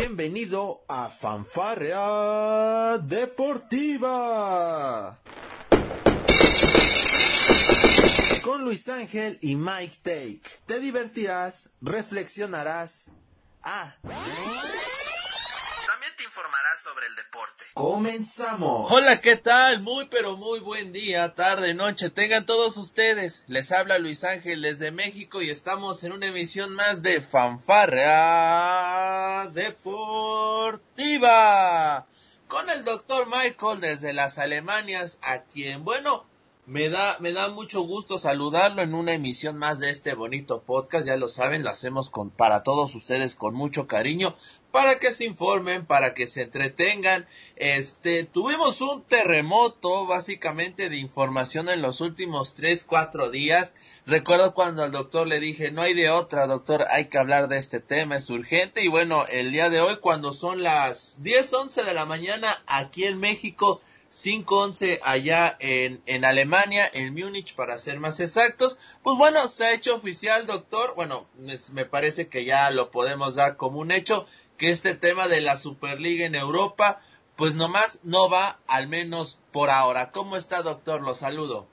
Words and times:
Bienvenido 0.00 0.84
a 0.86 1.08
Fanfarrea 1.08 2.98
Deportiva. 2.98 4.38
Con 8.44 8.62
Luis 8.62 8.88
Ángel 8.88 9.38
y 9.40 9.56
Mike 9.56 9.96
Take. 10.04 10.42
Te 10.66 10.78
divertirás, 10.78 11.70
reflexionarás. 11.80 13.10
Ah. 13.64 13.96
Sobre 16.78 17.06
el 17.06 17.14
deporte. 17.16 17.64
Comenzamos. 17.74 18.92
Hola, 18.92 19.20
¿qué 19.20 19.36
tal? 19.36 19.82
Muy 19.82 20.06
pero 20.06 20.36
muy 20.36 20.60
buen 20.60 20.92
día, 20.92 21.34
tarde, 21.34 21.74
noche. 21.74 22.08
Tengan 22.10 22.46
todos 22.46 22.76
ustedes. 22.76 23.42
Les 23.48 23.72
habla 23.72 23.98
Luis 23.98 24.22
Ángel 24.22 24.62
desde 24.62 24.92
México 24.92 25.42
y 25.42 25.50
estamos 25.50 26.04
en 26.04 26.12
una 26.12 26.26
emisión 26.26 26.72
más 26.74 27.02
de 27.02 27.20
Fanfarrea 27.20 28.28
Deportiva. 29.52 30.86
Con 32.46 32.70
el 32.70 32.84
doctor 32.84 33.26
Michael 33.26 33.80
desde 33.80 34.12
las 34.12 34.38
Alemanias, 34.38 35.18
a 35.22 35.42
quien, 35.42 35.84
bueno, 35.84 36.28
me 36.68 36.90
da, 36.90 37.16
me 37.18 37.32
da 37.32 37.48
mucho 37.48 37.80
gusto 37.80 38.18
saludarlo 38.18 38.82
en 38.82 38.92
una 38.92 39.14
emisión 39.14 39.56
más 39.56 39.78
de 39.78 39.88
este 39.88 40.12
bonito 40.12 40.60
podcast. 40.60 41.06
Ya 41.06 41.16
lo 41.16 41.30
saben, 41.30 41.64
lo 41.64 41.70
hacemos 41.70 42.10
con, 42.10 42.28
para 42.28 42.62
todos 42.62 42.94
ustedes 42.94 43.36
con 43.36 43.54
mucho 43.54 43.86
cariño, 43.86 44.36
para 44.70 44.98
que 44.98 45.12
se 45.12 45.24
informen, 45.24 45.86
para 45.86 46.14
que 46.14 46.26
se 46.26 46.42
entretengan. 46.42 47.26
Este, 47.56 48.24
tuvimos 48.24 48.80
un 48.80 49.02
terremoto 49.02 50.06
básicamente 50.06 50.88
de 50.88 50.98
información 50.98 51.68
en 51.68 51.82
los 51.82 52.00
últimos 52.00 52.54
tres, 52.54 52.84
cuatro 52.84 53.30
días. 53.30 53.74
Recuerdo 54.06 54.54
cuando 54.54 54.82
al 54.82 54.92
doctor 54.92 55.26
le 55.26 55.40
dije, 55.40 55.70
no 55.70 55.82
hay 55.82 55.94
de 55.94 56.10
otra, 56.10 56.46
doctor, 56.46 56.86
hay 56.90 57.06
que 57.06 57.18
hablar 57.18 57.48
de 57.48 57.58
este 57.58 57.80
tema, 57.80 58.16
es 58.16 58.30
urgente. 58.30 58.84
Y 58.84 58.88
bueno, 58.88 59.26
el 59.30 59.52
día 59.52 59.70
de 59.70 59.80
hoy, 59.80 59.96
cuando 59.96 60.32
son 60.32 60.62
las 60.62 61.22
10, 61.22 61.52
11 61.52 61.84
de 61.84 61.94
la 61.94 62.04
mañana 62.04 62.62
aquí 62.66 63.04
en 63.04 63.18
México, 63.18 63.80
5-11 64.12 65.00
allá 65.02 65.56
en, 65.60 66.00
en 66.06 66.24
Alemania, 66.24 66.88
en 66.92 67.14
Múnich 67.14 67.54
para 67.54 67.78
ser 67.78 68.00
más 68.00 68.20
exactos. 68.20 68.78
Pues 69.02 69.16
bueno, 69.18 69.46
se 69.48 69.64
ha 69.64 69.74
hecho 69.74 69.96
oficial, 69.96 70.46
doctor. 70.46 70.94
Bueno, 70.94 71.26
me 71.72 71.84
parece 71.84 72.28
que 72.28 72.44
ya 72.44 72.70
lo 72.70 72.90
podemos 72.90 73.34
dar 73.34 73.56
como 73.56 73.80
un 73.80 73.90
hecho, 73.90 74.26
que 74.58 74.70
este 74.70 74.94
tema 74.94 75.28
de 75.28 75.40
la 75.40 75.56
Superliga 75.56 76.26
en 76.26 76.34
Europa, 76.34 77.00
pues 77.36 77.54
nomás 77.54 78.00
no 78.02 78.28
va, 78.28 78.58
al 78.66 78.88
menos 78.88 79.38
por 79.52 79.70
ahora. 79.70 80.10
¿Cómo 80.10 80.36
está, 80.36 80.62
doctor? 80.62 81.00
Lo 81.00 81.14
saludo. 81.14 81.66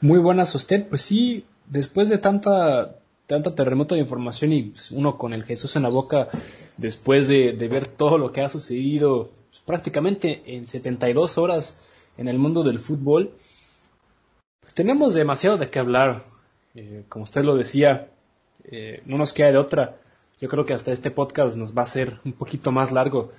Muy 0.00 0.18
buenas 0.18 0.54
usted. 0.54 0.88
Pues 0.88 1.02
sí, 1.02 1.44
después 1.66 2.08
de 2.08 2.18
tanta, 2.18 2.96
tanta 3.26 3.54
terremoto 3.54 3.94
de 3.94 4.00
información 4.00 4.52
y 4.52 4.62
pues, 4.64 4.90
uno 4.90 5.18
con 5.18 5.34
el 5.34 5.44
Jesús 5.44 5.76
en 5.76 5.82
la 5.82 5.90
boca, 5.90 6.28
después 6.78 7.28
de, 7.28 7.52
de 7.52 7.68
ver 7.68 7.86
todo 7.86 8.18
lo 8.18 8.32
que 8.32 8.40
ha 8.40 8.48
sucedido 8.48 9.30
pues, 9.50 9.62
prácticamente 9.64 10.42
en 10.46 10.66
72 10.66 11.38
horas 11.38 11.82
en 12.16 12.28
el 12.28 12.38
mundo 12.38 12.62
del 12.62 12.80
fútbol, 12.80 13.34
pues 14.60 14.74
tenemos 14.74 15.14
demasiado 15.14 15.58
de 15.58 15.68
qué 15.70 15.78
hablar. 15.78 16.24
Eh, 16.74 17.04
como 17.08 17.24
usted 17.24 17.44
lo 17.44 17.56
decía, 17.56 18.08
eh, 18.64 19.02
no 19.04 19.18
nos 19.18 19.32
queda 19.32 19.52
de 19.52 19.58
otra. 19.58 19.96
Yo 20.42 20.48
creo 20.48 20.66
que 20.66 20.74
hasta 20.74 20.90
este 20.90 21.12
podcast 21.12 21.54
nos 21.56 21.78
va 21.78 21.82
a 21.82 21.86
ser 21.86 22.18
un 22.24 22.32
poquito 22.32 22.72
más 22.72 22.90
largo. 22.90 23.30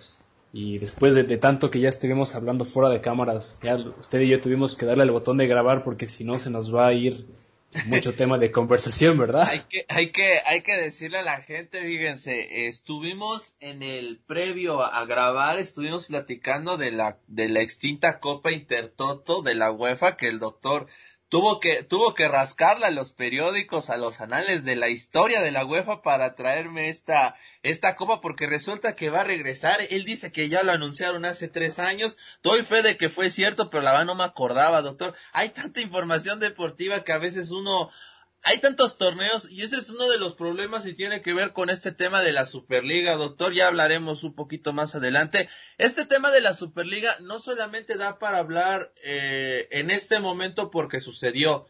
Y 0.53 0.77
después 0.77 1.15
de, 1.15 1.23
de, 1.23 1.37
tanto 1.37 1.69
que 1.69 1.81
ya 1.81 1.89
estuvimos 1.89 2.33
hablando 2.33 2.63
fuera 2.63 2.89
de 2.89 3.01
cámaras, 3.01 3.59
ya 3.61 3.75
usted 3.75 4.21
y 4.21 4.29
yo 4.29 4.39
tuvimos 4.39 4.77
que 4.77 4.85
darle 4.85 5.03
el 5.03 5.11
botón 5.11 5.35
de 5.35 5.45
grabar 5.45 5.83
porque 5.83 6.07
si 6.07 6.23
no 6.23 6.39
se 6.39 6.49
nos 6.49 6.73
va 6.73 6.87
a 6.87 6.93
ir 6.93 7.27
mucho 7.87 8.13
tema 8.15 8.37
de 8.37 8.51
conversación, 8.51 9.17
¿verdad? 9.17 9.49
Hay 9.49 9.59
que, 9.67 9.85
hay 9.89 10.11
que, 10.11 10.39
hay 10.45 10.61
que 10.61 10.77
decirle 10.77 11.17
a 11.17 11.23
la 11.23 11.41
gente, 11.41 11.81
fíjense, 11.81 12.67
estuvimos 12.67 13.57
en 13.59 13.83
el 13.83 14.21
previo 14.25 14.81
a, 14.81 14.99
a, 14.99 15.05
grabar, 15.05 15.59
estuvimos 15.59 16.07
platicando 16.07 16.77
de 16.77 16.91
la, 16.91 17.17
de 17.27 17.49
la 17.49 17.59
extinta 17.59 18.21
Copa 18.21 18.53
Intertoto 18.53 19.41
de 19.41 19.55
la 19.55 19.71
UEFA 19.71 20.15
que 20.15 20.29
el 20.29 20.39
doctor 20.39 20.87
tuvo 21.33 21.59
que, 21.59 21.81
tuvo 21.81 22.13
que 22.13 22.27
rascarla 22.27 22.85
a 22.85 22.91
los 22.91 23.11
periódicos, 23.11 23.89
a 23.89 23.97
los 23.97 24.21
anales 24.21 24.65
de 24.65 24.75
la 24.75 24.89
historia 24.89 25.41
de 25.41 25.49
la 25.49 25.65
UEFA 25.65 26.03
para 26.03 26.35
traerme 26.35 26.89
esta, 26.89 27.33
esta 27.63 27.95
copa 27.95 28.21
porque 28.21 28.45
resulta 28.45 28.95
que 28.95 29.09
va 29.09 29.21
a 29.21 29.23
regresar. 29.23 29.79
Él 29.89 30.05
dice 30.05 30.31
que 30.31 30.47
ya 30.47 30.61
lo 30.61 30.73
anunciaron 30.73 31.25
hace 31.25 31.47
tres 31.47 31.79
años. 31.79 32.17
Doy 32.43 32.61
fe 32.61 32.83
de 32.83 32.97
que 32.97 33.09
fue 33.09 33.31
cierto, 33.31 33.71
pero 33.71 33.81
la 33.81 33.93
verdad 33.93 34.05
no 34.05 34.13
me 34.13 34.25
acordaba, 34.25 34.83
doctor. 34.83 35.15
Hay 35.31 35.49
tanta 35.49 35.81
información 35.81 36.39
deportiva 36.39 37.03
que 37.03 37.13
a 37.13 37.17
veces 37.17 37.49
uno, 37.49 37.89
hay 38.45 38.59
tantos 38.59 38.97
torneos 38.97 39.49
y 39.49 39.61
ese 39.61 39.77
es 39.77 39.89
uno 39.89 40.09
de 40.09 40.17
los 40.17 40.35
problemas 40.35 40.85
y 40.85 40.93
tiene 40.93 41.21
que 41.21 41.33
ver 41.33 41.53
con 41.53 41.69
este 41.69 41.93
tema 41.93 42.21
de 42.21 42.33
la 42.33 42.45
Superliga, 42.45 43.15
doctor. 43.15 43.53
Ya 43.53 43.67
hablaremos 43.67 44.23
un 44.23 44.35
poquito 44.35 44.73
más 44.73 44.95
adelante. 44.95 45.47
Este 45.77 46.05
tema 46.05 46.29
de 46.29 46.41
la 46.41 46.53
Superliga 46.53 47.15
no 47.21 47.39
solamente 47.39 47.95
da 47.95 48.19
para 48.19 48.39
hablar 48.39 48.93
eh, 49.05 49.69
en 49.71 49.89
este 49.91 50.19
momento 50.19 50.71
porque 50.71 50.99
sucedió. 50.99 51.67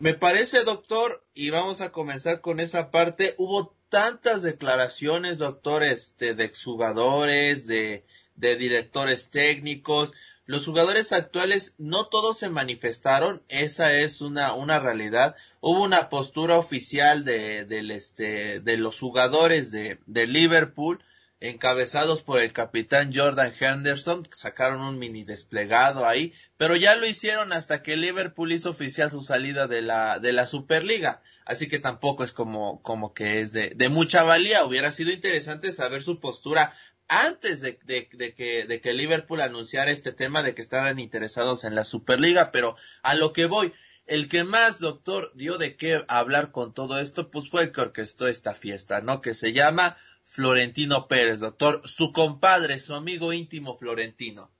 Me 0.00 0.12
parece, 0.12 0.64
doctor, 0.64 1.24
y 1.32 1.48
vamos 1.48 1.80
a 1.80 1.92
comenzar 1.92 2.42
con 2.42 2.60
esa 2.60 2.90
parte. 2.90 3.34
Hubo 3.38 3.74
tantas 3.88 4.42
declaraciones, 4.42 5.38
doctor, 5.38 5.82
este, 5.82 6.34
de 6.34 6.44
exjugadores, 6.44 7.66
de, 7.66 8.04
de 8.34 8.56
directores 8.56 9.30
técnicos, 9.30 10.12
los 10.52 10.66
jugadores 10.66 11.12
actuales 11.12 11.72
no 11.78 12.08
todos 12.08 12.36
se 12.36 12.50
manifestaron, 12.50 13.42
esa 13.48 13.94
es 13.94 14.20
una, 14.20 14.52
una 14.52 14.78
realidad. 14.78 15.34
Hubo 15.62 15.82
una 15.82 16.10
postura 16.10 16.58
oficial 16.58 17.24
de, 17.24 17.64
del 17.64 17.90
este, 17.90 18.60
de 18.60 18.76
los 18.76 19.00
jugadores 19.00 19.72
de, 19.72 19.98
Liverpool, 20.26 21.02
encabezados 21.40 22.20
por 22.20 22.42
el 22.42 22.52
capitán 22.52 23.14
Jordan 23.14 23.54
Henderson, 23.58 24.28
sacaron 24.30 24.82
un 24.82 24.98
mini 24.98 25.24
desplegado 25.24 26.06
ahí, 26.06 26.34
pero 26.58 26.76
ya 26.76 26.96
lo 26.96 27.06
hicieron 27.06 27.54
hasta 27.54 27.82
que 27.82 27.96
Liverpool 27.96 28.52
hizo 28.52 28.68
oficial 28.68 29.10
su 29.10 29.22
salida 29.22 29.68
de 29.68 29.80
la, 29.80 30.18
de 30.18 30.34
la 30.34 30.44
Superliga. 30.44 31.22
Así 31.46 31.66
que 31.66 31.78
tampoco 31.78 32.24
es 32.24 32.32
como, 32.32 32.82
como 32.82 33.14
que 33.14 33.40
es 33.40 33.52
de, 33.52 33.70
de 33.70 33.88
mucha 33.88 34.22
valía. 34.22 34.64
Hubiera 34.64 34.92
sido 34.92 35.10
interesante 35.10 35.72
saber 35.72 36.02
su 36.02 36.20
postura 36.20 36.74
antes 37.12 37.60
de, 37.60 37.76
que, 37.76 38.64
de 38.66 38.80
que 38.80 38.94
Liverpool 38.94 39.42
anunciara 39.42 39.90
este 39.90 40.12
tema 40.12 40.42
de 40.42 40.54
que 40.54 40.62
estaban 40.62 40.98
interesados 40.98 41.64
en 41.64 41.74
la 41.74 41.84
Superliga, 41.84 42.50
pero 42.52 42.74
a 43.02 43.14
lo 43.14 43.34
que 43.34 43.44
voy, 43.44 43.74
el 44.06 44.28
que 44.28 44.44
más, 44.44 44.78
doctor, 44.78 45.30
dio 45.34 45.58
de 45.58 45.76
qué 45.76 46.04
hablar 46.08 46.52
con 46.52 46.72
todo 46.72 46.98
esto, 46.98 47.30
pues 47.30 47.50
fue 47.50 47.64
el 47.64 47.72
que 47.72 47.82
orquestó 47.82 48.28
esta 48.28 48.54
fiesta, 48.54 49.02
¿no? 49.02 49.20
Que 49.20 49.34
se 49.34 49.52
llama 49.52 49.98
Florentino 50.24 51.06
Pérez, 51.06 51.40
doctor, 51.40 51.82
su 51.84 52.12
compadre, 52.12 52.78
su 52.78 52.94
amigo 52.94 53.34
íntimo 53.34 53.76
Florentino. 53.76 54.50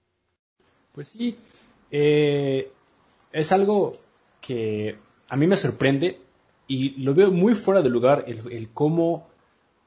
Pues 0.92 1.08
sí, 1.08 1.38
eh, 1.90 2.70
es 3.32 3.52
algo 3.52 3.92
que 4.42 4.98
a 5.30 5.36
mí 5.36 5.46
me 5.46 5.56
sorprende 5.56 6.20
y 6.68 7.02
lo 7.02 7.14
veo 7.14 7.30
muy 7.30 7.54
fuera 7.54 7.80
de 7.80 7.88
lugar 7.88 8.26
el 8.26 8.68
cómo, 8.74 9.30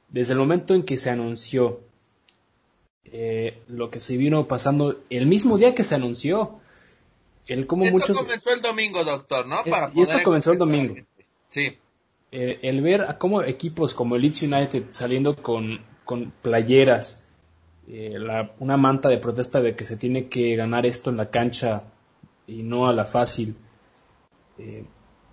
desde 0.09 0.33
el 0.33 0.39
momento 0.39 0.73
en 0.73 0.81
que 0.81 0.97
se 0.97 1.11
anunció 1.11 1.85
eh, 3.11 3.61
lo 3.67 3.89
que 3.89 3.99
se 3.99 4.17
vino 4.17 4.47
pasando 4.47 5.01
el 5.09 5.27
mismo 5.27 5.57
día 5.57 5.75
que 5.75 5.83
se 5.83 5.95
anunció. 5.95 6.59
El 7.47 7.67
como 7.67 7.85
esto 7.85 7.97
muchos, 7.97 8.17
comenzó 8.17 8.51
el 8.51 8.61
domingo, 8.61 9.03
doctor, 9.03 9.45
¿no? 9.45 9.57
Para 9.69 9.91
y 9.93 10.01
esto 10.01 10.17
comenzó 10.23 10.51
el 10.51 10.57
domingo. 10.57 10.95
Sí. 11.49 11.77
Eh, 12.31 12.59
el 12.63 12.81
ver 12.81 13.03
a 13.03 13.17
cómo 13.17 13.43
equipos 13.43 13.93
como 13.93 14.15
el 14.15 14.23
Leeds 14.23 14.43
United 14.43 14.83
saliendo 14.89 15.35
con, 15.35 15.79
con 16.03 16.33
playeras, 16.41 17.23
eh, 17.87 18.17
la, 18.17 18.51
una 18.59 18.77
manta 18.77 19.09
de 19.09 19.19
protesta 19.19 19.61
de 19.61 19.75
que 19.75 19.85
se 19.85 19.95
tiene 19.95 20.27
que 20.27 20.55
ganar 20.55 20.85
esto 20.85 21.11
en 21.11 21.17
la 21.17 21.29
cancha 21.29 21.83
y 22.47 22.63
no 22.63 22.87
a 22.87 22.93
la 22.93 23.05
fácil. 23.05 23.55
Eh, 24.57 24.83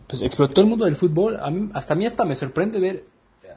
pues 0.06 0.22
explotó 0.22 0.60
el 0.60 0.66
mundo 0.66 0.84
del 0.84 0.96
fútbol. 0.96 1.38
A 1.40 1.50
mí, 1.50 1.70
hasta 1.72 1.94
a 1.94 1.96
mí 1.96 2.04
hasta 2.04 2.24
me 2.24 2.34
sorprende 2.34 2.78
ver 2.78 3.04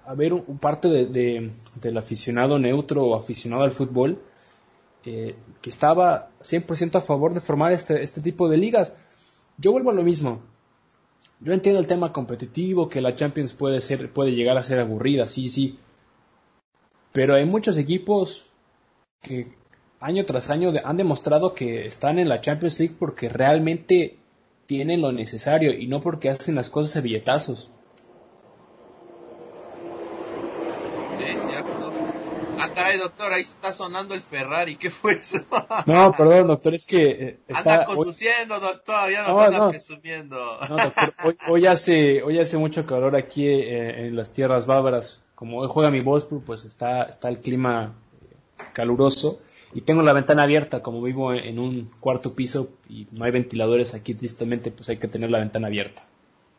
a 0.05 0.13
ver 0.13 0.33
un, 0.33 0.57
parte 0.59 0.87
de, 0.87 1.05
de, 1.05 1.51
del 1.81 1.97
aficionado 1.97 2.59
neutro 2.59 3.03
o 3.03 3.15
aficionado 3.15 3.63
al 3.63 3.71
fútbol 3.71 4.19
eh, 5.07 5.35
que 5.61 5.69
estaba 5.69 6.31
100% 6.41 6.95
a 6.95 7.01
favor 7.01 7.35
de 7.35 7.39
formar 7.39 7.71
este, 7.71 8.01
este 8.01 8.21
tipo 8.21 8.49
de 8.49 8.57
ligas. 8.57 8.99
Yo 9.55 9.71
vuelvo 9.71 9.91
a 9.91 9.93
lo 9.93 10.01
mismo. 10.01 10.41
Yo 11.39 11.53
entiendo 11.53 11.79
el 11.79 11.85
tema 11.85 12.11
competitivo, 12.11 12.89
que 12.89 13.01
la 13.01 13.15
Champions 13.15 13.53
puede, 13.53 13.81
ser, 13.81 14.11
puede 14.11 14.31
llegar 14.33 14.57
a 14.57 14.63
ser 14.63 14.79
aburrida, 14.79 15.27
sí, 15.27 15.47
sí. 15.47 15.77
Pero 17.11 17.35
hay 17.35 17.45
muchos 17.45 17.77
equipos 17.77 18.47
que 19.21 19.53
año 19.99 20.25
tras 20.25 20.49
año 20.49 20.73
han 20.83 20.97
demostrado 20.97 21.53
que 21.53 21.85
están 21.85 22.17
en 22.17 22.27
la 22.27 22.41
Champions 22.41 22.79
League 22.79 22.95
porque 22.97 23.29
realmente 23.29 24.17
tienen 24.65 25.01
lo 25.01 25.11
necesario 25.11 25.71
y 25.71 25.85
no 25.85 25.99
porque 25.99 26.29
hacen 26.29 26.55
las 26.55 26.71
cosas 26.71 26.95
a 26.95 27.01
billetazos. 27.01 27.71
Doctor, 32.97 33.33
ahí 33.33 33.41
está 33.41 33.73
sonando 33.73 34.13
el 34.13 34.21
Ferrari, 34.21 34.77
¿qué 34.77 34.89
fue 34.89 35.13
eso? 35.13 35.39
No, 35.85 36.11
perdón, 36.11 36.47
doctor, 36.47 36.75
es 36.75 36.85
que... 36.85 37.05
Eh, 37.05 37.39
está... 37.47 37.73
Anda 37.73 37.85
conduciendo, 37.85 38.59
doctor, 38.59 39.11
ya 39.11 39.21
nos 39.21 39.29
no, 39.29 39.41
anda 39.41 39.57
no. 39.57 39.69
presumiendo. 39.69 40.59
No, 40.69 40.75
doctor, 40.77 41.13
hoy, 41.23 41.37
hoy, 41.47 41.65
hace, 41.67 42.23
hoy 42.23 42.39
hace 42.39 42.57
mucho 42.57 42.85
calor 42.85 43.15
aquí 43.15 43.47
eh, 43.47 44.07
en 44.07 44.15
las 44.15 44.33
tierras 44.33 44.65
bárbaras. 44.65 45.23
Como 45.35 45.59
hoy 45.59 45.67
juega 45.69 45.91
mi 45.91 45.99
Bosburg, 45.99 46.43
pues 46.45 46.65
está, 46.65 47.03
está 47.03 47.29
el 47.29 47.39
clima 47.39 47.95
caluroso 48.73 49.39
y 49.75 49.81
tengo 49.81 50.01
la 50.01 50.13
ventana 50.13 50.43
abierta, 50.43 50.81
como 50.81 51.01
vivo 51.01 51.33
en 51.33 51.59
un 51.59 51.89
cuarto 51.99 52.33
piso 52.33 52.69
y 52.87 53.07
no 53.11 53.25
hay 53.25 53.31
ventiladores 53.31 53.93
aquí, 53.93 54.13
tristemente, 54.13 54.71
pues 54.71 54.87
hay 54.87 54.97
que 54.97 55.09
tener 55.09 55.29
la 55.29 55.39
ventana 55.39 55.67
abierta. 55.67 56.07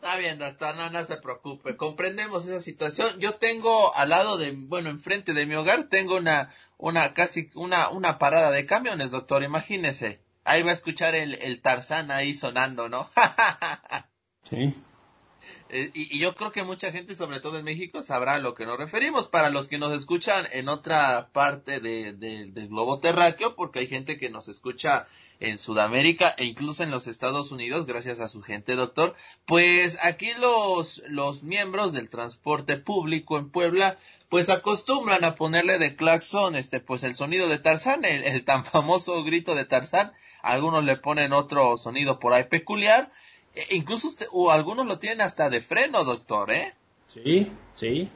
Está 0.07 0.19
bien, 0.19 0.39
doctor, 0.39 0.77
no, 0.77 0.89
no 0.89 1.05
se 1.05 1.17
preocupe, 1.17 1.77
comprendemos 1.77 2.47
esa 2.47 2.61
situación. 2.61 3.19
Yo 3.19 3.35
tengo 3.35 3.93
al 3.97 4.11
lado 4.11 4.37
de, 4.37 4.53
bueno, 4.53 4.89
enfrente 4.89 5.35
de 5.35 5.47
mi 5.47 5.57
hogar, 5.57 5.89
tengo 5.89 6.17
una, 6.17 6.49
una, 6.79 7.13
casi, 7.13 7.51
una, 7.57 7.89
una 7.89 8.17
parada 8.17 8.53
de 8.53 8.67
camiones, 8.67 9.11
doctor, 9.11 9.43
imagínese. 9.43 10.21
Ahí 10.45 10.63
va 10.63 10.71
a 10.71 10.75
escuchar 10.75 11.17
el, 11.17 11.35
el 11.43 11.61
Tarzán 11.61 12.13
ahí 12.13 12.35
sonando, 12.35 12.89
¿no? 12.89 13.09
sí. 14.49 14.73
Eh, 15.71 15.91
y, 15.93 16.21
yo 16.21 16.37
creo 16.37 16.53
que 16.53 16.63
mucha 16.63 16.93
gente, 16.93 17.17
sobre 17.17 17.41
todo 17.41 17.59
en 17.59 17.65
México, 17.65 18.01
sabrá 18.01 18.35
a 18.35 18.39
lo 18.39 18.55
que 18.55 18.65
nos 18.65 18.79
referimos. 18.79 19.27
Para 19.27 19.51
los 19.51 19.67
que 19.67 19.79
nos 19.79 19.93
escuchan 19.93 20.47
en 20.53 20.69
otra 20.69 21.31
parte 21.33 21.81
de, 21.81 22.13
del 22.13 22.69
globo 22.69 23.01
terráqueo, 23.01 23.57
porque 23.57 23.81
hay 23.81 23.89
gente 23.89 24.19
que 24.19 24.31
nos 24.31 24.47
escucha 24.47 25.09
en 25.41 25.59
Sudamérica 25.59 26.35
e 26.39 26.45
incluso 26.45 26.83
en 26.83 26.91
los 26.91 27.07
Estados 27.07 27.53
Unidos, 27.53 27.87
gracias 27.87 28.21
a 28.21 28.29
su 28.29 28.43
gente, 28.43 28.75
doctor. 28.75 29.15
Pues 29.45 29.99
aquí 30.03 30.29
los, 30.41 31.03
los 31.09 31.43
miembros 31.43 31.93
del 31.93 32.09
transporte 32.09 32.77
público 32.77 33.39
en 33.39 33.51
Puebla, 33.51 33.97
pues 34.29 34.49
acostumbran 34.49 35.25
a 35.25 35.35
ponerle 35.35 35.79
de 35.79 35.97
claxon, 35.97 36.57
este, 36.57 36.81
pues 36.81 37.05
el 37.05 37.15
sonido 37.15 37.49
de 37.49 37.59
Tarzán, 37.59 38.05
el, 38.05 38.25
el 38.25 38.45
tan 38.45 38.65
famoso 38.65 39.23
grito 39.25 39.55
de 39.55 39.65
Tarzán. 39.65 40.13
Algunos 40.43 40.85
le 40.85 40.97
ponen 40.97 41.33
otro 41.33 41.77
sonido 41.77 42.19
por 42.19 42.33
ahí 42.33 42.45
peculiar 42.45 43.11
e 43.55 43.77
incluso 43.77 44.09
usted, 44.09 44.27
o 44.33 44.51
algunos 44.51 44.87
lo 44.87 44.99
tienen 44.99 45.23
hasta 45.23 45.49
de 45.49 45.61
freno, 45.61 46.05
doctor, 46.05 46.53
¿eh? 46.53 46.75
Sí, 47.09 47.51
sí. 47.75 48.09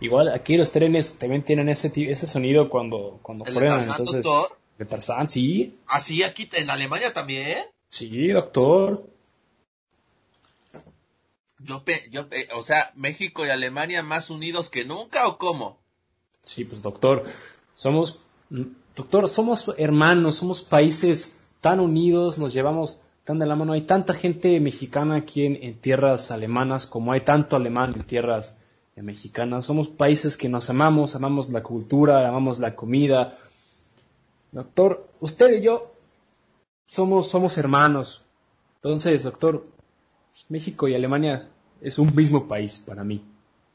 Igual 0.00 0.28
aquí 0.28 0.56
los 0.56 0.70
trenes 0.70 1.18
también 1.18 1.42
tienen 1.42 1.68
ese 1.68 1.90
ese 2.10 2.26
sonido 2.26 2.68
cuando 2.68 3.18
cuando 3.22 3.44
frenan, 3.46 3.86
Tarzán, 3.86 4.04
doctor? 4.04 4.58
De 4.78 4.84
Tarzán, 4.84 5.30
sí. 5.30 5.78
¿Ah, 5.86 6.00
sí? 6.00 6.22
¿Aquí 6.22 6.48
en 6.52 6.70
Alemania 6.70 7.12
también? 7.12 7.64
Sí, 7.88 8.28
doctor. 8.28 9.06
Yo, 11.60 11.82
yo, 12.10 12.26
o 12.56 12.62
sea, 12.62 12.92
México 12.94 13.46
y 13.46 13.50
Alemania 13.50 14.02
más 14.02 14.30
unidos 14.30 14.68
que 14.68 14.84
nunca 14.84 15.28
o 15.28 15.38
cómo? 15.38 15.78
Sí, 16.44 16.64
pues 16.64 16.82
doctor, 16.82 17.24
somos, 17.74 18.20
doctor, 18.94 19.28
somos 19.28 19.72
hermanos, 19.78 20.36
somos 20.36 20.62
países 20.62 21.40
tan 21.60 21.80
unidos, 21.80 22.38
nos 22.38 22.52
llevamos 22.52 23.00
tan 23.24 23.38
de 23.38 23.46
la 23.46 23.56
mano. 23.56 23.72
Hay 23.72 23.82
tanta 23.82 24.12
gente 24.12 24.60
mexicana 24.60 25.16
aquí 25.16 25.46
en, 25.46 25.80
tierras 25.80 26.30
alemanas 26.30 26.86
como 26.86 27.12
hay 27.12 27.22
tanto 27.22 27.56
alemán 27.56 27.94
en 27.96 28.02
tierras 28.02 28.60
mexicanas. 28.96 29.64
Somos 29.64 29.88
países 29.88 30.36
que 30.36 30.48
nos 30.48 30.68
amamos, 30.70 31.14
amamos 31.14 31.48
la 31.48 31.62
cultura, 31.62 32.28
amamos 32.28 32.58
la 32.58 32.76
comida. 32.76 33.38
Doctor, 34.54 35.04
usted 35.18 35.58
y 35.58 35.62
yo 35.62 35.92
somos, 36.86 37.28
somos 37.28 37.58
hermanos. 37.58 38.22
Entonces, 38.76 39.24
doctor, 39.24 39.66
México 40.48 40.86
y 40.86 40.94
Alemania 40.94 41.50
es 41.80 41.98
un 41.98 42.14
mismo 42.14 42.46
país 42.46 42.78
para 42.78 43.02
mí. 43.02 43.24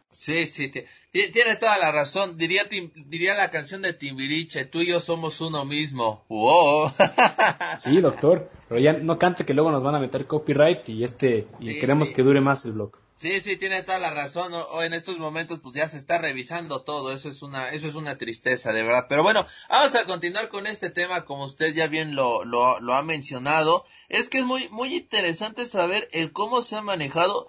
Sí, 0.09 0.47
sí, 0.47 0.71
tiene 0.71 1.57
toda 1.59 1.77
la 1.79 1.91
razón. 1.91 2.37
Diría, 2.37 2.63
diría 3.07 3.35
la 3.35 3.51
canción 3.51 3.81
de 3.81 3.91
Timbiriche, 3.91 4.63
tú 4.65 4.79
y 4.79 4.87
yo 4.87 5.01
somos 5.01 5.41
uno 5.41 5.65
mismo. 5.65 6.23
¡Wow! 6.29 6.91
Sí, 7.77 7.99
doctor, 7.99 8.49
pero 8.69 8.79
ya 8.79 8.93
no 8.93 9.19
cante 9.19 9.45
que 9.45 9.53
luego 9.53 9.71
nos 9.71 9.83
van 9.83 9.95
a 9.95 9.99
meter 9.99 10.25
copyright 10.27 10.87
y 10.89 11.03
este 11.03 11.47
y 11.59 11.77
queremos 11.77 12.11
que 12.11 12.23
dure 12.23 12.39
más 12.39 12.63
el 12.65 12.71
blog. 12.71 12.91
Sí, 13.19 13.41
sí, 13.41 13.57
tiene 13.57 13.83
toda 13.83 13.99
la 13.99 14.11
razón. 14.11 14.53
O, 14.53 14.81
en 14.81 14.93
estos 14.93 15.17
momentos 15.17 15.59
pues 15.59 15.75
ya 15.75 15.89
se 15.89 15.97
está 15.97 16.19
revisando 16.19 16.83
todo. 16.83 17.11
Eso 17.11 17.27
es 17.27 17.41
una 17.41 17.69
eso 17.71 17.89
es 17.89 17.95
una 17.95 18.17
tristeza, 18.17 18.71
de 18.71 18.83
verdad. 18.83 19.07
Pero 19.09 19.23
bueno, 19.23 19.45
vamos 19.67 19.93
a 19.95 20.05
continuar 20.05 20.47
con 20.47 20.65
este 20.65 20.89
tema 20.89 21.25
como 21.25 21.43
usted 21.43 21.73
ya 21.73 21.87
bien 21.87 22.15
lo 22.15 22.45
lo, 22.45 22.79
lo 22.79 22.93
ha 22.93 23.03
mencionado. 23.03 23.83
Es 24.07 24.29
que 24.29 24.37
es 24.37 24.45
muy 24.45 24.69
muy 24.69 24.95
interesante 24.95 25.65
saber 25.65 26.07
el 26.13 26.31
cómo 26.31 26.61
se 26.61 26.77
ha 26.77 26.81
manejado 26.81 27.45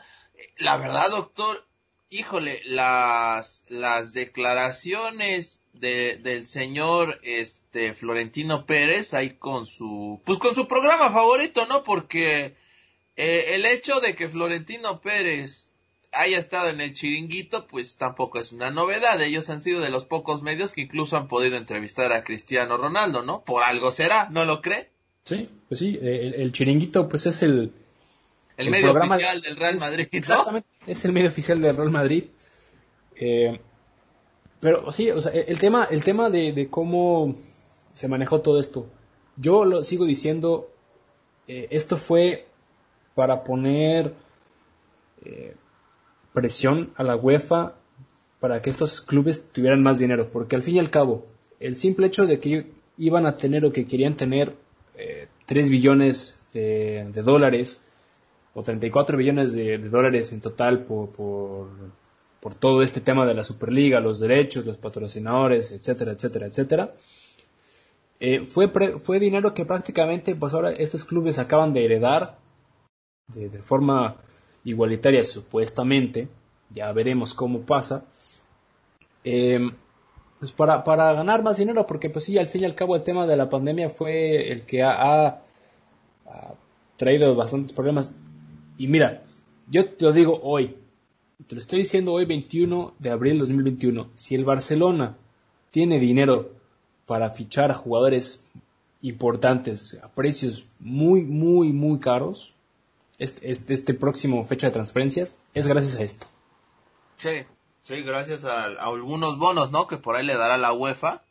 la 0.59 0.77
verdad, 0.77 1.11
doctor, 1.11 1.67
híjole, 2.09 2.63
las, 2.65 3.65
las 3.69 4.13
declaraciones 4.13 5.63
de, 5.73 6.17
del 6.17 6.49
señor 6.49 7.21
este 7.23 7.95
Florentino 7.95 8.67
Pérez 8.67 9.15
ahí 9.15 9.37
con 9.37 9.67
su 9.67 10.21
pues 10.25 10.39
con 10.39 10.55
su 10.55 10.67
programa 10.67 11.11
favorito, 11.11 11.67
¿no? 11.67 11.85
Porque 11.85 12.57
eh, 13.23 13.55
el 13.55 13.67
hecho 13.67 14.01
de 14.01 14.15
que 14.15 14.31
Florentino 14.31 15.03
Pérez 15.03 15.69
haya 16.13 16.39
estado 16.39 16.71
en 16.71 16.81
el 16.81 16.95
chiringuito, 16.95 17.67
pues 17.67 17.99
tampoco 17.99 18.41
es 18.41 18.51
una 18.51 18.71
novedad. 18.71 19.21
Ellos 19.21 19.51
han 19.51 19.61
sido 19.61 19.81
de 19.81 19.91
los 19.91 20.05
pocos 20.05 20.41
medios 20.41 20.73
que 20.73 20.81
incluso 20.81 21.19
han 21.19 21.29
podido 21.29 21.59
entrevistar 21.59 22.13
a 22.13 22.25
Cristiano 22.25 22.79
Ronaldo, 22.79 23.23
¿no? 23.23 23.45
Por 23.45 23.63
algo 23.63 23.91
será, 23.91 24.31
¿no 24.31 24.47
lo 24.47 24.63
cree? 24.63 24.89
Sí, 25.25 25.51
pues 25.69 25.81
sí, 25.81 25.99
el 26.01 26.51
chiringuito 26.53 27.11
pues 27.11 27.27
es 27.27 27.43
el, 27.43 27.73
el, 28.57 28.71
medio 28.71 28.93
oficial 28.93 29.43
del 29.43 29.57
Real 29.57 29.79
Madrid. 29.79 30.09
Exactamente, 30.11 30.69
es 30.87 31.05
el 31.05 31.13
medio 31.13 31.29
oficial 31.29 31.61
del 31.61 31.77
Real 31.77 31.91
Madrid. 31.91 32.25
Eh, 33.17 33.61
pero 34.61 34.91
sí, 34.93 35.11
o 35.11 35.21
sea, 35.21 35.33
el 35.33 35.59
tema, 35.59 35.87
el 35.91 36.03
tema 36.03 36.31
de, 36.31 36.69
cómo 36.71 37.37
se 37.93 38.09
manejó 38.09 38.41
todo 38.41 38.59
esto, 38.59 38.89
yo 39.37 39.67
lo 39.67 39.83
sigo 39.83 40.07
diciendo, 40.07 40.71
eh, 41.49 41.69
esto 41.71 41.99
fue 41.99 42.47
para 43.21 43.45
poner 43.45 44.15
eh, 45.27 45.55
presión 46.33 46.89
a 46.97 47.03
la 47.03 47.17
UEFA 47.17 47.75
para 48.39 48.63
que 48.63 48.71
estos 48.71 49.03
clubes 49.03 49.53
tuvieran 49.53 49.83
más 49.83 49.99
dinero, 49.99 50.31
porque 50.33 50.57
al 50.57 50.63
fin 50.63 50.77
y 50.77 50.79
al 50.79 50.89
cabo, 50.89 51.27
el 51.61 51.77
simple 51.77 52.07
hecho 52.07 52.25
de 52.25 52.41
que 52.41 52.71
iban 52.97 53.27
a 53.27 53.37
tener 53.37 53.67
o 53.67 53.73
que 53.73 53.87
querían 53.87 54.17
tener 54.17 54.55
3 55.45 55.71
billones 55.71 56.41
de, 56.55 57.23
dólares 57.23 57.85
o 58.55 58.63
34 58.63 59.19
billones 59.19 59.53
de, 59.53 59.77
dólares 59.77 60.33
en 60.33 60.41
total 60.41 60.85
por, 60.85 61.11
por, 61.11 62.55
todo 62.55 62.83
este 62.83 63.03
tema 63.03 63.27
de 63.27 63.35
la 63.35 63.45
Superliga, 63.45 64.01
los 64.01 64.19
derechos, 64.19 64.65
los 64.65 64.79
patrocinadores, 64.79 65.73
etcétera, 65.73 66.13
etcétera, 66.13 66.47
etcétera. 66.47 66.95
Eh, 68.19 68.47
fue, 68.47 68.71
fue 68.99 69.21
dinero 69.21 69.53
que 69.53 69.67
prácticamente, 69.67 70.35
pues 70.35 70.55
ahora 70.55 70.73
estos 70.73 71.05
clubes 71.05 71.39
acaban 71.39 71.75
de 71.75 71.85
heredar 71.85 72.41
de, 73.35 73.63
forma 73.63 74.17
igualitaria 74.65 75.25
supuestamente, 75.25 76.29
ya 76.71 76.93
veremos 76.93 77.35
cómo 77.35 77.61
pasa, 77.61 78.05
em, 79.25 79.73
pues 80.39 80.53
para, 80.53 80.85
para, 80.85 81.13
ganar 81.13 81.43
más 81.43 81.59
dinero, 81.59 81.87
porque 81.87 82.11
pues 82.11 82.25
sí, 82.25 82.39
al 82.39 82.47
fin 82.47 82.63
y 82.63 82.65
al 82.65 82.75
cabo 82.75 82.97
el 82.97 83.03
tema 83.03 83.27
de 83.27 83.37
la 83.37 83.49
pandemia 83.49 83.91
fue 83.91 84.51
el 84.51 84.65
que 84.65 84.83
ha, 84.83 85.29
ha 85.29 86.55
traído 86.97 87.35
bastantes 87.35 87.73
problemas. 87.73 88.13
Y 88.79 88.87
mira, 88.87 89.23
yo 89.69 89.87
te 89.87 90.05
lo 90.05 90.13
digo 90.13 90.41
hoy, 90.43 90.77
te 91.47 91.55
lo 91.55 91.61
estoy 91.61 91.81
diciendo 91.81 92.13
hoy 92.13 92.25
21 92.25 92.95
de 92.99 93.11
abril 93.11 93.35
de 93.35 93.41
2021, 93.41 94.11
si 94.15 94.35
el 94.35 94.45
Barcelona 94.45 95.17
tiene 95.71 95.99
dinero 95.99 96.51
para 97.07 97.31
fichar 97.31 97.71
a 97.71 97.75
jugadores 97.75 98.49
importantes 99.03 99.99
a 100.03 100.09
precios 100.09 100.71
muy, 100.79 101.23
muy, 101.23 101.73
muy 101.73 101.99
caros, 101.99 102.55
este, 103.21 103.51
este, 103.51 103.75
este 103.75 103.95
próximo 103.95 104.45
fecha 104.45 104.69
de 104.69 104.73
transferencias, 104.73 105.39
es 105.53 105.67
gracias 105.67 106.01
a 106.01 106.03
esto. 106.03 106.27
Sí, 107.19 107.45
sí, 107.83 108.03
gracias 108.03 108.45
a, 108.45 108.65
algunos 108.65 109.39
bonos, 109.39 109.71
¿no? 109.71 109.87
Que 109.87 109.99
por 109.99 110.17
ahí 110.17 110.25
le 110.25 110.35
dará 110.35 110.57
la 110.57 110.73
UEFA. 110.73 111.23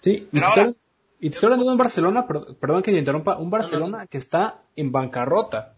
Sí, 0.00 0.28
y, 0.32 0.42
ahora... 0.42 0.72
y 1.20 1.30
te 1.30 1.34
estoy 1.34 1.46
hablando 1.46 1.66
de 1.66 1.72
un 1.72 1.78
Barcelona, 1.78 2.26
perdón 2.26 2.82
que 2.82 2.90
te 2.90 2.98
interrumpa, 2.98 3.38
un 3.38 3.48
Barcelona 3.48 4.08
que 4.08 4.18
está 4.18 4.64
en 4.74 4.90
bancarrota. 4.90 5.76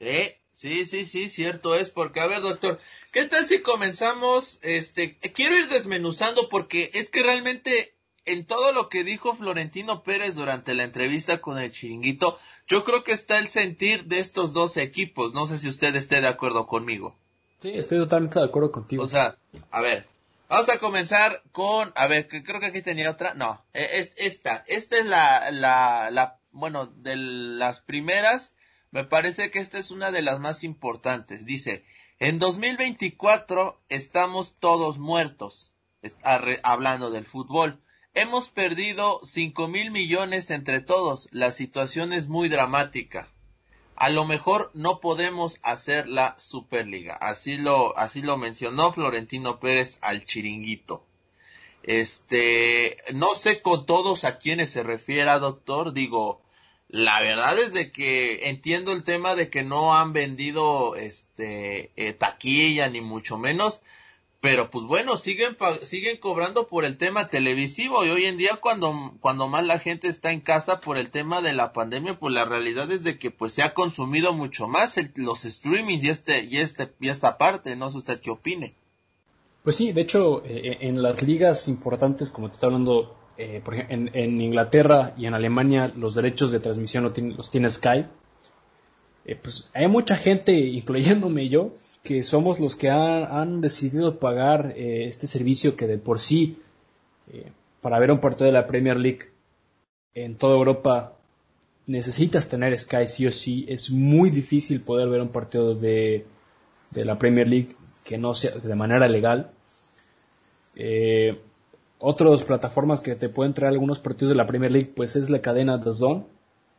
Eh, 0.00 0.40
sí, 0.52 0.84
sí, 0.84 1.06
sí, 1.06 1.28
cierto 1.28 1.76
es, 1.76 1.90
porque 1.90 2.18
a 2.18 2.26
ver, 2.26 2.40
doctor, 2.40 2.80
¿qué 3.12 3.24
tal 3.26 3.46
si 3.46 3.60
comenzamos? 3.60 4.58
Este, 4.62 5.16
quiero 5.16 5.56
ir 5.56 5.68
desmenuzando 5.68 6.48
porque 6.48 6.90
es 6.94 7.08
que 7.08 7.22
realmente 7.22 7.94
en 8.32 8.44
todo 8.44 8.72
lo 8.72 8.88
que 8.88 9.04
dijo 9.04 9.34
Florentino 9.34 10.02
Pérez 10.02 10.34
durante 10.34 10.74
la 10.74 10.84
entrevista 10.84 11.40
con 11.40 11.58
el 11.58 11.70
chiringuito, 11.70 12.38
yo 12.66 12.84
creo 12.84 13.04
que 13.04 13.12
está 13.12 13.38
el 13.38 13.48
sentir 13.48 14.04
de 14.04 14.20
estos 14.20 14.52
dos 14.52 14.76
equipos. 14.76 15.32
No 15.34 15.46
sé 15.46 15.58
si 15.58 15.68
usted 15.68 15.94
esté 15.96 16.20
de 16.20 16.28
acuerdo 16.28 16.66
conmigo. 16.66 17.16
Sí, 17.60 17.70
estoy 17.74 17.98
totalmente 17.98 18.38
de 18.38 18.44
acuerdo 18.46 18.72
contigo. 18.72 19.02
O 19.02 19.08
sea, 19.08 19.36
a 19.70 19.80
ver, 19.80 20.06
vamos 20.48 20.68
a 20.68 20.78
comenzar 20.78 21.42
con, 21.52 21.92
a 21.94 22.06
ver, 22.06 22.26
que 22.26 22.42
creo 22.42 22.60
que 22.60 22.66
aquí 22.66 22.82
tenía 22.82 23.10
otra. 23.10 23.34
No, 23.34 23.62
e, 23.74 23.98
es, 23.98 24.12
esta, 24.16 24.64
esta 24.66 24.98
es 24.98 25.06
la, 25.06 25.50
la, 25.50 26.10
la, 26.10 26.38
bueno, 26.52 26.86
de 26.86 27.16
las 27.16 27.80
primeras 27.80 28.54
me 28.90 29.04
parece 29.04 29.50
que 29.50 29.60
esta 29.60 29.78
es 29.78 29.90
una 29.90 30.10
de 30.10 30.22
las 30.22 30.40
más 30.40 30.64
importantes. 30.64 31.46
Dice, 31.46 31.84
en 32.18 32.38
2024 32.38 33.80
estamos 33.88 34.54
todos 34.58 34.98
muertos, 34.98 35.72
hablando 36.62 37.10
del 37.10 37.24
fútbol. 37.24 37.80
Hemos 38.14 38.48
perdido 38.48 39.20
cinco 39.22 39.68
mil 39.68 39.92
millones 39.92 40.50
entre 40.50 40.80
todos. 40.80 41.28
La 41.30 41.52
situación 41.52 42.12
es 42.12 42.26
muy 42.26 42.48
dramática. 42.48 43.28
A 43.94 44.10
lo 44.10 44.24
mejor 44.24 44.72
no 44.74 44.98
podemos 44.98 45.60
hacer 45.62 46.08
la 46.08 46.34
Superliga. 46.36 47.14
Así 47.14 47.56
lo, 47.56 47.96
así 47.96 48.20
lo 48.20 48.36
mencionó 48.36 48.92
Florentino 48.92 49.60
Pérez 49.60 49.98
al 50.02 50.24
chiringuito. 50.24 51.04
Este, 51.84 52.98
no 53.14 53.28
sé 53.36 53.62
con 53.62 53.86
todos 53.86 54.24
a 54.24 54.38
quienes 54.38 54.70
se 54.70 54.82
refiera, 54.82 55.38
doctor, 55.38 55.92
digo, 55.92 56.42
la 56.88 57.20
verdad 57.20 57.56
es 57.58 57.72
de 57.72 57.92
que 57.92 58.48
entiendo 58.48 58.90
el 58.90 59.04
tema 59.04 59.36
de 59.36 59.50
que 59.50 59.62
no 59.62 59.94
han 59.94 60.12
vendido 60.12 60.96
este 60.96 61.92
eh, 61.94 62.12
taquilla 62.12 62.88
ni 62.88 63.00
mucho 63.00 63.38
menos, 63.38 63.82
pero 64.40 64.70
pues 64.70 64.86
bueno, 64.86 65.16
siguen 65.16 65.56
siguen 65.82 66.16
cobrando 66.16 66.66
por 66.66 66.84
el 66.84 66.96
tema 66.96 67.28
televisivo 67.28 68.04
y 68.04 68.10
hoy 68.10 68.24
en 68.24 68.38
día 68.38 68.56
cuando 68.60 69.14
cuando 69.20 69.48
más 69.48 69.66
la 69.66 69.78
gente 69.78 70.08
está 70.08 70.32
en 70.32 70.40
casa 70.40 70.80
por 70.80 70.96
el 70.96 71.10
tema 71.10 71.42
de 71.42 71.52
la 71.52 71.72
pandemia, 71.72 72.18
pues 72.18 72.34
la 72.34 72.44
realidad 72.44 72.90
es 72.90 73.04
de 73.04 73.18
que 73.18 73.30
pues 73.30 73.52
se 73.52 73.62
ha 73.62 73.74
consumido 73.74 74.32
mucho 74.32 74.66
más 74.66 74.96
los 75.16 75.42
streamings 75.42 76.04
y 76.04 76.08
este 76.08 76.44
y 76.44 76.56
este 76.56 76.92
y 77.00 77.08
esta 77.08 77.38
parte, 77.38 77.76
no 77.76 77.90
sé 77.90 77.98
usted 77.98 78.20
qué 78.20 78.30
opine. 78.30 78.74
Pues 79.62 79.76
sí, 79.76 79.92
de 79.92 80.00
hecho 80.00 80.42
eh, 80.44 80.78
en 80.80 81.02
las 81.02 81.22
ligas 81.22 81.68
importantes 81.68 82.30
como 82.30 82.48
te 82.48 82.54
está 82.54 82.66
hablando 82.66 83.16
eh, 83.42 83.62
por 83.64 83.74
ejemplo, 83.74 84.10
en, 84.12 84.38
Inglaterra 84.38 85.14
y 85.16 85.24
en 85.24 85.32
Alemania 85.32 85.90
los 85.96 86.14
derechos 86.14 86.52
de 86.52 86.60
transmisión 86.60 87.04
los 87.04 87.50
tiene, 87.50 87.70
Sky. 87.70 88.04
Eh, 89.24 89.34
pues 89.42 89.70
hay 89.72 89.88
mucha 89.88 90.16
gente, 90.16 90.52
incluyéndome 90.58 91.48
yo, 91.48 91.72
que 92.02 92.22
somos 92.22 92.60
los 92.60 92.76
que 92.76 92.90
han, 92.90 93.60
decidido 93.60 94.18
pagar 94.18 94.74
eh, 94.76 95.06
este 95.06 95.26
servicio 95.26 95.76
que 95.76 95.86
de 95.86 95.98
por 95.98 96.20
sí, 96.20 96.58
para 97.80 97.98
ver 97.98 98.10
un 98.10 98.20
partido 98.20 98.46
de 98.46 98.52
la 98.52 98.66
Premier 98.66 98.96
League 98.96 99.30
en 100.14 100.36
toda 100.36 100.56
Europa, 100.56 101.16
necesitas 101.86 102.48
tener 102.48 102.78
Sky 102.78 103.06
sí 103.06 103.26
o 103.26 103.32
sí. 103.32 103.66
Es 103.68 103.90
muy 103.90 104.30
difícil 104.30 104.80
poder 104.80 105.08
ver 105.08 105.20
un 105.20 105.28
partido 105.28 105.74
de, 105.74 106.26
de 106.90 107.04
la 107.04 107.18
Premier 107.18 107.48
League 107.48 107.74
que 108.04 108.18
no 108.18 108.34
sea 108.34 108.52
de 108.52 108.74
manera 108.74 109.08
legal. 109.08 109.50
Eh, 110.76 111.38
otras 111.98 112.44
plataformas 112.44 113.02
que 113.02 113.14
te 113.14 113.28
pueden 113.28 113.54
traer 113.54 113.72
algunos 113.72 113.98
partidos 113.98 114.30
de 114.30 114.36
la 114.36 114.46
Premier 114.46 114.72
League, 114.72 114.92
pues 114.94 115.16
es 115.16 115.30
la 115.30 115.40
cadena 115.40 115.80
The 115.80 115.92
Zone, 115.92 116.24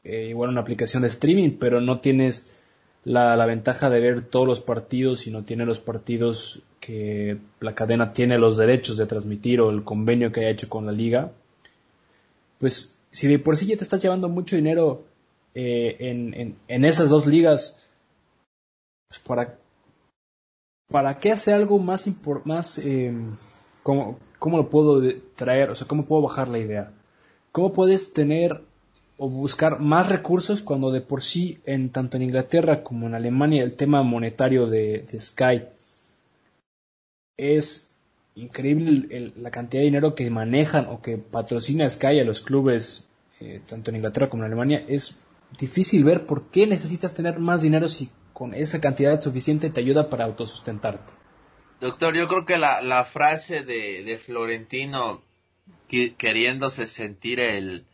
eh, 0.03 0.27
igual 0.29 0.49
una 0.49 0.61
aplicación 0.61 1.03
de 1.03 1.09
streaming, 1.09 1.57
pero 1.59 1.79
no 1.79 1.99
tienes 1.99 2.51
la, 3.03 3.45
ventaja 3.45 3.89
de 3.89 3.99
ver 3.99 4.21
todos 4.21 4.47
los 4.47 4.61
partidos 4.61 5.27
y 5.27 5.31
no 5.31 5.43
tiene 5.43 5.65
los 5.65 5.79
partidos 5.79 6.61
que 6.79 7.37
la 7.59 7.75
cadena 7.75 8.13
tiene 8.13 8.37
los 8.37 8.57
derechos 8.57 8.97
de 8.97 9.05
transmitir 9.05 9.61
o 9.61 9.69
el 9.69 9.83
convenio 9.83 10.31
que 10.31 10.41
haya 10.41 10.49
hecho 10.49 10.69
con 10.69 10.85
la 10.85 10.91
liga. 10.91 11.31
Pues 12.59 12.99
si 13.11 13.27
de 13.27 13.39
por 13.39 13.57
sí 13.57 13.65
ya 13.67 13.77
te 13.77 13.83
estás 13.83 14.01
llevando 14.01 14.29
mucho 14.29 14.55
dinero 14.55 15.03
eh, 15.53 15.97
en, 16.67 16.85
esas 16.85 17.09
dos 17.09 17.27
ligas, 17.27 17.77
pues 19.07 19.19
para, 19.19 19.57
¿para 20.87 21.17
qué 21.17 21.31
hacer 21.31 21.55
algo 21.55 21.79
más, 21.79 22.07
más 22.45 22.79
eh, 22.79 23.13
como, 23.83 24.19
¿Cómo 24.41 24.57
lo 24.57 24.71
puedo 24.71 25.03
traer? 25.35 25.69
O 25.69 25.75
sea, 25.75 25.87
¿cómo 25.87 26.07
puedo 26.07 26.23
bajar 26.23 26.49
la 26.49 26.57
idea? 26.57 26.91
¿Cómo 27.51 27.73
puedes 27.73 28.11
tener 28.11 28.63
o 29.23 29.29
buscar 29.29 29.79
más 29.79 30.09
recursos 30.09 30.63
cuando 30.63 30.89
de 30.89 30.99
por 30.99 31.21
sí, 31.21 31.59
en 31.67 31.91
tanto 31.91 32.17
en 32.17 32.23
Inglaterra 32.23 32.81
como 32.81 33.05
en 33.05 33.13
Alemania, 33.13 33.61
el 33.61 33.75
tema 33.75 34.01
monetario 34.01 34.65
de, 34.65 35.05
Sky 35.19 35.61
es 37.37 37.95
increíble 38.33 39.31
la 39.35 39.51
cantidad 39.51 39.81
de 39.81 39.85
dinero 39.85 40.15
que 40.15 40.27
manejan 40.31 40.87
o 40.87 41.03
que 41.03 41.19
patrocina 41.19 41.87
Sky 41.87 42.19
a 42.19 42.23
los 42.23 42.41
clubes, 42.41 43.05
eh, 43.39 43.61
tanto 43.67 43.91
en 43.91 43.97
Inglaterra 43.97 44.27
como 44.27 44.41
en 44.41 44.47
Alemania, 44.47 44.83
es 44.87 45.21
difícil 45.55 46.03
ver 46.03 46.25
por 46.25 46.49
qué 46.49 46.65
necesitas 46.65 47.13
tener 47.13 47.37
más 47.37 47.61
dinero 47.61 47.89
si 47.89 48.09
con 48.33 48.55
esa 48.55 48.81
cantidad 48.81 49.21
suficiente 49.21 49.69
te 49.69 49.81
ayuda 49.81 50.09
para 50.09 50.25
autosustentarte. 50.25 51.13
Doctor, 51.79 52.15
yo 52.15 52.27
creo 52.27 52.43
que 52.43 52.57
la, 52.57 53.05
frase 53.05 53.61
de 53.61 54.17
Florentino 54.17 55.21
queriéndose 56.17 56.87
sentir 56.87 57.39
el, 57.39 57.85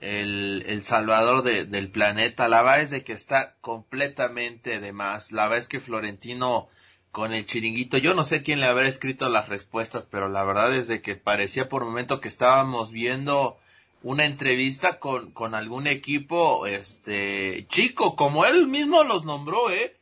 el, 0.00 0.64
el 0.66 0.82
salvador 0.82 1.42
de, 1.42 1.64
del 1.64 1.90
planeta, 1.90 2.48
la 2.48 2.62
verdad 2.62 2.80
es 2.80 2.90
de 2.90 3.04
que 3.04 3.12
está 3.12 3.56
completamente 3.60 4.80
de 4.80 4.92
más. 4.92 5.32
La 5.32 5.44
verdad 5.44 5.58
es 5.58 5.68
que 5.68 5.80
Florentino 5.80 6.68
con 7.12 7.32
el 7.32 7.44
chiringuito, 7.44 7.98
yo 7.98 8.14
no 8.14 8.24
sé 8.24 8.42
quién 8.42 8.60
le 8.60 8.66
habrá 8.66 8.86
escrito 8.86 9.28
las 9.28 9.48
respuestas, 9.48 10.06
pero 10.08 10.28
la 10.28 10.44
verdad 10.44 10.74
es 10.76 10.86
de 10.86 11.02
que 11.02 11.16
parecía 11.16 11.68
por 11.68 11.84
momento 11.84 12.20
que 12.20 12.28
estábamos 12.28 12.92
viendo 12.92 13.58
una 14.02 14.24
entrevista 14.24 14.98
con, 14.98 15.32
con 15.32 15.54
algún 15.54 15.86
equipo, 15.86 16.66
este, 16.66 17.66
chico, 17.68 18.16
como 18.16 18.44
él 18.46 18.68
mismo 18.68 19.02
los 19.04 19.24
nombró, 19.24 19.70
eh, 19.70 19.96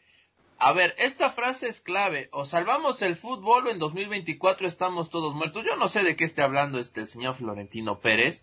a 0.59 0.73
ver, 0.73 0.95
esta 0.99 1.31
frase 1.31 1.69
es 1.69 1.81
clave. 1.81 2.29
O 2.33 2.45
salvamos 2.45 3.01
el 3.03 3.15
fútbol 3.15 3.69
o 3.69 3.71
en 3.71 3.79
2024 3.79 4.67
estamos 4.67 5.09
todos 5.09 5.35
muertos. 5.35 5.65
Yo 5.65 5.77
no 5.77 5.87
sé 5.87 6.03
de 6.03 6.17
qué 6.17 6.25
esté 6.25 6.43
hablando 6.43 6.81
este 6.81 7.07
señor 7.07 7.37
Florentino 7.37 8.01
Pérez. 8.01 8.43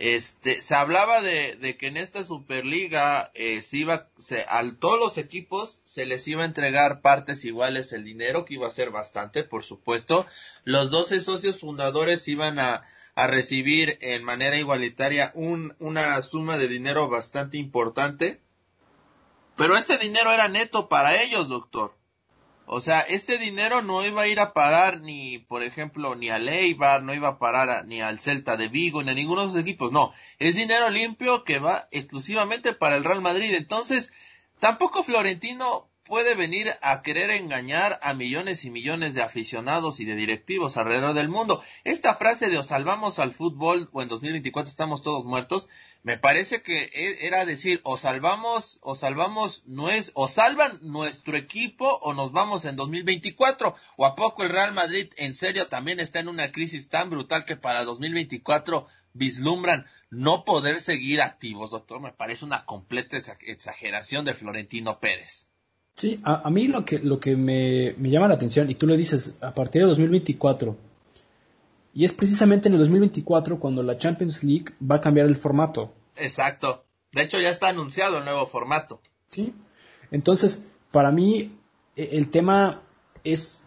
Este, 0.00 0.60
se 0.60 0.74
hablaba 0.74 1.22
de, 1.22 1.56
de 1.56 1.76
que 1.76 1.86
en 1.86 1.96
esta 1.96 2.24
Superliga 2.24 3.30
eh, 3.34 3.62
se 3.62 3.76
iba, 3.76 4.08
se, 4.18 4.44
a 4.48 4.62
todos 4.80 4.98
los 4.98 5.18
equipos 5.18 5.82
se 5.84 6.06
les 6.06 6.26
iba 6.26 6.42
a 6.42 6.46
entregar 6.46 7.02
partes 7.02 7.44
iguales 7.44 7.92
el 7.92 8.02
dinero, 8.02 8.44
que 8.44 8.54
iba 8.54 8.66
a 8.66 8.70
ser 8.70 8.90
bastante, 8.90 9.44
por 9.44 9.62
supuesto. 9.62 10.26
Los 10.64 10.90
12 10.90 11.20
socios 11.20 11.60
fundadores 11.60 12.26
iban 12.26 12.58
a, 12.58 12.82
a 13.14 13.26
recibir 13.28 13.98
en 14.00 14.24
manera 14.24 14.56
igualitaria 14.56 15.30
un, 15.34 15.76
una 15.78 16.20
suma 16.22 16.56
de 16.56 16.66
dinero 16.66 17.08
bastante 17.08 17.58
importante 17.58 18.40
pero 19.60 19.76
este 19.76 19.98
dinero 19.98 20.32
era 20.32 20.48
neto 20.48 20.88
para 20.88 21.20
ellos, 21.22 21.48
doctor. 21.48 21.94
O 22.66 22.80
sea, 22.80 23.00
este 23.00 23.36
dinero 23.38 23.82
no 23.82 24.06
iba 24.06 24.22
a 24.22 24.28
ir 24.28 24.38
a 24.38 24.52
parar 24.52 25.00
ni, 25.00 25.38
por 25.38 25.62
ejemplo, 25.62 26.14
ni 26.14 26.30
al 26.30 26.48
Eibar, 26.48 27.02
no 27.02 27.12
iba 27.14 27.28
a 27.28 27.38
parar 27.38 27.84
ni 27.86 28.00
al 28.00 28.20
Celta 28.20 28.56
de 28.56 28.68
Vigo, 28.68 29.02
ni 29.02 29.10
a 29.10 29.14
ninguno 29.14 29.42
de 29.42 29.48
esos 29.48 29.60
equipos. 29.60 29.90
No, 29.90 30.12
es 30.38 30.54
dinero 30.54 30.88
limpio 30.88 31.42
que 31.42 31.58
va 31.58 31.88
exclusivamente 31.90 32.72
para 32.72 32.96
el 32.96 33.04
Real 33.04 33.20
Madrid. 33.20 33.54
Entonces, 33.54 34.12
tampoco 34.60 35.02
Florentino 35.02 35.89
puede 36.10 36.34
venir 36.34 36.74
a 36.82 37.02
querer 37.02 37.30
engañar 37.30 38.00
a 38.02 38.14
millones 38.14 38.64
y 38.64 38.70
millones 38.70 39.14
de 39.14 39.22
aficionados 39.22 40.00
y 40.00 40.04
de 40.04 40.16
directivos 40.16 40.76
alrededor 40.76 41.14
del 41.14 41.28
mundo. 41.28 41.62
Esta 41.84 42.16
frase 42.16 42.48
de 42.48 42.58
o 42.58 42.64
salvamos 42.64 43.20
al 43.20 43.30
fútbol 43.30 43.88
o 43.92 44.02
en 44.02 44.08
2024 44.08 44.68
estamos 44.68 45.02
todos 45.02 45.24
muertos, 45.24 45.68
me 46.02 46.18
parece 46.18 46.62
que 46.62 46.90
e, 46.92 47.28
era 47.28 47.44
decir 47.44 47.80
o 47.84 47.96
salvamos 47.96 48.80
o 48.82 48.96
salvamos 48.96 49.62
o 50.14 50.26
salvan 50.26 50.80
nuestro 50.82 51.36
equipo 51.36 51.86
o 52.02 52.12
nos 52.12 52.32
vamos 52.32 52.64
en 52.64 52.74
2024 52.74 53.76
o 53.96 54.04
a 54.04 54.16
poco 54.16 54.42
el 54.42 54.48
Real 54.48 54.72
Madrid 54.72 55.12
en 55.16 55.32
serio 55.32 55.68
también 55.68 56.00
está 56.00 56.18
en 56.18 56.26
una 56.26 56.50
crisis 56.50 56.88
tan 56.88 57.08
brutal 57.08 57.44
que 57.44 57.54
para 57.54 57.84
2024 57.84 58.88
vislumbran 59.12 59.86
no 60.10 60.44
poder 60.44 60.80
seguir 60.80 61.22
activos, 61.22 61.70
doctor, 61.70 62.00
me 62.00 62.12
parece 62.12 62.44
una 62.44 62.64
completa 62.64 63.16
exageración 63.16 64.24
de 64.24 64.34
Florentino 64.34 64.98
Pérez. 64.98 65.49
Sí, 65.96 66.20
a, 66.24 66.48
mí 66.50 66.66
lo 66.66 66.84
que, 66.84 66.98
lo 66.98 67.20
que 67.20 67.36
me, 67.36 67.94
llama 68.10 68.28
la 68.28 68.34
atención, 68.34 68.70
y 68.70 68.74
tú 68.74 68.86
lo 68.86 68.96
dices, 68.96 69.36
a 69.42 69.52
partir 69.52 69.82
de 69.82 69.88
2024, 69.88 70.76
y 71.92 72.04
es 72.04 72.12
precisamente 72.12 72.68
en 72.68 72.74
el 72.74 72.80
2024 72.80 73.58
cuando 73.58 73.82
la 73.82 73.98
Champions 73.98 74.42
League 74.44 74.66
va 74.88 74.96
a 74.96 75.00
cambiar 75.00 75.26
el 75.26 75.36
formato. 75.36 75.92
Exacto. 76.16 76.84
De 77.12 77.22
hecho, 77.22 77.40
ya 77.40 77.50
está 77.50 77.68
anunciado 77.68 78.18
el 78.18 78.24
nuevo 78.24 78.46
formato. 78.46 79.00
Sí. 79.28 79.52
Entonces, 80.10 80.68
para 80.92 81.10
mí, 81.10 81.52
e, 81.96 82.10
el 82.12 82.30
tema 82.30 82.80
es. 83.24 83.66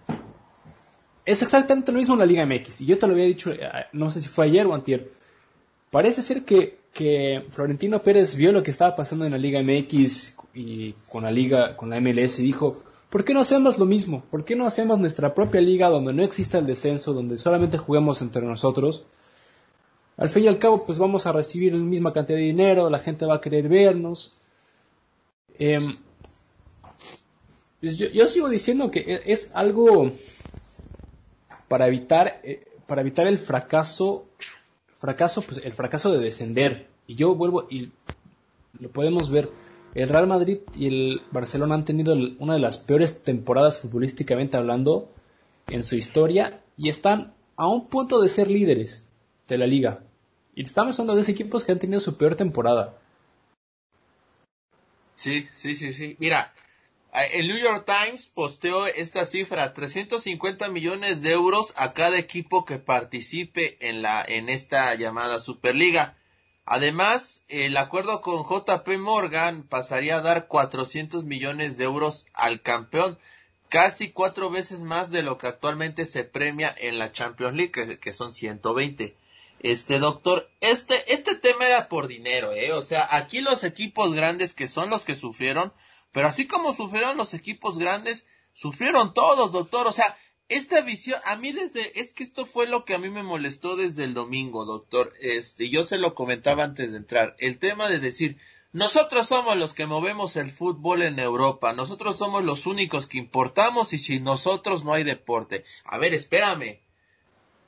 Es 1.26 1.42
exactamente 1.42 1.92
lo 1.92 2.00
mismo 2.00 2.16
en 2.16 2.20
la 2.20 2.26
Liga 2.26 2.46
MX. 2.46 2.82
Y 2.82 2.86
yo 2.86 2.98
te 2.98 3.08
lo 3.08 3.14
había 3.14 3.26
dicho, 3.26 3.52
eh, 3.52 3.70
no 3.94 4.10
sé 4.10 4.22
si 4.22 4.28
fue 4.28 4.46
ayer 4.46 4.66
o 4.66 4.74
antier. 4.74 5.12
Parece 5.90 6.22
ser 6.22 6.44
que 6.44 6.83
que 6.94 7.44
Florentino 7.50 8.00
Pérez 8.00 8.36
vio 8.36 8.52
lo 8.52 8.62
que 8.62 8.72
estaba 8.72 8.96
pasando 8.96 9.26
en 9.26 9.32
la 9.32 9.38
Liga 9.38 9.62
MX 9.62 10.38
y 10.54 10.94
con 11.10 11.24
la 11.24 11.32
Liga, 11.32 11.76
con 11.76 11.90
la 11.90 12.00
MLS 12.00 12.40
y 12.40 12.44
dijo, 12.44 12.84
¿por 13.10 13.26
qué 13.26 13.34
no 13.34 13.40
hacemos 13.40 13.80
lo 13.80 13.86
mismo? 13.86 14.24
¿Por 14.30 14.46
qué 14.46 14.56
no 14.56 14.68
hacemos 14.68 15.00
nuestra 15.00 15.34
propia 15.34 15.60
liga 15.60 15.90
donde 15.90 16.14
no 16.14 16.22
exista 16.22 16.60
el 16.60 16.68
descenso, 16.68 17.14
donde 17.14 17.40
solamente 17.40 17.80
juguemos 17.80 18.22
entre 18.22 18.44
nosotros? 18.44 19.06
Al 20.18 20.30
fin 20.30 20.44
y 20.44 20.48
al 20.48 20.60
cabo, 20.60 20.86
pues 20.86 21.00
vamos 21.00 21.26
a 21.26 21.32
recibir 21.32 21.74
la 21.74 21.80
misma 21.80 22.14
cantidad 22.14 22.38
de 22.38 22.46
dinero, 22.46 22.90
la 22.90 23.00
gente 23.00 23.26
va 23.26 23.36
a 23.36 23.42
querer 23.42 23.68
vernos. 23.68 24.36
Em, 25.58 25.98
pues 27.82 27.98
yo, 27.98 28.28
sigo 28.28 28.50
diciendo 28.50 28.92
que 28.92 29.00
e, 29.00 29.24
es 29.26 29.52
algo 29.56 30.12
para 31.68 31.88
evitar, 31.88 32.40
eh, 32.44 32.64
para 32.86 33.02
evitar 33.02 33.26
el 33.26 33.40
fracaso 33.40 34.28
fracaso, 35.04 35.42
pues 35.42 35.60
el 35.66 35.74
fracaso 35.74 36.14
de 36.14 36.24
descender. 36.24 36.88
Y 37.08 37.16
yo 37.16 37.36
vuelvo 37.36 37.68
y 37.70 37.92
lo 38.80 38.90
podemos 38.90 39.30
ver. 39.32 39.50
El 39.94 40.08
Real 40.08 40.28
Madrid 40.28 40.60
y 40.78 40.88
el 40.88 41.22
Barcelona 41.30 41.76
han 41.76 41.84
tenido 41.84 42.16
una 42.40 42.54
de 42.54 42.60
las 42.60 42.78
peores 42.78 43.22
temporadas 43.22 43.80
futbolísticamente 43.80 44.56
hablando 44.56 45.12
en 45.68 45.84
su 45.84 45.98
historia 45.98 46.62
y 46.78 46.88
están 46.88 47.34
a 47.58 47.68
un 47.68 47.90
punto 47.90 48.22
de 48.22 48.30
ser 48.30 48.50
líderes 48.50 49.06
de 49.50 49.58
la 49.58 49.68
liga. 49.68 50.00
Y 50.56 50.64
estamos 50.64 50.98
hablando 50.98 51.16
de 51.16 51.22
esos 51.24 51.34
equipos 51.34 51.66
que 51.66 51.74
han 51.74 51.80
tenido 51.80 52.00
su 52.00 52.16
peor 52.16 52.36
temporada. 52.36 52.98
Sí, 55.18 55.50
sí, 55.54 55.76
sí, 55.76 55.94
sí. 55.94 56.16
Mira, 56.18 56.53
El 57.14 57.48
New 57.48 57.58
York 57.58 57.86
Times 57.86 58.26
posteó 58.26 58.88
esta 58.88 59.24
cifra, 59.26 59.76
350 59.76 60.70
millones 60.70 61.22
de 61.22 61.32
euros 61.32 61.72
a 61.76 61.94
cada 61.94 62.18
equipo 62.18 62.66
que 62.66 62.80
participe 62.80 63.78
en 63.88 64.02
la, 64.02 64.26
en 64.28 64.50
esta 64.50 64.96
llamada 64.96 65.40
Superliga. 65.40 66.18
Además, 66.66 67.44
el 67.50 67.78
acuerdo 67.78 68.22
con 68.22 68.44
JP 68.44 68.98
Morgan 68.98 69.62
pasaría 69.62 70.18
a 70.18 70.22
dar 70.22 70.48
400 70.48 71.24
millones 71.24 71.78
de 71.78 71.84
euros 71.84 72.26
al 72.34 72.62
campeón, 72.62 73.20
casi 73.70 74.10
cuatro 74.10 74.50
veces 74.50 74.82
más 74.84 75.12
de 75.12 75.22
lo 75.22 75.38
que 75.38 75.46
actualmente 75.46 76.08
se 76.08 76.24
premia 76.24 76.74
en 76.76 76.98
la 76.98 77.12
Champions 77.12 77.56
League, 77.56 78.00
que, 78.00 78.14
son 78.14 78.34
120. 78.34 79.16
Este 79.60 80.00
doctor, 80.00 80.50
este, 80.62 81.14
este 81.14 81.36
tema 81.36 81.68
era 81.68 81.90
por 81.90 82.08
dinero, 82.08 82.54
eh, 82.54 82.72
o 82.74 82.82
sea, 82.82 83.08
aquí 83.12 83.42
los 83.42 83.64
equipos 83.64 84.14
grandes 84.14 84.54
que 84.54 84.68
son 84.68 84.90
los 84.90 85.06
que 85.06 85.16
sufrieron, 85.16 85.72
pero 86.14 86.28
así 86.28 86.48
como 86.48 86.74
sufrieron 86.74 87.18
los 87.18 87.34
equipos 87.34 87.78
grandes, 87.78 88.26
sufrieron 88.54 89.14
todos, 89.14 89.52
doctor, 89.52 89.88
o 89.88 89.92
sea, 89.92 90.18
esta 90.48 90.82
visión, 90.82 91.20
a 91.26 91.36
mí 91.36 91.52
desde, 91.52 92.00
es 92.00 92.14
que 92.14 92.24
esto 92.24 92.46
fue 92.46 92.68
lo 92.68 92.86
que 92.86 92.94
a 92.94 93.00
mí 93.00 93.10
me 93.10 93.24
molestó 93.24 93.76
desde 93.76 94.04
el 94.04 94.14
domingo, 94.14 94.66
doctor. 94.66 95.12
Este, 95.20 95.70
yo 95.70 95.84
se 95.84 95.98
lo 95.98 96.14
comentaba 96.14 96.64
antes 96.64 96.92
de 96.92 96.98
entrar. 96.98 97.36
El 97.40 97.58
tema 97.58 97.90
de 97.90 98.00
decir, 98.00 98.38
nosotros 98.72 99.28
somos 99.28 99.58
los 99.58 99.74
que 99.74 99.88
movemos 99.88 100.36
el 100.36 100.52
fútbol 100.52 101.02
en 101.02 101.18
Europa, 101.18 101.74
nosotros 101.74 102.18
somos 102.18 102.44
los 102.44 102.68
únicos 102.68 103.08
que 103.08 103.18
importamos 103.18 103.94
y 103.94 104.00
sin 104.00 104.24
nosotros 104.24 104.84
no 104.84 104.94
hay 104.94 105.04
deporte. 105.04 105.66
A 105.84 105.98
ver, 105.98 106.14
espérame. 106.14 106.83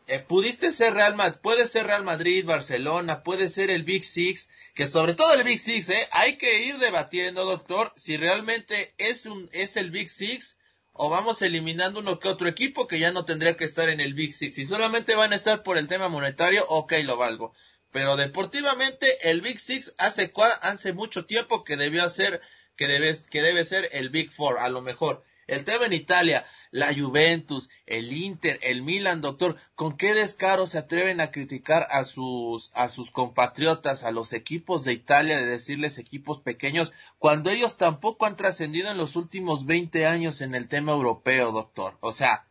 Eh, 0.07 0.19
pudiste 0.19 0.71
ser 0.71 0.93
Real 0.93 1.15
Madrid, 1.15 1.39
puede 1.41 1.65
ser 1.65 1.87
Real 1.87 2.03
Madrid, 2.03 2.45
Barcelona, 2.45 3.23
puede 3.23 3.49
ser 3.49 3.71
el 3.71 3.83
Big 3.83 4.05
Six, 4.05 4.49
que 4.75 4.85
sobre 4.85 5.15
todo 5.15 5.33
el 5.33 5.43
Big 5.43 5.59
Six, 5.59 5.89
eh, 5.89 6.07
hay 6.11 6.37
que 6.37 6.63
ir 6.63 6.77
debatiendo, 6.77 7.43
doctor, 7.43 7.91
si 7.95 8.15
realmente 8.15 8.93
es 8.99 9.25
un, 9.25 9.49
es 9.51 9.77
el 9.77 9.89
Big 9.89 10.09
Six 10.09 10.57
o 10.93 11.09
vamos 11.09 11.41
eliminando 11.41 11.99
uno 11.99 12.19
que 12.19 12.29
otro 12.29 12.47
equipo 12.47 12.87
que 12.87 12.99
ya 12.99 13.11
no 13.11 13.25
tendría 13.25 13.57
que 13.57 13.65
estar 13.65 13.89
en 13.89 13.99
el 13.99 14.13
Big 14.13 14.33
Six. 14.33 14.55
Si 14.55 14.65
solamente 14.65 15.15
van 15.15 15.33
a 15.33 15.35
estar 15.35 15.63
por 15.63 15.77
el 15.77 15.87
tema 15.87 16.07
monetario, 16.07 16.65
ok, 16.69 16.93
lo 17.03 17.17
valgo. 17.17 17.53
Pero 17.91 18.15
deportivamente 18.15 19.29
el 19.29 19.41
Big 19.41 19.59
Six 19.59 19.95
hace, 19.97 20.31
hace 20.61 20.93
mucho 20.93 21.25
tiempo 21.25 21.63
que 21.63 21.77
debió 21.77 22.07
ser, 22.09 22.41
que 22.75 22.87
debe, 22.87 23.15
que 23.29 23.41
debe 23.41 23.63
ser 23.63 23.89
el 23.91 24.09
Big 24.09 24.31
Four, 24.31 24.59
a 24.59 24.69
lo 24.69 24.81
mejor. 24.81 25.23
El 25.47 25.65
tema 25.65 25.85
en 25.85 25.93
Italia, 25.93 26.45
la 26.75 26.93
Juventus, 26.93 27.69
el 27.85 28.11
Inter, 28.11 28.59
el 28.61 28.81
Milan, 28.81 29.21
doctor, 29.21 29.55
¿con 29.75 29.95
qué 29.95 30.13
descaro 30.13 30.67
se 30.67 30.77
atreven 30.77 31.21
a 31.21 31.31
criticar 31.31 31.87
a 31.89 32.03
sus, 32.03 32.69
a 32.73 32.89
sus 32.89 33.11
compatriotas, 33.11 34.03
a 34.03 34.11
los 34.11 34.33
equipos 34.33 34.83
de 34.83 34.91
Italia, 34.91 35.37
de 35.37 35.45
decirles 35.45 35.99
equipos 35.99 36.41
pequeños, 36.41 36.91
cuando 37.17 37.49
ellos 37.49 37.77
tampoco 37.77 38.25
han 38.25 38.35
trascendido 38.35 38.91
en 38.91 38.97
los 38.97 39.15
últimos 39.15 39.65
20 39.65 40.05
años 40.05 40.41
en 40.41 40.53
el 40.53 40.67
tema 40.67 40.91
europeo, 40.91 41.53
doctor? 41.53 41.97
O 42.01 42.11
sea, 42.11 42.45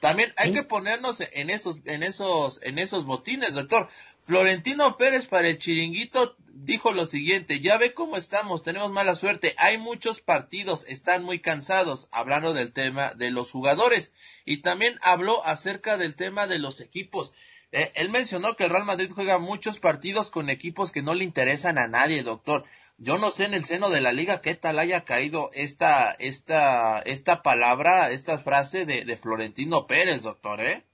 también 0.00 0.32
hay 0.38 0.50
que 0.50 0.64
ponernos 0.64 1.20
en 1.20 1.48
esos, 1.48 1.78
en 1.84 2.02
esos, 2.02 2.60
en 2.64 2.80
esos 2.80 3.04
botines, 3.04 3.54
doctor. 3.54 3.88
Florentino 4.28 4.98
Pérez 4.98 5.24
para 5.24 5.48
el 5.48 5.56
chiringuito 5.56 6.36
dijo 6.52 6.92
lo 6.92 7.06
siguiente, 7.06 7.60
ya 7.60 7.78
ve 7.78 7.94
cómo 7.94 8.18
estamos, 8.18 8.62
tenemos 8.62 8.90
mala 8.90 9.14
suerte, 9.14 9.54
hay 9.56 9.78
muchos 9.78 10.20
partidos, 10.20 10.84
están 10.86 11.24
muy 11.24 11.38
cansados, 11.38 12.08
hablando 12.12 12.52
del 12.52 12.72
tema 12.74 13.14
de 13.14 13.30
los 13.30 13.50
jugadores. 13.50 14.12
Y 14.44 14.58
también 14.58 14.98
habló 15.00 15.42
acerca 15.46 15.96
del 15.96 16.14
tema 16.14 16.46
de 16.46 16.58
los 16.58 16.82
equipos. 16.82 17.32
Eh, 17.72 17.90
él 17.94 18.10
mencionó 18.10 18.54
que 18.54 18.64
el 18.64 18.70
Real 18.70 18.84
Madrid 18.84 19.10
juega 19.14 19.38
muchos 19.38 19.78
partidos 19.78 20.30
con 20.30 20.50
equipos 20.50 20.92
que 20.92 21.00
no 21.00 21.14
le 21.14 21.24
interesan 21.24 21.78
a 21.78 21.88
nadie, 21.88 22.22
doctor. 22.22 22.64
Yo 22.98 23.16
no 23.16 23.30
sé 23.30 23.46
en 23.46 23.54
el 23.54 23.64
seno 23.64 23.88
de 23.88 24.02
la 24.02 24.12
liga 24.12 24.42
qué 24.42 24.54
tal 24.54 24.78
haya 24.78 25.06
caído 25.06 25.48
esta, 25.54 26.10
esta, 26.10 26.98
esta 26.98 27.42
palabra, 27.42 28.10
esta 28.10 28.36
frase 28.36 28.84
de, 28.84 29.06
de 29.06 29.16
Florentino 29.16 29.86
Pérez, 29.86 30.20
doctor, 30.20 30.60
¿eh? 30.60 30.84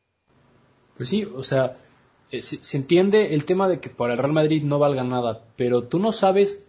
Pues 0.97 1.09
sí, 1.09 1.25
o 1.25 1.43
sea, 1.43 1.75
eh, 2.31 2.43
se, 2.43 2.77
entiende 2.77 3.35
el 3.35 3.45
tema 3.45 3.69
de 3.69 3.81
que 3.81 3.91
para 3.91 4.15
el 4.15 4.19
Real 4.19 4.33
Madrid 4.33 4.63
no 4.63 4.79
valga 4.79 5.05
nada, 5.05 5.43
pero 5.57 5.85
tú 5.85 5.99
no 5.99 6.13
sabes 6.13 6.67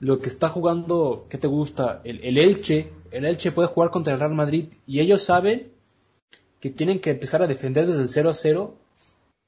lo 0.00 0.20
que 0.20 0.28
está 0.28 0.48
jugando, 0.48 1.26
¿qué 1.28 1.38
te 1.38 1.48
gusta? 1.48 2.00
El, 2.04 2.24
el, 2.24 2.38
Elche, 2.38 2.92
el 3.10 3.24
Elche 3.24 3.52
puede 3.52 3.68
jugar 3.68 3.90
contra 3.90 4.14
el 4.14 4.20
Real 4.20 4.34
Madrid 4.34 4.66
y 4.86 5.00
ellos 5.00 5.22
saben 5.22 5.72
que 6.60 6.70
tienen 6.70 7.00
que 7.00 7.10
empezar 7.10 7.42
a 7.42 7.46
defender 7.46 7.86
desde 7.86 8.02
el 8.02 8.08
0 8.08 8.30
a 8.30 8.34
0, 8.34 8.74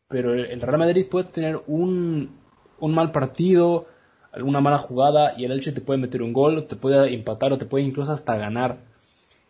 pero 0.08 0.34
el, 0.34 0.60
Real 0.60 0.78
Madrid 0.78 1.06
puede 1.08 1.26
tener 1.26 1.60
un, 1.66 2.30
un 2.78 2.94
mal 2.94 3.12
partido, 3.12 3.86
alguna 4.32 4.60
mala 4.60 4.78
jugada 4.78 5.34
y 5.36 5.44
el 5.44 5.52
Elche 5.52 5.72
te 5.72 5.80
puede 5.80 6.00
meter 6.00 6.22
un 6.22 6.32
gol, 6.32 6.66
te 6.66 6.76
puede 6.76 7.12
empatar 7.14 7.52
o 7.52 7.58
te 7.58 7.66
puede 7.66 7.84
incluso 7.84 8.12
hasta 8.12 8.36
ganar. 8.36 8.78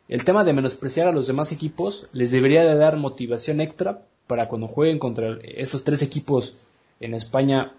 El 0.09 0.25
tema 0.25 0.43
de 0.43 0.53
menospreciar 0.53 1.07
a 1.07 1.13
los 1.13 1.27
demás 1.27 1.53
equipos 1.53 2.09
les 2.13 2.31
debería 2.31 2.65
de 2.65 2.75
dar 2.75 2.97
motivación 2.97 3.61
extra 3.61 4.03
para 4.31 4.47
cuando 4.47 4.69
jueguen 4.69 5.01
contra 5.01 5.39
esos 5.43 5.83
tres 5.83 6.03
equipos 6.03 6.55
en 7.01 7.15
España 7.15 7.75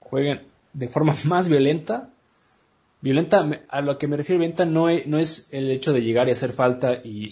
jueguen 0.00 0.42
de 0.72 0.88
forma 0.88 1.14
más 1.26 1.48
violenta. 1.48 2.10
Violenta, 3.00 3.48
a 3.68 3.80
lo 3.80 3.96
que 3.96 4.08
me 4.08 4.16
refiero 4.16 4.40
violenta 4.40 4.64
no 4.64 4.88
es, 4.88 5.06
no 5.06 5.18
es 5.20 5.52
el 5.52 5.70
hecho 5.70 5.92
de 5.92 6.02
llegar 6.02 6.26
y 6.26 6.32
hacer 6.32 6.52
falta 6.52 6.94
y, 7.04 7.30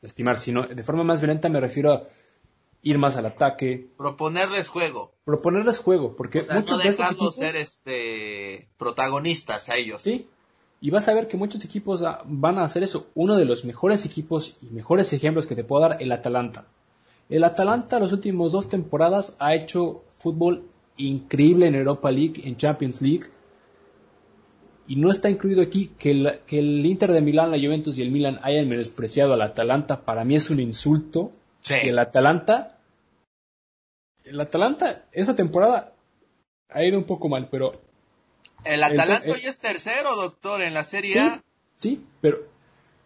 estimar, 0.00 0.38
sino 0.38 0.62
de 0.62 0.82
forma 0.82 1.04
más 1.04 1.20
violenta 1.20 1.50
me 1.50 1.60
refiero 1.60 1.92
a 1.92 2.04
ir 2.82 2.96
más 2.96 3.16
al 3.16 3.26
ataque. 3.26 3.88
Proponerles 3.98 4.68
juego. 4.68 5.12
Proponerles 5.24 5.80
juego, 5.80 6.16
porque 6.16 6.42
muchos 6.54 6.82
de 6.82 6.88
estos 6.88 7.10
equipos 7.10 7.36
ser 7.36 7.56
este 7.56 8.70
protagonistas 8.78 9.68
a 9.68 9.76
ellos. 9.76 10.00
Sí. 10.02 10.26
Y 10.80 10.88
vas 10.88 11.06
a 11.08 11.14
ver 11.14 11.28
que 11.28 11.36
muchos 11.36 11.62
equipos 11.66 12.02
van 12.24 12.56
a 12.56 12.64
hacer 12.64 12.82
eso. 12.82 13.10
Uno 13.14 13.36
de 13.36 13.44
los 13.44 13.66
mejores 13.66 14.06
equipos 14.06 14.56
y 14.62 14.72
mejores 14.72 15.12
ejemplos 15.12 15.46
que 15.46 15.54
te 15.54 15.64
puedo 15.64 15.82
dar, 15.82 15.98
el 16.00 16.12
Atalanta. 16.12 16.64
El 17.30 17.44
Atalanta 17.44 18.00
las 18.00 18.12
últimas 18.12 18.50
dos 18.50 18.68
temporadas 18.68 19.36
ha 19.38 19.54
hecho 19.54 20.04
fútbol 20.10 20.68
increíble 20.96 21.68
en 21.68 21.76
Europa 21.76 22.10
League, 22.10 22.42
en 22.44 22.56
Champions 22.56 23.00
League. 23.00 23.26
Y 24.88 24.96
no 24.96 25.12
está 25.12 25.30
incluido 25.30 25.62
aquí 25.62 25.92
que 25.96 26.10
el, 26.10 26.40
que 26.44 26.58
el 26.58 26.84
Inter 26.84 27.12
de 27.12 27.20
Milán, 27.20 27.52
la 27.52 27.58
Juventus 27.58 27.96
y 27.96 28.02
el 28.02 28.10
Milan 28.10 28.40
hayan 28.42 28.68
menospreciado 28.68 29.34
al 29.34 29.42
Atalanta. 29.42 30.04
Para 30.04 30.24
mí 30.24 30.34
es 30.34 30.50
un 30.50 30.58
insulto. 30.58 31.30
Sí. 31.60 31.74
el 31.74 31.98
Atalanta, 31.98 32.78
el 34.24 34.40
Atalanta, 34.40 35.04
esa 35.12 35.36
temporada 35.36 35.92
ha 36.70 36.84
ido 36.84 36.98
un 36.98 37.04
poco 37.04 37.28
mal, 37.28 37.48
pero... 37.48 37.70
El 38.64 38.82
Atalanta 38.82 39.30
hoy 39.30 39.40
es 39.44 39.58
tercero, 39.58 40.16
doctor, 40.16 40.62
en 40.62 40.74
la 40.74 40.84
Serie 40.84 41.18
A. 41.20 41.42
Sí, 41.76 42.04
pero 42.20 42.38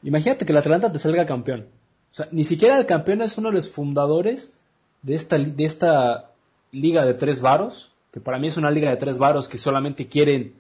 imagínate 0.03 0.47
que 0.47 0.53
el 0.53 0.59
Atalanta 0.59 0.91
te 0.91 0.99
salga 0.99 1.27
campeón. 1.27 1.69
Sea, 2.15 2.29
ni 2.31 2.45
siquiera 2.45 2.79
el 2.79 2.87
campeón 2.87 3.23
es 3.23 3.39
uno 3.39 3.49
de 3.49 3.57
los 3.57 3.69
fundadores 3.69 4.55
de 5.03 5.17
esta, 5.17 5.37
de 5.37 5.65
esta 5.65 6.31
liga 6.71 7.05
de 7.05 7.15
tres 7.15 7.41
varos, 7.41 7.91
que 8.13 8.21
para 8.21 8.39
mí 8.39 8.47
es 8.47 8.57
una 8.57 8.71
liga 8.71 8.89
de 8.89 8.97
tres 8.97 9.19
varos 9.19 9.49
que 9.49 9.59
solamente 9.59 10.07
quieren 10.07 10.55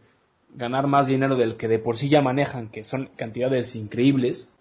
ganar 0.56 0.88
más 0.88 1.06
dinero 1.06 1.36
del 1.36 1.56
que 1.56 1.68
de 1.68 1.78
por 1.78 1.96
sí 1.96 2.08
ya 2.08 2.22
manejan, 2.22 2.70
que 2.70 2.82
son 2.82 3.08
cantidades 3.14 3.76
increíbles. 3.76 4.52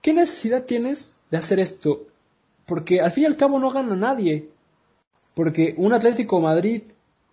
¿Qué 0.00 0.14
necesidad 0.14 0.64
tienes 0.64 1.18
de 1.30 1.36
hacer 1.36 1.60
esto? 1.60 2.06
Porque 2.64 3.02
al 3.02 3.12
fin 3.12 3.24
y 3.24 3.26
al 3.26 3.36
cabo 3.36 3.58
no 3.58 3.70
gana 3.70 3.94
nadie. 3.94 4.48
Porque 5.34 5.74
un 5.76 5.92
Atlético 5.92 6.40
Madrid, 6.40 6.80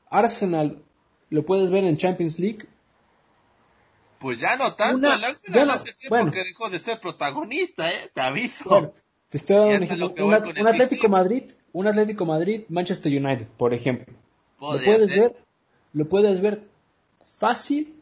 Arsenal, 0.10 0.84
lo 1.30 1.46
puedes 1.46 1.70
ver 1.70 1.86
en 1.86 1.96
Champions 1.96 2.38
League. 2.38 2.66
Pues 4.22 4.40
ya 4.40 4.56
no 4.56 4.76
tanto, 4.76 5.12
el 5.12 5.24
Arsenal 5.24 5.72
hace 5.72 5.94
tiempo 5.94 6.32
que 6.32 6.44
dejó 6.44 6.70
de 6.70 6.80
ser 6.80 7.00
protagonista, 7.00 7.92
¿eh? 7.92 8.12
Te 8.14 8.22
aviso. 8.22 8.94
te 9.30 9.38
estoy 9.38 9.56
dando 9.56 9.76
un 9.76 9.84
ejemplo. 9.84 10.26
Un, 10.60 10.68
Atlético 10.68 11.10
Madrid, 11.10 11.44
un 11.74 11.88
Atlético 11.88 12.26
Madrid, 12.26 12.62
Manchester 12.70 13.12
United, 13.12 13.48
por 13.58 13.74
ejemplo. 13.74 14.14
Lo 14.60 14.80
puedes 14.84 15.16
ver, 15.16 15.36
lo 15.94 16.08
puedes 16.08 16.40
ver 16.40 16.64
fácil 17.40 18.00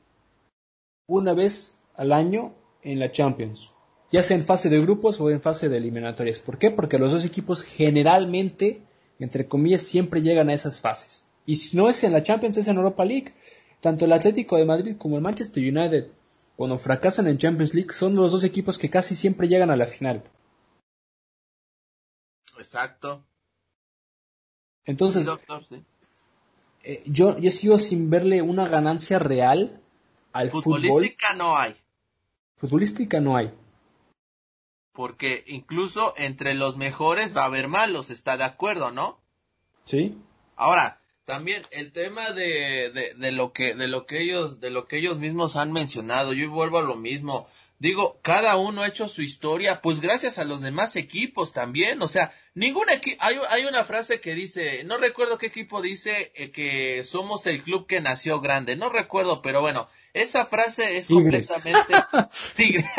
una 1.08 1.34
vez 1.34 1.78
al 1.96 2.12
año 2.12 2.54
en 2.84 3.00
la 3.00 3.12
Champions 3.12 3.72
ya 4.12 4.24
sea 4.24 4.38
en 4.38 4.46
fase 4.46 4.70
de 4.70 4.82
grupos 4.82 5.20
o 5.22 5.30
en 5.30 5.42
fase 5.42 5.70
de 5.70 5.78
eliminatorias. 5.78 6.40
¿Por 6.40 6.58
qué? 6.58 6.72
Porque 6.72 6.98
los 6.98 7.12
dos 7.12 7.26
equipos 7.26 7.64
generalmente, 7.64 8.82
entre 9.20 9.48
comillas, 9.48 9.84
siempre 9.84 10.22
llegan 10.22 10.50
a 10.50 10.54
esas 10.54 10.82
fases. 10.82 11.26
Y 11.46 11.58
si 11.58 11.78
no 11.78 11.90
es 11.90 12.04
en 12.04 12.14
la 12.14 12.24
Champions, 12.24 12.58
es 12.58 12.68
en 12.68 12.78
Europa 12.78 13.06
League. 13.06 13.34
Tanto 13.82 14.06
el 14.06 14.13
Atlético 14.13 14.58
de 14.58 14.65
Madrid 14.65 14.98
como 14.98 15.15
el 15.15 15.22
Manchester 15.22 15.63
United, 15.63 16.08
cuando 16.56 16.78
fracasan 16.78 17.28
en 17.28 17.38
Champions 17.38 17.74
League, 17.74 17.94
son 17.94 18.15
los 18.15 18.32
dos 18.32 18.44
equipos 18.44 18.78
que 18.78 18.89
casi 18.89 19.15
siempre 19.15 19.48
llegan 19.48 19.72
a 19.72 19.76
la 19.76 19.86
final. 19.86 20.24
Exacto. 22.58 23.24
Entonces, 24.86 25.30
eh, 26.84 27.04
yo, 27.06 27.38
yo 27.38 27.52
sigo 27.52 27.80
sin 27.80 28.10
verle 28.10 28.42
una 28.42 28.68
ganancia 28.68 29.20
real 29.20 29.80
al 30.34 30.52
fútbol. 30.52 30.82
Futbolística 30.82 31.34
no 31.36 31.58
hay. 31.58 31.76
Futbolística 32.58 33.22
no 33.22 33.38
hay 33.38 33.54
porque 35.00 35.46
incluso 35.48 36.13
entre 36.18 36.54
los 36.56 36.76
mejores 36.76 37.34
va 37.34 37.44
a 37.44 37.46
haber 37.46 37.70
malos, 37.70 38.10
está 38.10 38.36
de 38.36 38.44
acuerdo, 38.44 38.92
¿no? 38.92 39.18
Sí. 39.86 40.18
Ahora, 40.58 40.99
también 41.30 41.62
el 41.70 41.92
tema 41.92 42.32
de, 42.32 42.89
de, 42.89 43.13
de, 43.15 43.32
lo 43.32 43.54
que 43.54 43.76
de 43.76 43.88
lo 43.88 44.08
que 44.08 44.20
ellos 44.20 44.60
de 44.60 44.72
lo 44.72 44.88
que 44.88 44.98
ellos 44.98 45.20
mismos 45.20 45.58
han 45.58 45.72
mencionado 45.72 46.34
yo 46.34 46.50
vuelvo 46.50 46.80
a 46.80 46.82
lo 46.82 46.96
mismo. 46.96 47.48
Digo 47.78 48.20
cada 48.24 48.58
uno 48.58 48.82
ha 48.82 48.88
hecho 48.88 49.08
su 49.08 49.22
historia 49.22 49.80
pues 49.80 50.02
gracias 50.02 50.39
a 50.39 50.44
los 50.44 50.62
demás 50.62 50.96
equipos 50.96 51.54
también 51.54 52.02
o 52.02 52.08
sea 52.08 52.34
ningún 52.56 52.89
equipo 52.89 53.18
hay, 53.24 53.36
hay 53.52 53.65
una 53.65 53.84
frase 53.84 54.20
que 54.20 54.34
dice 54.34 54.84
no 54.86 54.98
recuerdo 54.98 55.38
qué 55.38 55.46
equipo 55.46 55.84
dice 55.84 56.32
eh, 56.34 56.50
que 56.50 57.04
somos 57.04 57.46
el 57.46 57.62
club 57.62 57.86
que 57.86 58.02
nació 58.02 58.42
grande 58.42 58.76
no 58.76 58.89
recuerdo 58.89 59.44
pero 59.44 59.62
bueno 59.62 59.88
esa 60.13 60.48
frase 60.48 60.98
es 60.98 61.08
completamente 61.08 61.94
tigre. 62.56 62.89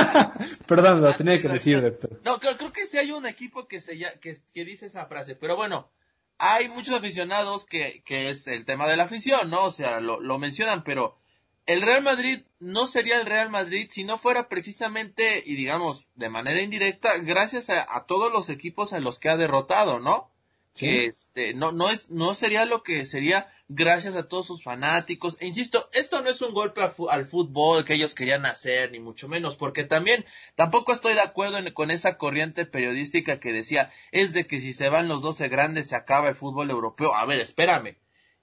Perdón 0.66 1.02
lo 1.02 1.12
tenía 1.12 1.38
que 1.42 1.48
decir 1.48 1.82
doctor. 1.82 2.22
No 2.24 2.40
creo, 2.40 2.56
creo 2.56 2.72
que 2.72 2.86
sí 2.86 2.96
hay 2.96 3.12
un 3.12 3.26
equipo 3.26 3.68
que 3.68 3.80
se 3.80 3.98
que, 4.18 4.38
que 4.54 4.64
dice 4.64 4.86
esa 4.86 5.04
frase 5.04 5.36
pero 5.36 5.56
bueno 5.56 5.90
hay 6.38 6.68
muchos 6.68 6.94
aficionados 6.94 7.64
que, 7.64 8.02
que 8.04 8.30
es 8.30 8.46
el 8.46 8.64
tema 8.64 8.88
de 8.88 8.96
la 8.96 9.04
afición, 9.04 9.50
¿no? 9.50 9.64
O 9.64 9.70
sea, 9.70 10.00
lo, 10.00 10.20
lo 10.20 10.38
mencionan, 10.38 10.84
pero 10.84 11.18
el 11.66 11.82
Real 11.82 12.02
Madrid 12.02 12.42
no 12.60 12.86
sería 12.86 13.20
el 13.20 13.26
Real 13.26 13.50
Madrid 13.50 13.88
si 13.90 14.04
no 14.04 14.18
fuera 14.18 14.48
precisamente, 14.48 15.42
y 15.44 15.54
digamos, 15.56 16.08
de 16.14 16.30
manera 16.30 16.60
indirecta, 16.60 17.18
gracias 17.18 17.70
a, 17.70 17.86
a 17.96 18.06
todos 18.06 18.32
los 18.32 18.48
equipos 18.50 18.92
a 18.92 19.00
los 19.00 19.18
que 19.18 19.28
ha 19.28 19.36
derrotado, 19.36 19.98
¿no? 19.98 20.30
Que 20.76 21.06
este 21.06 21.54
no 21.54 21.72
no 21.72 21.88
es 21.88 22.10
no 22.10 22.34
sería 22.34 22.66
lo 22.66 22.82
que 22.82 23.06
sería 23.06 23.50
gracias 23.68 24.14
a 24.14 24.28
todos 24.28 24.46
sus 24.46 24.62
fanáticos. 24.62 25.36
E 25.40 25.46
insisto 25.46 25.88
esto 25.92 26.20
no 26.20 26.28
es 26.28 26.42
un 26.42 26.52
golpe 26.52 26.82
al 26.82 27.26
fútbol 27.26 27.84
que 27.84 27.94
ellos 27.94 28.14
querían 28.14 28.44
hacer 28.44 28.92
ni 28.92 29.00
mucho 29.00 29.26
menos 29.26 29.56
porque 29.56 29.84
también 29.84 30.24
tampoco 30.54 30.92
estoy 30.92 31.14
de 31.14 31.22
acuerdo 31.22 31.56
con 31.74 31.90
esa 31.90 32.18
corriente 32.18 32.66
periodística 32.66 33.40
que 33.40 33.52
decía 33.52 33.90
es 34.12 34.34
de 34.34 34.46
que 34.46 34.60
si 34.60 34.72
se 34.74 34.90
van 34.90 35.08
los 35.08 35.22
12 35.22 35.48
grandes 35.48 35.88
se 35.88 35.96
acaba 35.96 36.28
el 36.28 36.34
fútbol 36.34 36.70
europeo. 36.70 37.14
A 37.14 37.24
ver 37.24 37.40
espérame. 37.40 37.98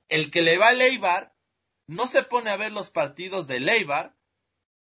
El 0.10 0.32
que 0.32 0.42
le 0.42 0.58
va 0.58 0.70
a 0.70 0.74
Leibar 0.74 1.36
no 1.88 2.08
se 2.08 2.24
pone 2.24 2.50
a 2.50 2.58
ver 2.58 2.72
los 2.72 2.90
partidos 2.90 3.48
de 3.48 3.60
Leibar 3.60 4.18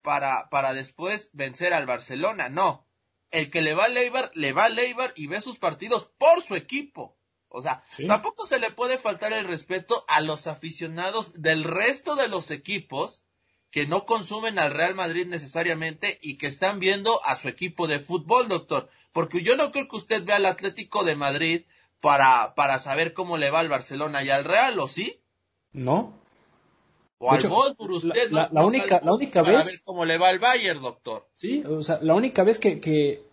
para 0.02 0.50
para 0.50 0.74
después 0.74 1.30
vencer 1.32 1.72
al 1.72 1.86
Barcelona 1.86 2.50
no. 2.50 2.86
El 3.30 3.50
que 3.50 3.62
le 3.62 3.74
va 3.74 3.84
a 3.84 3.88
Leibar 3.88 4.30
le 4.34 4.52
va 4.52 4.64
a 4.64 4.68
Leibar 4.68 5.12
y 5.16 5.26
ve 5.26 5.40
sus 5.40 5.58
partidos 5.58 6.10
por 6.18 6.42
su 6.42 6.54
equipo 6.54 7.19
o 7.50 7.60
sea, 7.60 7.82
tampoco 8.06 8.46
se 8.46 8.60
le 8.60 8.70
puede 8.70 8.96
faltar 8.96 9.32
el 9.32 9.44
respeto 9.44 10.04
a 10.08 10.20
los 10.20 10.46
aficionados 10.46 11.42
del 11.42 11.64
resto 11.64 12.14
de 12.14 12.28
los 12.28 12.50
equipos 12.52 13.22
que 13.70 13.86
no 13.86 14.06
consumen 14.06 14.58
al 14.58 14.72
Real 14.72 14.94
Madrid 14.94 15.26
necesariamente 15.26 16.18
y 16.22 16.38
que 16.38 16.46
están 16.46 16.78
viendo 16.78 17.20
a 17.24 17.36
su 17.36 17.48
equipo 17.48 17.86
de 17.86 17.98
fútbol, 17.98 18.48
doctor. 18.48 18.88
Porque 19.12 19.42
yo 19.42 19.56
no 19.56 19.72
creo 19.72 19.88
que 19.88 19.96
usted 19.96 20.24
vea 20.24 20.36
al 20.36 20.46
Atlético 20.46 21.04
de 21.04 21.16
Madrid 21.16 21.62
para, 22.00 22.54
para 22.54 22.78
saber 22.78 23.12
cómo 23.12 23.36
le 23.36 23.50
va 23.50 23.60
al 23.60 23.68
Barcelona 23.68 24.22
y 24.22 24.30
al 24.30 24.44
Real, 24.44 24.78
¿o 24.78 24.88
sí? 24.88 25.20
No. 25.72 26.18
O 27.18 27.30
al 27.30 27.46
Wolfsburg, 27.46 27.92
usted 27.92 28.30
la, 28.30 28.48
la, 28.50 28.64
única, 28.64 29.00
la 29.04 29.12
única 29.12 29.42
vez. 29.42 29.52
Para 29.52 29.64
ver 29.64 29.82
cómo 29.84 30.04
le 30.04 30.18
va 30.18 30.28
al 30.28 30.38
Bayern, 30.38 30.80
doctor. 30.80 31.28
Sí, 31.34 31.62
o 31.68 31.82
sea, 31.82 31.98
la 32.00 32.14
única 32.14 32.44
vez 32.44 32.58
que, 32.58 32.80
que 32.80 33.29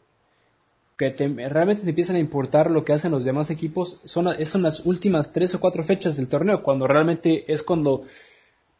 que 0.98 1.10
realmente 1.50 1.84
te 1.84 1.90
empiezan 1.90 2.16
a 2.16 2.20
importar 2.20 2.72
lo 2.72 2.84
que 2.84 2.94
hacen 2.94 3.12
los 3.12 3.24
demás 3.24 3.52
equipos 3.52 4.02
son, 4.04 4.44
son 4.46 4.64
las 4.64 4.86
últimas 4.86 5.32
tres 5.32 5.54
o 5.54 5.60
cuatro 5.60 5.84
fechas 5.84 6.18
del 6.18 6.28
torneo, 6.28 6.64
cuando 6.64 6.88
realmente 6.88 7.52
es 7.52 7.62
cuando 7.62 8.04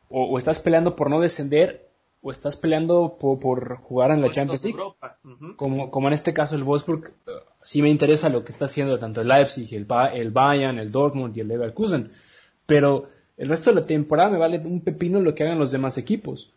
o, 0.10 0.38
estás 0.38 0.60
peleando 0.60 0.96
por 0.96 1.12
no 1.12 1.20
descender 1.20 1.90
o 2.24 2.32
estás 2.32 2.58
peleando 2.58 3.18
por, 3.20 3.78
jugar 3.78 4.10
en 4.10 4.22
la 4.22 4.32
Champions 4.32 4.64
League. 4.64 4.80
como, 5.56 5.92
como 5.92 6.08
en 6.08 6.14
este 6.14 6.34
caso 6.34 6.56
el 6.56 6.64
Wolfsburg, 6.64 7.14
sí 7.62 7.84
me 7.84 7.90
interesa 7.90 8.30
lo 8.30 8.44
que 8.44 8.52
está 8.52 8.66
haciendo 8.66 8.98
tanto 8.98 9.22
el 9.22 9.28
Leipzig, 9.28 9.72
el, 9.76 9.86
el 10.14 10.32
Bayern, 10.32 10.80
el 10.80 10.92
Dortmund 10.92 11.38
y 11.38 11.42
el 11.42 11.48
Leverkusen, 11.48 12.10
pero 12.66 13.10
el 13.38 13.48
resto 13.48 13.70
de 13.70 13.82
la 13.82 13.86
temporada 13.86 14.32
me 14.32 14.40
vale 14.40 14.60
un 14.66 14.82
pepino 14.82 15.22
lo 15.22 15.36
que 15.36 15.44
hagan 15.44 15.60
los 15.60 15.72
demás 15.72 16.00
equipos. 16.00 16.54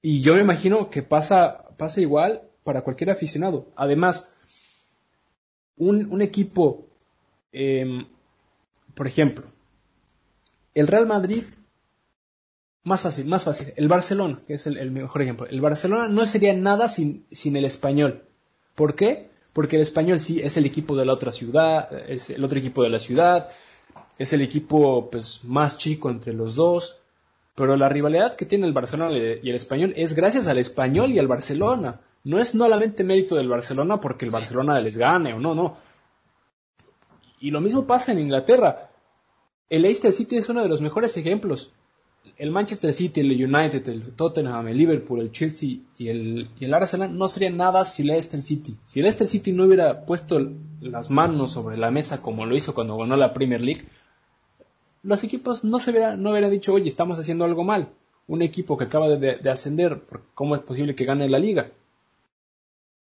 Y 0.00 0.22
yo 0.22 0.34
me 0.34 0.40
imagino 0.40 0.90
que 0.90 1.02
pasa, 1.02 1.64
pasa 1.76 2.00
igual 2.00 2.42
para 2.64 2.82
cualquier 2.82 3.10
aficionado. 3.10 3.66
Además, 3.76 4.36
un, 5.76 6.22
equipo, 6.22 6.86
em, 7.52 8.06
por 8.94 9.06
ejemplo, 9.06 9.44
el 10.74 10.86
Real 10.86 11.06
Madrid, 11.06 11.44
más 12.84 13.02
fácil, 13.02 13.26
más 13.26 13.44
fácil, 13.44 13.72
el 13.76 13.88
Barcelona, 13.88 14.38
que 14.46 14.54
es 14.54 14.66
el, 14.66 14.90
mejor 14.90 15.22
ejemplo, 15.22 15.46
el 15.46 15.60
Barcelona 15.60 16.08
no 16.08 16.26
sería 16.26 16.54
nada 16.54 16.88
sin, 16.88 17.24
sin 17.30 17.56
el 17.56 17.64
español. 17.64 18.24
¿Por 18.74 18.94
qué? 18.94 19.28
Porque 19.52 19.76
el 19.76 19.82
español 19.82 20.18
sí 20.18 20.40
es 20.40 20.56
el 20.56 20.66
equipo 20.66 20.96
de 20.96 21.04
la 21.04 21.12
otra 21.12 21.32
ciudad, 21.32 21.92
es 22.08 22.30
el 22.30 22.42
otro 22.42 22.58
equipo 22.58 22.82
de 22.82 22.90
la 22.90 22.98
ciudad, 22.98 23.48
es 24.18 24.32
el 24.32 24.40
equipo 24.40 25.10
pues 25.10 25.40
más 25.44 25.78
chico 25.78 26.10
entre 26.10 26.32
los 26.32 26.54
dos, 26.54 26.96
pero 27.54 27.76
la 27.76 27.88
rivalidad 27.88 28.34
que 28.34 28.46
tiene 28.46 28.66
el 28.66 28.72
Barcelona 28.72 29.16
y 29.16 29.48
el 29.48 29.54
español 29.54 29.92
es 29.96 30.14
gracias 30.14 30.46
al 30.46 30.58
español 30.58 31.12
y 31.12 31.18
al 31.18 31.28
Barcelona 31.28 32.00
no 32.24 32.38
es 32.38 32.48
solamente 32.48 33.04
mérito 33.04 33.34
del 33.34 33.48
Barcelona 33.48 34.00
porque 34.00 34.24
el 34.24 34.30
Barcelona 34.30 34.80
les 34.80 34.96
gane 34.96 35.34
o 35.34 35.40
no, 35.40 35.54
no. 35.54 35.76
Y 37.40 37.50
lo 37.50 37.60
mismo 37.60 37.86
pasa 37.86 38.12
en 38.12 38.20
Inglaterra. 38.20 38.90
El 39.68 39.82
Leicester 39.82 40.12
City 40.12 40.36
es 40.36 40.48
uno 40.48 40.62
de 40.62 40.68
los 40.68 40.80
mejores 40.80 41.16
ejemplos. 41.16 41.72
El 42.36 42.52
Manchester 42.52 42.92
City, 42.92 43.20
el 43.20 43.32
United, 43.32 43.88
el 43.88 44.12
Tottenham, 44.14 44.68
el 44.68 44.76
Liverpool, 44.76 45.20
el 45.20 45.32
Chelsea 45.32 45.78
y 45.98 46.08
el, 46.08 46.50
y 46.60 46.64
el 46.64 46.74
Arsenal 46.74 47.16
no 47.16 47.26
serían 47.26 47.56
nada 47.56 47.84
si 47.84 48.04
Leicester 48.04 48.42
City. 48.42 48.76
Si 48.84 49.02
Leicester 49.02 49.26
City 49.26 49.50
no 49.50 49.64
hubiera 49.64 50.06
puesto 50.06 50.52
las 50.80 51.10
manos 51.10 51.52
sobre 51.52 51.76
la 51.76 51.90
mesa 51.90 52.22
como 52.22 52.46
lo 52.46 52.54
hizo 52.54 52.74
cuando 52.74 52.96
ganó 52.96 53.16
la 53.16 53.34
Premier 53.34 53.60
League, 53.60 53.84
los 55.02 55.24
equipos 55.24 55.64
no 55.64 55.80
se 55.80 55.90
hubieran, 55.90 56.22
no 56.22 56.30
hubieran 56.30 56.50
dicho, 56.52 56.72
oye, 56.72 56.88
estamos 56.88 57.18
haciendo 57.18 57.44
algo 57.44 57.64
mal. 57.64 57.88
Un 58.28 58.42
equipo 58.42 58.76
que 58.76 58.84
acaba 58.84 59.08
de, 59.08 59.36
de 59.38 59.50
ascender, 59.50 60.02
¿cómo 60.34 60.54
es 60.54 60.62
posible 60.62 60.94
que 60.94 61.04
gane 61.04 61.28
la 61.28 61.40
liga? 61.40 61.72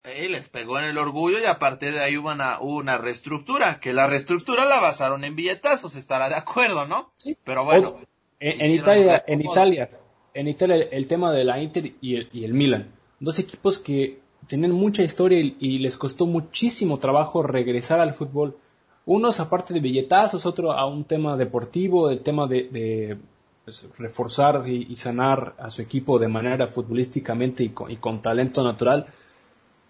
Y 0.02 0.28
les 0.28 0.48
pegó 0.48 0.78
en 0.78 0.86
el 0.86 0.96
orgullo 0.96 1.38
y 1.40 1.44
aparte 1.44 1.92
de 1.92 2.00
ahí 2.00 2.16
hubo 2.16 2.30
una, 2.30 2.58
una 2.60 2.96
reestructura, 2.96 3.80
que 3.80 3.92
la 3.92 4.06
reestructura 4.06 4.64
la 4.64 4.80
basaron 4.80 5.24
en 5.24 5.36
billetazos, 5.36 5.94
estará 5.94 6.30
de 6.30 6.36
acuerdo, 6.36 6.86
¿no? 6.86 7.12
Sí. 7.18 7.36
Pero 7.44 7.66
bueno. 7.66 7.98
en, 8.38 8.70
Italia, 8.70 9.22
en 9.26 9.42
Italia, 9.42 9.90
en 10.32 10.48
Italia 10.48 10.88
el 10.90 11.06
tema 11.06 11.32
de 11.32 11.44
la 11.44 11.60
Inter 11.60 11.92
y 12.00 12.16
el, 12.16 12.30
y 12.32 12.44
el 12.44 12.54
Milan, 12.54 12.90
dos 13.18 13.38
equipos 13.38 13.78
que 13.78 14.20
tienen 14.46 14.72
mucha 14.72 15.02
historia 15.02 15.38
y, 15.38 15.78
les 15.78 15.98
costó 15.98 16.24
muchísimo 16.26 16.98
trabajo 16.98 17.42
regresar 17.42 18.00
al 18.00 18.14
fútbol. 18.14 18.56
Unos 19.04 19.38
aparte 19.38 19.74
de 19.74 19.80
billetazos, 19.80 20.46
otro 20.46 20.72
a 20.72 20.86
un 20.86 21.04
tema 21.04 21.36
deportivo, 21.36 22.08
el 22.08 22.22
tema 22.22 22.46
de, 22.46 23.18
pues, 23.66 23.86
reforzar 23.98 24.66
y, 24.66 24.96
sanar 24.96 25.54
a 25.58 25.68
su 25.68 25.82
equipo 25.82 26.18
de 26.18 26.28
manera 26.28 26.66
futbolísticamente 26.66 27.64
y 27.64 27.96
con 27.96 28.22
talento 28.22 28.64
natural 28.64 29.06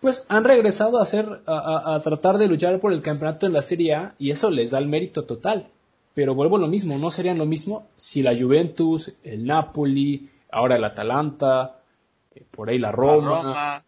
pues 0.01 0.25
han 0.29 0.45
regresado 0.45 0.99
a 0.99 1.03
hacer, 1.03 1.43
a, 1.47 2.01
tratar 2.03 2.39
de 2.39 2.49
luchar 2.49 2.81
por 2.81 2.93
el 2.93 3.03
campeonato 3.03 3.47
en 3.47 3.53
la 3.53 3.63
Serie 3.63 3.95
A 3.95 4.15
y 4.19 4.31
eso 4.31 4.51
les 4.51 4.71
da 4.71 4.79
el 4.79 4.89
mérito 4.89 5.25
total. 5.25 5.69
Pero 6.15 6.35
vuelvo 6.35 6.57
a 6.57 6.61
lo 6.61 6.67
mismo, 6.67 6.99
no 6.99 7.11
serían 7.11 7.39
lo 7.39 7.47
mismo 7.47 7.89
si 7.97 8.23
la 8.23 8.37
Juventus, 8.37 9.13
el 9.23 9.45
Napoli, 9.45 10.29
ahora 10.51 10.77
el 10.77 10.85
Atalanta, 10.85 11.81
eh, 12.35 12.45
por 12.51 12.71
ahí 12.71 12.79
la 12.79 12.91
Roma, 12.91 13.85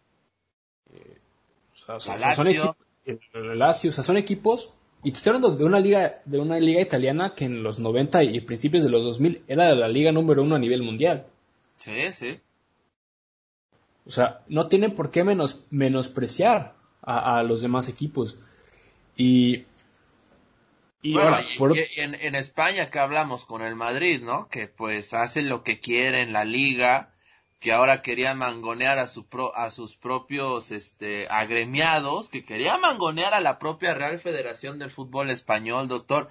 son 1.97 2.47
equipos, 2.47 2.75
el 3.05 3.59
Lazio, 3.59 3.89
o 3.89 3.93
sea, 3.93 4.03
son 4.03 4.17
equipos 4.17 4.73
y 5.03 5.11
te 5.11 5.17
estoy 5.17 5.31
hablando 5.31 5.57
de 5.57 5.65
una 5.65 5.79
liga, 5.79 6.21
de 6.23 6.39
una 6.39 6.59
liga 6.59 6.79
italiana 6.79 7.33
que 7.35 7.43
en 7.45 7.61
los 7.61 7.79
90 7.79 8.23
y 8.23 8.39
principios 8.41 8.83
de 8.83 8.89
los 8.89 9.03
2000 9.03 9.43
era 9.47 9.75
la 9.75 9.89
liga 9.89 10.13
número 10.13 10.43
uno 10.43 10.55
a 10.55 10.59
nivel 10.59 10.81
mundial. 10.81 11.25
Sí, 11.77 12.13
sí. 12.13 12.39
O 14.05 14.11
sea, 14.11 14.41
no 14.47 14.67
tienen 14.67 14.95
por 14.95 15.11
qué 15.11 15.23
menos, 15.23 15.65
menospreciar 15.69 16.75
a, 17.01 17.43
los 17.43 17.61
demás 17.61 17.89
equipos. 17.89 18.37
Y, 19.15 19.65
y, 21.01 21.13
bueno, 21.13 21.37
en, 21.97 22.35
España 22.35 22.89
que 22.89 22.99
hablamos 22.99 23.45
con 23.45 23.61
el 23.61 23.75
Madrid, 23.75 24.21
¿no? 24.23 24.47
Que 24.47 24.67
pues 24.67 25.13
hacen 25.13 25.49
lo 25.49 25.63
que 25.63 25.79
quieren 25.79 26.33
la 26.33 26.45
liga, 26.45 27.13
que 27.59 27.71
ahora 27.71 28.01
quería 28.01 28.33
mangonear 28.35 28.99
a, 28.99 29.07
su 29.07 29.25
a 29.55 29.69
sus 29.69 29.95
propios 29.95 30.71
este, 30.71 31.27
agremiados, 31.29 32.29
que 32.29 32.43
quería 32.43 32.77
mangonear 32.77 33.33
a 33.33 33.41
la 33.41 33.59
propia 33.59 33.93
Real 33.93 34.19
Federación 34.19 34.79
del 34.79 34.91
Fútbol 34.91 35.29
Español, 35.29 35.87
doctor. 35.87 36.29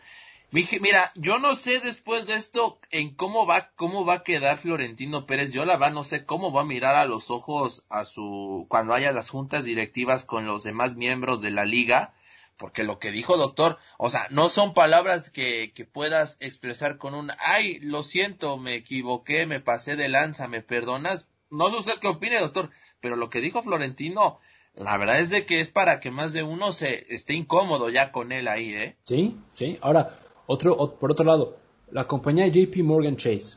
Mira, 0.53 1.11
yo 1.15 1.39
no 1.39 1.55
sé 1.55 1.81
después 1.81 2.27
de 2.27 2.35
esto 2.35 2.79
en 2.91 3.15
cómo 3.15 3.47
va, 3.47 3.71
cómo 3.75 4.05
va 4.05 4.15
a 4.17 4.23
quedar 4.23 4.59
Florentino 4.59 5.25
Pérez. 5.25 5.51
Yo 5.51 5.65
la 5.65 5.79
verdad 5.79 5.95
no 5.95 6.05
sé 6.05 6.27
cómo 6.27 6.53
va 6.53 6.61
a 6.61 6.67
mirar 6.67 6.95
a 6.95 7.07
los 7.07 7.31
ojos 7.31 7.87
a 7.89 8.05
su, 8.05 8.67
cuando 8.69 8.93
haya 8.93 9.13
las 9.13 9.31
juntas 9.31 9.65
directivas 9.65 10.27
con 10.27 10.45
los 10.45 10.63
demás 10.63 10.95
miembros 10.95 11.41
de 11.41 11.53
la 11.53 11.65
liga. 11.65 12.13
Porque 12.59 12.85
lo 12.85 12.99
que 12.99 13.13
dijo 13.13 13.39
doctor, 13.39 13.79
o 13.97 14.11
sea, 14.11 14.27
no 14.29 14.51
son 14.51 14.75
palabras 14.75 15.31
que, 15.31 15.73
que 15.73 15.87
puedas 15.87 16.37
expresar 16.41 16.99
con 16.99 17.15
un, 17.15 17.33
ay, 17.39 17.79
lo 17.81 18.03
siento, 18.03 18.59
me 18.59 18.75
equivoqué, 18.75 19.47
me 19.47 19.59
pasé 19.59 19.97
de 19.97 20.11
lanza, 20.11 20.49
me 20.49 20.61
perdonas. 20.61 21.27
No 21.51 21.71
sé 21.71 21.77
usted 21.77 21.99
qué 21.99 22.09
opine, 22.09 22.39
doctor, 22.39 22.69
pero 23.01 23.17
lo 23.17 23.31
que 23.31 23.41
dijo 23.41 23.63
Florentino, 23.63 24.39
la 24.75 24.99
verdad 24.99 25.19
es 25.19 25.31
de 25.31 25.47
que 25.47 25.61
es 25.61 25.71
para 25.71 25.99
que 25.99 26.11
más 26.11 26.35
de 26.35 26.43
uno 26.43 26.73
se 26.73 27.07
esté 27.13 27.35
incómodo 27.35 27.89
ya 27.89 28.13
con 28.13 28.33
él 28.33 28.47
ahí, 28.49 28.75
¿eh? 28.75 28.97
Sí, 29.03 29.37
sí. 29.55 29.79
Ahora, 29.83 30.19
otro, 30.47 30.97
por 30.99 31.13
otro 31.13 31.25
lado, 31.25 31.57
la 31.91 32.07
compañía 32.07 32.47
JP 32.49 32.83
Morgan 32.83 33.17
Chase, 33.17 33.57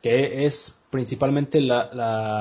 que 0.00 0.44
es 0.44 0.84
principalmente 0.90 1.60
la, 1.60 1.90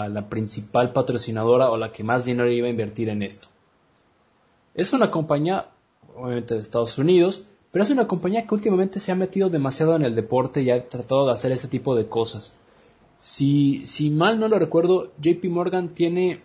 la, 0.10 0.30
principal 0.30 0.92
patrocinadora 0.92 1.70
o 1.70 1.78
la 1.78 1.92
que 1.92 2.04
más 2.04 2.26
dinero 2.26 2.52
iba 2.52 2.68
a 2.68 2.72
invertir 2.72 3.10
en 3.10 3.22
esto. 3.22 3.48
Es 4.74 4.94
una 4.94 5.12
compañía, 5.12 5.68
obviamente 6.16 6.56
de 6.56 6.62
Estados 6.62 6.98
Unidos, 6.98 7.46
pero 7.72 7.84
es 7.84 7.92
una 7.92 8.08
compañía 8.08 8.46
que 8.46 8.56
últimamente 8.56 9.00
se 9.00 9.12
ha 9.12 9.16
metido 9.16 9.50
demasiado 9.50 9.96
en 9.96 10.04
el 10.04 10.16
deporte 10.16 10.62
y 10.62 10.72
ha 10.72 10.88
tratado 10.88 11.28
de 11.28 11.34
hacer 11.34 11.52
este 11.52 11.68
tipo 11.68 11.96
de 11.96 12.08
cosas. 12.08 12.56
Si, 13.18 13.86
si 13.86 14.10
mal 14.10 14.40
no 14.40 14.48
lo 14.48 14.58
recuerdo, 14.58 15.12
JP 15.22 15.46
Morgan 15.46 15.90
tiene 15.90 16.42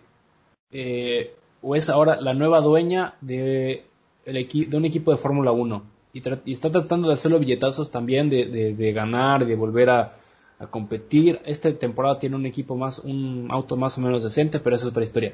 eh, 0.71 1.35
o 1.61 1.75
es 1.75 1.89
ahora 1.89 2.21
la 2.21 2.33
nueva 2.33 2.61
dueña 2.61 3.15
de, 3.21 3.85
de 4.25 4.77
un 4.77 4.85
equipo 4.85 5.11
de 5.11 5.17
Fórmula 5.17 5.51
1 5.51 5.96
y, 6.45 6.51
está 6.51 6.71
tratando 6.71 7.07
de 7.07 7.13
hacerlo 7.13 7.39
billetazos 7.39 7.91
también, 7.91 8.29
de, 8.29 8.73
de, 8.73 8.93
ganar, 8.93 9.45
de 9.45 9.55
volver 9.55 9.89
a, 9.89 10.13
a, 10.59 10.67
competir. 10.67 11.39
Esta 11.45 11.71
temporada 11.73 12.19
tiene 12.19 12.35
un 12.35 12.45
equipo 12.45 12.75
más, 12.75 12.99
un 12.99 13.47
auto 13.49 13.75
más 13.75 13.97
o 13.97 14.01
menos 14.01 14.23
decente, 14.23 14.59
pero 14.59 14.75
esa 14.75 14.85
es 14.85 14.91
otra 14.91 15.03
historia. 15.03 15.33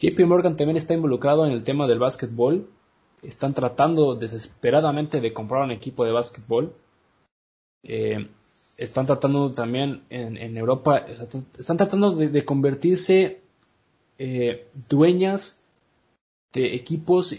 JP 0.00 0.20
Morgan 0.26 0.56
también 0.56 0.76
está 0.76 0.94
involucrado 0.94 1.44
en 1.46 1.52
el 1.52 1.62
tema 1.62 1.86
del 1.86 1.98
básquetbol. 1.98 2.68
Están 3.22 3.52
tratando 3.52 4.14
desesperadamente 4.14 5.20
de 5.20 5.32
comprar 5.32 5.62
un 5.64 5.72
equipo 5.72 6.04
de 6.04 6.12
básquetbol. 6.12 6.72
Eh, 7.82 8.28
están 8.80 9.04
tratando 9.04 9.52
también 9.52 10.04
en, 10.08 10.38
en 10.38 10.56
Europa, 10.56 11.04
están 11.58 11.76
tratando 11.76 12.12
de, 12.12 12.44
convertirse 12.46 13.42
eh, 14.18 14.68
dueñas 14.88 15.66
de 16.54 16.74
equipos 16.74 17.36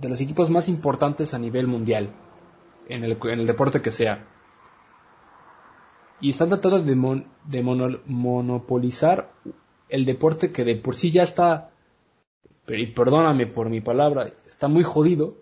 de 0.00 0.08
los 0.08 0.20
equipos 0.20 0.50
más 0.50 0.68
importantes 0.68 1.34
a 1.34 1.38
nivel 1.38 1.66
mundial, 1.66 2.10
en 2.88 3.04
el, 3.04 3.18
en 3.22 3.40
el 3.40 3.46
deporte 3.46 3.80
que 3.80 3.92
sea. 3.92 4.24
Y 6.20 6.30
están 6.30 6.48
tratando 6.48 6.80
de, 6.80 6.94
monopolizar 8.06 9.32
el 9.88 10.04
deporte 10.04 10.50
que 10.52 10.64
de 10.64 10.76
por 10.76 10.94
sí 10.94 11.10
ya 11.10 11.22
está, 11.22 11.70
y 12.68 12.86
perdóname 12.86 13.46
por 13.46 13.68
mi 13.68 13.80
palabra, 13.80 14.32
está 14.48 14.68
muy 14.68 14.82
jodido. 14.82 15.34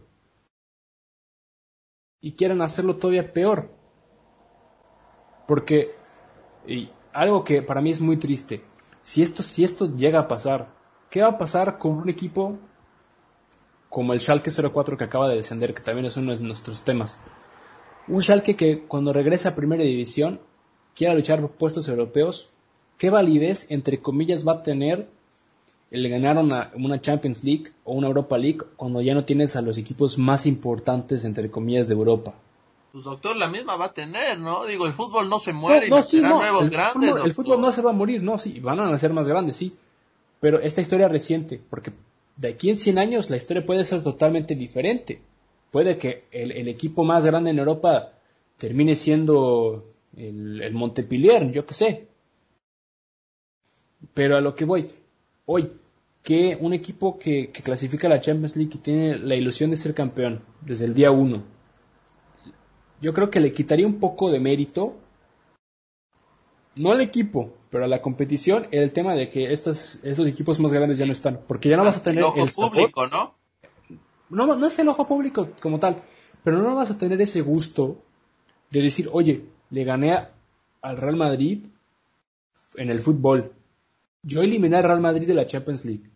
Y 2.21 2.33
quieren 2.33 2.62
hacerlo 2.62 2.97
todavía 2.97 3.33
peor. 3.33 3.71
Porque 5.47 5.95
y 6.67 6.90
algo 7.12 7.45
que 7.45 7.62
para 7.62 7.81
mí 7.81 7.90
es 7.90 8.01
muy 8.01 8.17
triste, 8.17 8.62
si 9.03 9.23
esto, 9.23 9.43
si 9.43 9.64
esto 9.64 9.95
llega 9.97 10.21
a 10.21 10.29
pasar, 10.29 10.75
¿qué 11.11 11.21
va 11.21 11.29
a 11.29 11.38
pasar 11.38 11.79
con 11.79 11.93
un 11.93 12.09
equipo 12.09 12.59
como 13.94 14.12
el 14.12 14.20
Schalke 14.20 14.50
04 14.50 14.96
que 14.98 15.04
acaba 15.04 15.28
de 15.28 15.37
descender, 15.37 15.72
que 15.72 15.80
también 15.80 16.07
es 16.07 16.16
uno 16.16 16.35
de 16.35 16.42
nuestros 16.42 16.80
temas. 16.80 17.16
Un 18.09 18.24
Schalke 18.24 18.57
que 18.57 18.80
cuando 18.80 19.12
regresa 19.12 19.50
a 19.50 19.54
Primera 19.54 19.85
División 19.85 20.40
quiera 20.96 21.14
luchar 21.14 21.40
por 21.40 21.52
puestos 21.52 21.88
europeos, 21.88 22.50
¿qué 22.98 23.09
validez, 23.11 23.70
entre 23.70 24.02
comillas, 24.02 24.44
va 24.44 24.54
a 24.54 24.62
tener 24.64 25.07
el 25.92 26.09
ganar 26.09 26.38
una, 26.38 26.72
una, 26.74 27.00
Champions 27.00 27.44
League 27.44 27.70
o 27.85 27.92
una 27.92 28.09
Europa 28.09 28.37
League 28.37 28.62
cuando 28.74 29.00
ya 29.00 29.14
no 29.14 29.24
tienes 29.24 29.54
a 29.54 29.62
los 29.62 29.78
equipos 29.78 30.18
más 30.18 30.44
importantes, 30.46 31.24
entre 31.24 31.48
comillas, 31.48 31.87
de 31.87 31.94
Europa? 31.94 32.35
Pues 32.90 33.04
doctor, 33.04 33.37
la 33.37 33.46
misma 33.46 33.76
va 33.76 33.85
a 33.85 33.94
tener, 33.94 34.40
¿no? 34.40 34.66
Digo, 34.66 34.87
el 34.87 34.92
fútbol 34.92 35.28
no 35.28 35.38
se 35.38 35.52
muere 35.52 35.88
no, 35.88 36.00
y 36.00 36.16
no, 36.20 36.38
nuevos 36.40 36.62
el 36.64 36.70
grandes. 36.70 37.11
Fútbol, 37.11 37.26
el 37.26 37.33
fútbol 37.33 37.61
no 37.61 37.70
se 37.70 37.83
va 37.83 37.90
a 37.90 37.94
morir, 37.94 38.24
no, 38.24 38.38
sí, 38.38 38.59
van 38.59 38.80
a 38.80 38.90
nacer 38.90 39.12
más 39.12 39.28
grandes, 39.28 39.54
sí. 39.54 39.76
Pero 40.40 40.59
esta 40.59 40.80
historia 40.80 41.07
reciente, 41.07 41.62
porque 41.70 41.92
de 42.37 42.49
aquí 42.49 42.70
en 42.70 42.77
100 42.77 42.99
años 42.99 43.31
la 43.31 43.37
historia 43.37 43.64
puede 43.64 43.85
ser 43.85 44.03
totalmente 44.03 44.55
diferente. 44.55 45.20
Puede 45.70 45.99
que 45.99 46.25
el, 46.31 46.68
equipo 46.68 47.05
más 47.05 47.27
grande 47.27 47.51
en 47.51 47.59
Europa 47.59 48.12
termine 48.59 48.94
siendo 48.94 49.85
el, 50.16 50.62
el 50.62 50.73
Montepillier, 50.73 51.51
yo 51.51 51.66
qué 51.66 51.75
sé. 51.75 52.07
Pero 54.12 54.37
a 54.37 54.40
lo 54.40 54.55
que 54.55 54.64
voy, 54.64 54.87
hoy, 55.47 55.73
que 56.23 56.57
un 56.61 56.73
equipo 56.73 57.18
que, 57.18 57.51
que 57.51 57.62
clasifica 57.62 58.07
a 58.07 58.11
la 58.11 58.20
Champions 58.20 58.57
League 58.57 58.73
y 58.75 58.79
tiene 58.79 59.18
la 59.18 59.35
ilusión 59.35 59.70
de 59.70 59.77
ser 59.77 59.94
campeón 59.94 60.40
desde 60.61 60.85
el 60.85 60.94
día 60.94 61.11
1, 61.11 61.42
yo 63.01 63.12
creo 63.12 63.31
que 63.31 63.40
le 63.40 63.53
quitaría 63.53 63.87
un 63.87 64.01
poco 64.01 64.31
de 64.31 64.40
mérito, 64.40 64.97
no 66.77 66.93
al 66.93 67.01
equipo, 67.01 67.55
pero 67.71 67.85
a 67.85 67.89
la 67.89 68.03
competición 68.03 68.67
el 68.71 68.93
tema 68.93 69.15
de 69.15 69.31
que 69.31 69.53
estos, 69.53 70.05
estos 70.05 70.29
equipos 70.29 70.59
más 70.61 70.73
grandes 70.73 70.99
ya 70.99 71.07
no 71.07 71.13
están, 71.13 71.41
porque 71.47 71.69
ya 71.69 71.77
no 71.77 71.85
vas 71.85 71.99
a 71.99 72.03
tener 72.03 72.19
el 72.19 72.25
ojo 72.25 72.47
público, 72.71 73.07
¿no? 73.07 73.35
¿no? 74.31 74.57
No 74.57 74.67
es 74.67 74.79
el 74.79 74.89
ojo 74.89 75.07
público 75.07 75.51
como 75.61 75.79
tal, 75.79 76.03
pero 76.43 76.59
no 76.59 76.75
vas 76.75 76.91
a 76.91 76.99
tener 76.99 77.21
ese 77.21 77.41
gusto 77.41 78.03
de 78.71 78.83
decir, 78.83 79.09
oye, 79.13 79.45
le 79.71 79.85
gané 79.85 80.19
al 80.83 80.97
Real 80.97 81.17
Madrid 81.17 81.67
en 82.77 82.91
el 82.91 83.01
fútbol. 83.01 83.53
Yo 84.23 84.43
eliminé 84.43 84.77
al 84.77 84.85
Real 84.85 85.01
Madrid 85.01 85.27
de 85.27 85.35
la 85.35 85.47
Champions 85.47 85.85
League. 85.85 86.11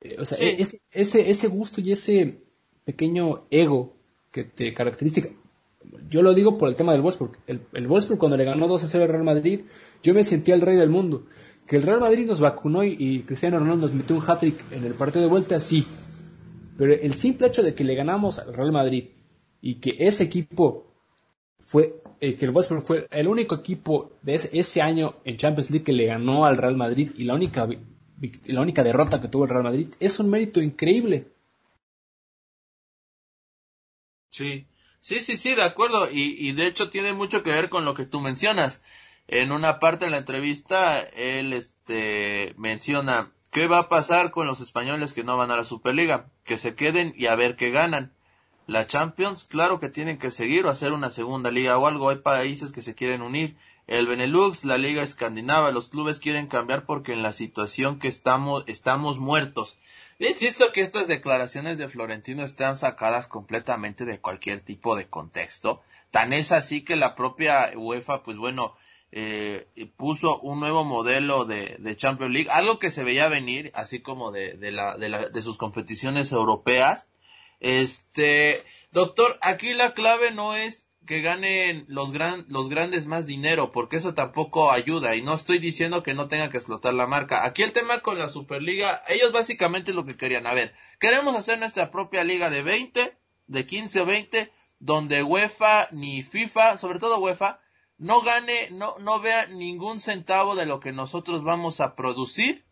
Eh, 0.00 0.16
o 0.18 0.24
sea, 0.24 0.38
ese, 0.46 0.80
ese, 0.90 1.30
ese 1.30 1.48
gusto 1.48 1.80
y 1.80 1.92
ese 1.92 2.42
pequeño 2.84 3.46
ego 3.50 3.96
que 4.30 4.44
te 4.44 4.74
caracteriza, 4.74 5.22
yo 6.08 6.22
lo 6.22 6.34
digo 6.34 6.58
por 6.58 6.68
el 6.68 6.76
tema 6.76 6.92
del 6.92 7.02
Wolfsburg. 7.02 7.38
El, 7.46 7.60
el 7.72 7.86
Wolfsburg 7.86 8.18
cuando 8.18 8.36
le 8.36 8.44
ganó 8.44 8.68
2 8.68 8.84
a 8.84 8.88
0 8.88 9.04
al 9.04 9.10
Real 9.10 9.24
Madrid, 9.24 9.60
yo 10.02 10.14
me 10.14 10.24
sentía 10.24 10.54
el 10.54 10.60
rey 10.60 10.76
del 10.76 10.90
mundo. 10.90 11.26
Que 11.66 11.76
el 11.76 11.82
Real 11.82 12.00
Madrid 12.00 12.26
nos 12.26 12.40
vacunó 12.40 12.84
y, 12.84 13.24
Cristiano 13.26 13.58
Ronaldo 13.58 13.86
nos 13.86 13.94
metió 13.94 14.14
un 14.14 14.22
hat-trick 14.22 14.72
en 14.72 14.84
el 14.84 14.94
partido 14.94 15.22
de 15.22 15.30
vuelta, 15.30 15.60
sí. 15.60 15.84
Pero 16.78 16.94
el 16.94 17.14
simple 17.14 17.48
hecho 17.48 17.62
de 17.62 17.74
que 17.74 17.84
le 17.84 17.94
ganamos 17.94 18.38
al 18.38 18.54
Real 18.54 18.70
Madrid 18.70 19.06
y 19.60 19.76
que 19.76 19.96
ese 19.98 20.24
equipo 20.24 20.86
fue, 21.58 22.02
eh, 22.20 22.36
que 22.36 22.44
el 22.44 22.52
Wolfsburg 22.52 22.82
fue 22.82 23.08
el 23.10 23.26
único 23.26 23.56
equipo 23.56 24.12
de 24.22 24.34
ese, 24.34 24.82
año 24.82 25.16
en 25.24 25.38
Champions 25.38 25.70
League 25.70 25.84
que 25.84 25.92
le 25.92 26.06
ganó 26.06 26.44
al 26.44 26.56
Real 26.56 26.76
Madrid 26.76 27.10
y 27.16 27.24
la 27.24 27.34
única, 27.34 27.66
la 28.46 28.60
única 28.60 28.84
derrota 28.84 29.20
que 29.20 29.28
tuvo 29.28 29.44
el 29.44 29.50
Real 29.50 29.64
Madrid, 29.64 29.88
es 29.98 30.20
un 30.20 30.30
mérito 30.30 30.62
increíble. 30.62 31.26
Sí, 34.30 34.66
Sí, 35.06 35.20
sí, 35.20 35.36
sí, 35.36 35.54
de 35.54 35.62
acuerdo. 35.62 36.10
Y, 36.10 36.34
y 36.36 36.50
de 36.50 36.66
hecho 36.66 36.90
tiene 36.90 37.12
mucho 37.12 37.44
que 37.44 37.50
ver 37.50 37.68
con 37.68 37.84
lo 37.84 37.94
que 37.94 38.06
tú 38.06 38.18
mencionas. 38.18 38.82
En 39.28 39.52
una 39.52 39.78
parte 39.78 40.06
de 40.06 40.10
la 40.10 40.16
entrevista, 40.16 40.98
él 40.98 41.52
este, 41.52 42.54
menciona 42.56 43.30
qué 43.52 43.68
va 43.68 43.78
a 43.78 43.88
pasar 43.88 44.32
con 44.32 44.48
los 44.48 44.60
españoles 44.60 45.12
que 45.12 45.22
no 45.22 45.36
van 45.36 45.52
a 45.52 45.56
la 45.56 45.62
Superliga. 45.62 46.28
Que 46.42 46.58
se 46.58 46.74
queden 46.74 47.14
y 47.16 47.26
a 47.26 47.36
ver 47.36 47.54
qué 47.54 47.70
ganan. 47.70 48.14
La 48.66 48.88
Champions, 48.88 49.44
claro 49.44 49.78
que 49.78 49.90
tienen 49.90 50.18
que 50.18 50.32
seguir 50.32 50.66
o 50.66 50.70
hacer 50.70 50.92
una 50.92 51.12
segunda 51.12 51.52
liga 51.52 51.78
o 51.78 51.86
algo. 51.86 52.08
Hay 52.08 52.16
países 52.16 52.72
que 52.72 52.82
se 52.82 52.96
quieren 52.96 53.22
unir. 53.22 53.56
El 53.86 54.08
Benelux, 54.08 54.64
la 54.64 54.76
Liga 54.76 55.04
Escandinava, 55.04 55.70
los 55.70 55.88
clubes 55.88 56.18
quieren 56.18 56.48
cambiar 56.48 56.84
porque 56.84 57.12
en 57.12 57.22
la 57.22 57.30
situación 57.30 58.00
que 58.00 58.08
estamos, 58.08 58.64
estamos 58.66 59.20
muertos. 59.20 59.78
Insisto 60.18 60.72
que 60.72 60.80
estas 60.80 61.06
declaraciones 61.08 61.76
de 61.76 61.88
Florentino 61.88 62.42
están 62.42 62.76
sacadas 62.76 63.26
completamente 63.26 64.06
de 64.06 64.20
cualquier 64.20 64.60
tipo 64.60 64.96
de 64.96 65.08
contexto. 65.08 65.82
Tan 66.10 66.32
es 66.32 66.52
así 66.52 66.82
que 66.82 66.96
la 66.96 67.14
propia 67.14 67.70
UEFA, 67.74 68.22
pues 68.22 68.38
bueno, 68.38 68.74
eh, 69.12 69.68
puso 69.96 70.40
un 70.40 70.60
nuevo 70.60 70.84
modelo 70.84 71.44
de, 71.44 71.76
de, 71.78 71.96
Champions 71.96 72.32
League, 72.32 72.50
algo 72.50 72.78
que 72.78 72.90
se 72.90 73.04
veía 73.04 73.28
venir, 73.28 73.70
así 73.74 74.00
como 74.00 74.32
de, 74.32 74.54
de, 74.54 74.72
la, 74.72 74.96
de, 74.96 75.08
la, 75.10 75.28
de 75.28 75.42
sus 75.42 75.58
competiciones 75.58 76.32
europeas. 76.32 77.08
Este, 77.60 78.64
doctor, 78.92 79.38
aquí 79.42 79.74
la 79.74 79.92
clave 79.94 80.30
no 80.32 80.54
es 80.54 80.85
que 81.06 81.20
ganen 81.20 81.84
los, 81.88 82.12
gran, 82.12 82.44
los 82.48 82.68
grandes 82.68 83.06
más 83.06 83.26
dinero, 83.26 83.72
porque 83.72 83.96
eso 83.96 84.14
tampoco 84.14 84.70
ayuda. 84.70 85.14
Y 85.16 85.22
no 85.22 85.34
estoy 85.34 85.58
diciendo 85.58 86.02
que 86.02 86.14
no 86.14 86.28
tenga 86.28 86.50
que 86.50 86.58
explotar 86.58 86.92
la 86.94 87.06
marca. 87.06 87.44
Aquí 87.44 87.62
el 87.62 87.72
tema 87.72 88.00
con 88.00 88.18
la 88.18 88.28
Superliga, 88.28 89.02
ellos 89.08 89.32
básicamente 89.32 89.92
es 89.92 89.94
lo 89.94 90.04
que 90.04 90.16
querían. 90.16 90.46
A 90.46 90.54
ver, 90.54 90.74
queremos 90.98 91.34
hacer 91.36 91.58
nuestra 91.58 91.90
propia 91.90 92.24
liga 92.24 92.50
de 92.50 92.62
20, 92.62 93.16
de 93.46 93.66
15 93.66 94.00
o 94.00 94.06
20, 94.06 94.52
donde 94.78 95.22
UEFA 95.22 95.88
ni 95.92 96.22
FIFA, 96.22 96.76
sobre 96.76 96.98
todo 96.98 97.18
UEFA, 97.18 97.60
no 97.98 98.20
gane, 98.20 98.68
no, 98.72 98.96
no 98.98 99.20
vea 99.20 99.46
ningún 99.46 100.00
centavo 100.00 100.54
de 100.54 100.66
lo 100.66 100.80
que 100.80 100.92
nosotros 100.92 101.42
vamos 101.42 101.80
a 101.80 101.96
producir 101.96 102.66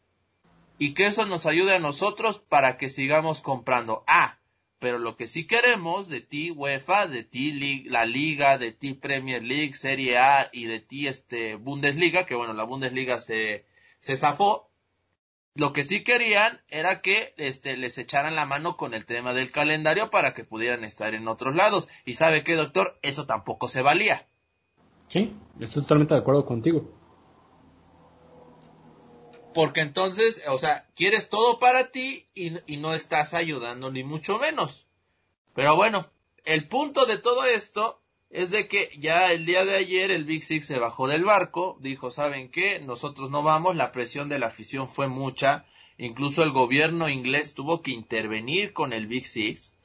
y 0.78 0.92
que 0.92 1.06
eso 1.06 1.24
nos 1.24 1.46
ayude 1.46 1.74
a 1.74 1.78
nosotros 1.78 2.40
para 2.40 2.76
que 2.76 2.90
sigamos 2.90 3.40
comprando. 3.40 4.04
Ah, 4.06 4.38
pero 4.84 4.98
lo 4.98 5.16
que 5.16 5.28
sí 5.28 5.46
queremos 5.46 6.10
de 6.10 6.20
ti 6.20 6.50
UEFA, 6.50 7.06
de 7.06 7.24
ti 7.24 7.84
la 7.84 8.04
Liga, 8.04 8.58
de 8.58 8.70
ti 8.70 8.92
Premier 8.92 9.42
League, 9.42 9.72
Serie 9.72 10.18
A 10.18 10.50
y 10.52 10.66
de 10.66 10.78
ti 10.78 11.08
este 11.08 11.54
Bundesliga, 11.54 12.26
que 12.26 12.34
bueno, 12.34 12.52
la 12.52 12.64
Bundesliga 12.64 13.18
se, 13.18 13.64
se 14.00 14.14
zafó. 14.18 14.70
Lo 15.54 15.72
que 15.72 15.84
sí 15.84 16.04
querían 16.04 16.60
era 16.68 17.00
que 17.00 17.32
este, 17.38 17.78
les 17.78 17.96
echaran 17.96 18.36
la 18.36 18.44
mano 18.44 18.76
con 18.76 18.92
el 18.92 19.06
tema 19.06 19.32
del 19.32 19.50
calendario 19.50 20.10
para 20.10 20.34
que 20.34 20.44
pudieran 20.44 20.84
estar 20.84 21.14
en 21.14 21.28
otros 21.28 21.56
lados. 21.56 21.88
Y 22.04 22.12
sabe 22.12 22.44
qué, 22.44 22.54
doctor, 22.54 22.98
eso 23.00 23.24
tampoco 23.24 23.68
se 23.68 23.80
valía. 23.80 24.26
Sí, 25.08 25.34
estoy 25.60 25.80
totalmente 25.84 26.12
de 26.12 26.20
acuerdo 26.20 26.44
contigo. 26.44 26.92
Porque 29.54 29.80
entonces, 29.80 30.42
o 30.48 30.58
sea, 30.58 30.86
quieres 30.94 31.28
todo 31.28 31.58
para 31.58 31.90
ti 31.90 32.26
y, 32.34 32.50
no 32.76 32.92
estás 32.94 33.34
ayudando 33.34 33.90
ni 33.90 34.02
mucho 34.02 34.38
menos. 34.38 34.86
Pero 35.54 35.76
bueno, 35.76 36.10
el 36.44 36.68
punto 36.68 37.06
de 37.06 37.18
todo 37.18 37.44
esto 37.44 38.02
es 38.30 38.50
de 38.50 38.66
que 38.66 38.90
ya 38.98 39.32
el 39.32 39.46
día 39.46 39.64
de 39.64 39.76
ayer 39.76 40.10
el 40.10 40.24
Big 40.24 40.42
Six 40.42 40.66
se 40.66 40.80
bajó 40.80 41.06
del 41.06 41.24
barco, 41.24 41.78
dijo, 41.80 42.10
¿saben 42.10 42.50
qué? 42.50 42.80
Nosotros 42.80 43.30
no 43.30 43.44
vamos, 43.44 43.76
la 43.76 43.92
presión 43.92 44.28
de 44.28 44.40
la 44.40 44.48
afición 44.48 44.88
fue 44.88 45.06
mucha, 45.06 45.64
incluso 45.98 46.42
el 46.42 46.50
gobierno 46.50 47.08
inglés 47.08 47.54
tuvo 47.54 47.80
que 47.80 47.92
intervenir 47.92 48.72
con 48.72 48.92
el 48.92 49.06
Big 49.06 49.26
Six. 49.26 49.76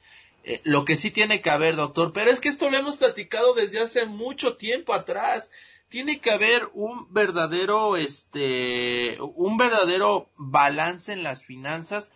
Eh, 0.42 0.60
lo 0.64 0.84
que 0.84 0.96
sí 0.96 1.10
tiene 1.10 1.42
que 1.42 1.50
haber, 1.50 1.76
doctor, 1.76 2.12
pero 2.12 2.30
es 2.30 2.40
que 2.40 2.48
esto 2.48 2.70
lo 2.70 2.76
hemos 2.76 2.96
platicado 2.96 3.54
desde 3.54 3.80
hace 3.80 4.06
mucho 4.06 4.56
tiempo 4.56 4.94
atrás. 4.94 5.50
Tiene 5.90 6.20
que 6.20 6.30
haber 6.30 6.70
un 6.72 7.12
verdadero, 7.12 7.96
este, 7.96 9.18
un 9.20 9.58
verdadero 9.58 10.28
balance 10.36 11.12
en 11.12 11.22
las 11.22 11.44
finanzas 11.44 12.10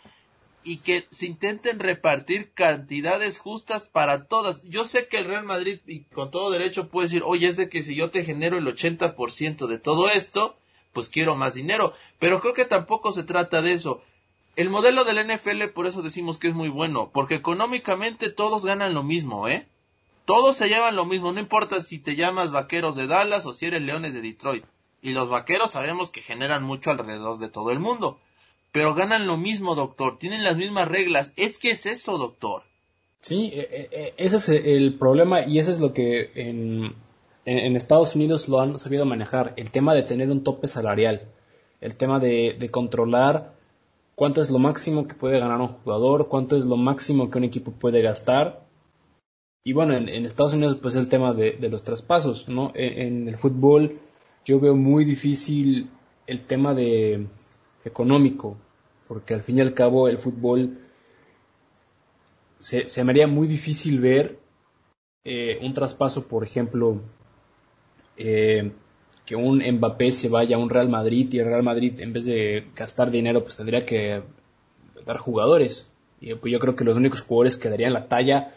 y 0.65 0.79
que 0.79 1.07
se 1.11 1.27
intenten 1.27 1.79
repartir 1.79 2.53
cantidades 2.53 3.39
justas 3.39 3.87
para 3.87 4.25
todas. 4.25 4.63
Yo 4.63 4.87
sé 4.87 5.09
que 5.09 5.19
el 5.19 5.27
Real 5.27 5.45
Madrid, 5.45 5.81
y 5.87 6.01
con 6.05 6.31
todo 6.31 6.51
derecho, 6.51 6.89
puede 6.89 7.09
decir, 7.09 7.23
oye, 7.25 7.49
es 7.49 7.57
de 7.57 7.69
que 7.69 7.83
si 7.83 7.95
yo 7.95 8.11
te 8.11 8.25
genero 8.25 8.57
el 8.57 8.67
80% 8.67 9.67
de 9.67 9.79
todo 9.79 10.09
esto, 10.09 10.57
pues 10.95 11.11
quiero 11.11 11.35
más 11.35 11.55
dinero. 11.55 11.93
Pero 12.19 12.41
creo 12.41 12.55
que 12.55 12.65
tampoco 12.65 13.13
se 13.13 13.25
trata 13.25 13.61
de 13.61 13.75
eso. 13.75 14.03
El 14.57 14.71
modelo 14.71 15.05
del 15.05 15.27
NFL, 15.27 15.65
por 15.75 15.87
eso 15.87 16.01
decimos 16.01 16.39
que 16.39 16.49
es 16.49 16.55
muy 16.55 16.69
bueno, 16.69 17.11
porque 17.13 17.35
económicamente 17.35 18.31
todos 18.31 18.65
ganan 18.65 18.95
lo 18.95 19.03
mismo, 19.03 19.49
¿eh? 19.49 19.67
Todos 20.25 20.57
se 20.57 20.69
llevan 20.69 20.97
lo 20.97 21.05
mismo, 21.05 21.33
no 21.33 21.41
importa 21.41 21.81
si 21.81 21.99
te 21.99 22.17
llamas 22.17 22.51
Vaqueros 22.51 22.97
de 22.97 23.07
Dallas 23.07 23.47
o 23.47 23.53
si 23.53 23.67
eres 23.67 23.83
Leones 23.83 24.15
de 24.15 24.23
Detroit. 24.23 24.65
Y 25.03 25.13
los 25.13 25.29
Vaqueros 25.29 25.73
sabemos 25.73 26.11
que 26.11 26.23
generan 26.23 26.63
mucho 26.63 26.91
alrededor 26.91 27.39
de 27.39 27.49
todo 27.49 27.71
el 27.71 27.79
mundo 27.79 28.19
pero 28.75 28.93
ganan 28.93 29.29
lo 29.29 29.37
mismo, 29.37 29.77
doctor, 29.77 30.19
tienen 30.19 30.43
las 30.43 30.57
mismas 30.57 30.89
reglas. 30.89 31.31
Es 31.37 31.61
que 31.61 31.71
es 31.71 31.87
eso, 31.87 32.19
doctor. 32.19 32.65
Sí, 33.21 33.53
e, 33.55 33.61
e, 33.61 33.89
e, 33.93 34.15
ese 34.17 34.37
es 34.39 34.49
el 34.49 34.99
problema 34.99 35.47
y 35.47 35.61
eso 35.61 35.71
es 35.71 35.79
lo 35.79 35.95
que 35.95 36.33
en, 36.35 36.93
Estados 37.77 38.17
Unidos 38.17 38.49
lo 38.49 38.61
han 38.61 38.77
sabido 38.81 39.07
manejar, 39.07 39.55
el 39.57 39.71
tema 39.71 39.95
de 39.95 40.03
tener 40.03 40.29
un 40.29 40.43
tope 40.43 40.67
salarial, 40.67 41.23
el 41.81 41.95
tema 41.95 42.19
de, 42.19 42.69
controlar 42.73 43.53
cuánto 44.17 44.41
es 44.41 44.51
lo 44.51 44.59
máximo 44.59 45.07
que 45.07 45.15
puede 45.15 45.39
ganar 45.39 45.61
un 45.61 45.69
jugador, 45.69 46.27
cuánto 46.27 46.57
es 46.57 46.65
lo 46.65 46.77
máximo 46.77 47.31
que 47.31 47.39
un 47.39 47.45
equipo 47.45 47.71
puede 47.71 48.03
gastar. 48.03 48.64
Y 49.65 49.73
bueno, 49.73 49.95
en, 49.95 50.27
Estados 50.27 50.53
Unidos 50.53 50.79
pues 50.81 50.95
el 50.95 51.09
tema 51.09 51.33
de, 51.33 51.57
los 51.71 51.83
traspasos, 51.83 52.49
¿no? 52.49 52.71
en, 52.75 53.27
el 53.29 53.37
fútbol 53.39 53.99
yo 54.45 54.61
veo 54.61 54.77
muy 54.77 55.05
difícil 55.05 55.89
el 56.27 56.43
tema 56.43 56.75
de 56.75 57.27
económico, 57.85 58.57
porque 59.09 59.33
al 59.35 59.43
fin 59.43 59.59
y 59.59 59.61
al 59.63 59.75
cabo 59.75 60.09
el 60.09 60.19
fútbol 60.19 60.79
se, 62.61 62.89
se 62.89 63.05
me 63.05 63.13
haría 63.13 63.27
muy 63.27 63.49
difícil 63.49 64.01
ver 64.01 64.39
eh, 65.25 65.59
un 65.63 65.73
traspaso, 65.73 66.29
por 66.29 66.45
ejemplo, 66.45 67.01
eh, 68.19 68.71
que 69.25 69.37
un 69.37 69.63
Mbappé 69.63 70.11
se 70.11 70.29
vaya 70.29 70.57
a 70.57 70.59
un 70.59 70.69
Real 70.69 70.91
Madrid 70.91 71.33
y 71.33 71.39
el 71.39 71.47
Real 71.47 71.63
Madrid 71.63 71.99
en 72.01 72.13
vez 72.13 72.27
de 72.27 72.67
gastar 72.77 73.11
dinero 73.11 73.43
pues 73.43 73.57
tendría 73.57 73.87
que 73.87 74.23
dar 75.07 75.17
jugadores. 75.17 75.89
Y 76.21 76.35
pues 76.35 76.53
yo 76.53 76.59
creo 76.59 76.77
que 76.77 76.85
los 76.85 76.99
únicos 76.99 77.23
jugadores 77.23 77.57
que 77.57 77.71
darían 77.71 77.95
la 77.95 78.07
talla, 78.07 78.49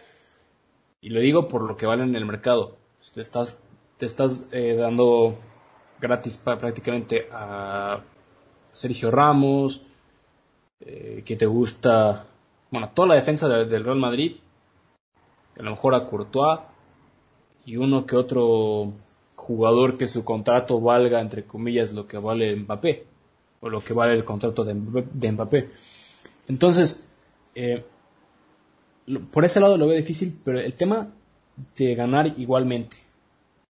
y 1.01 1.09
lo 1.09 1.19
digo 1.19 1.47
por 1.47 1.63
lo 1.63 1.77
que 1.77 1.85
valen 1.85 2.09
en 2.09 2.15
el 2.15 2.25
mercado, 2.25 2.77
te 3.13 3.21
estás, 3.21 3.63
te 3.97 4.05
estás 4.05 4.47
eh, 4.51 4.75
dando 4.75 5.35
gratis 5.99 6.37
prácticamente 6.37 7.27
a 7.31 8.01
Sergio 8.71 9.11
Ramos, 9.11 9.83
eh, 10.79 11.23
que 11.25 11.35
te 11.35 11.45
gusta, 11.45 12.27
bueno, 12.69 12.91
toda 12.93 13.09
la 13.09 13.15
defensa 13.15 13.49
del 13.49 13.83
Real 13.83 13.97
Madrid, 13.97 14.37
a 15.59 15.63
lo 15.63 15.71
mejor 15.71 15.95
a 15.95 16.05
Courtois 16.05 16.59
y 17.65 17.77
uno 17.77 18.05
que 18.05 18.15
otro 18.15 18.93
jugador 19.35 19.97
que 19.97 20.07
su 20.07 20.23
contrato 20.23 20.79
valga, 20.79 21.19
entre 21.19 21.45
comillas, 21.45 21.93
lo 21.93 22.07
que 22.07 22.17
vale 22.17 22.55
Mbappé, 22.55 23.05
o 23.61 23.69
lo 23.69 23.81
que 23.81 23.93
vale 23.93 24.13
el 24.13 24.23
contrato 24.23 24.63
de, 24.63 24.73
Mbappé. 24.73 25.69
Entonces, 26.47 27.09
eh, 27.55 27.83
por 29.31 29.45
ese 29.45 29.59
lado 29.59 29.77
lo 29.77 29.87
veo 29.87 29.97
difícil, 29.97 30.37
pero 30.43 30.59
el 30.59 30.73
tema 30.73 31.09
de 31.75 31.95
ganar 31.95 32.33
igualmente, 32.37 32.97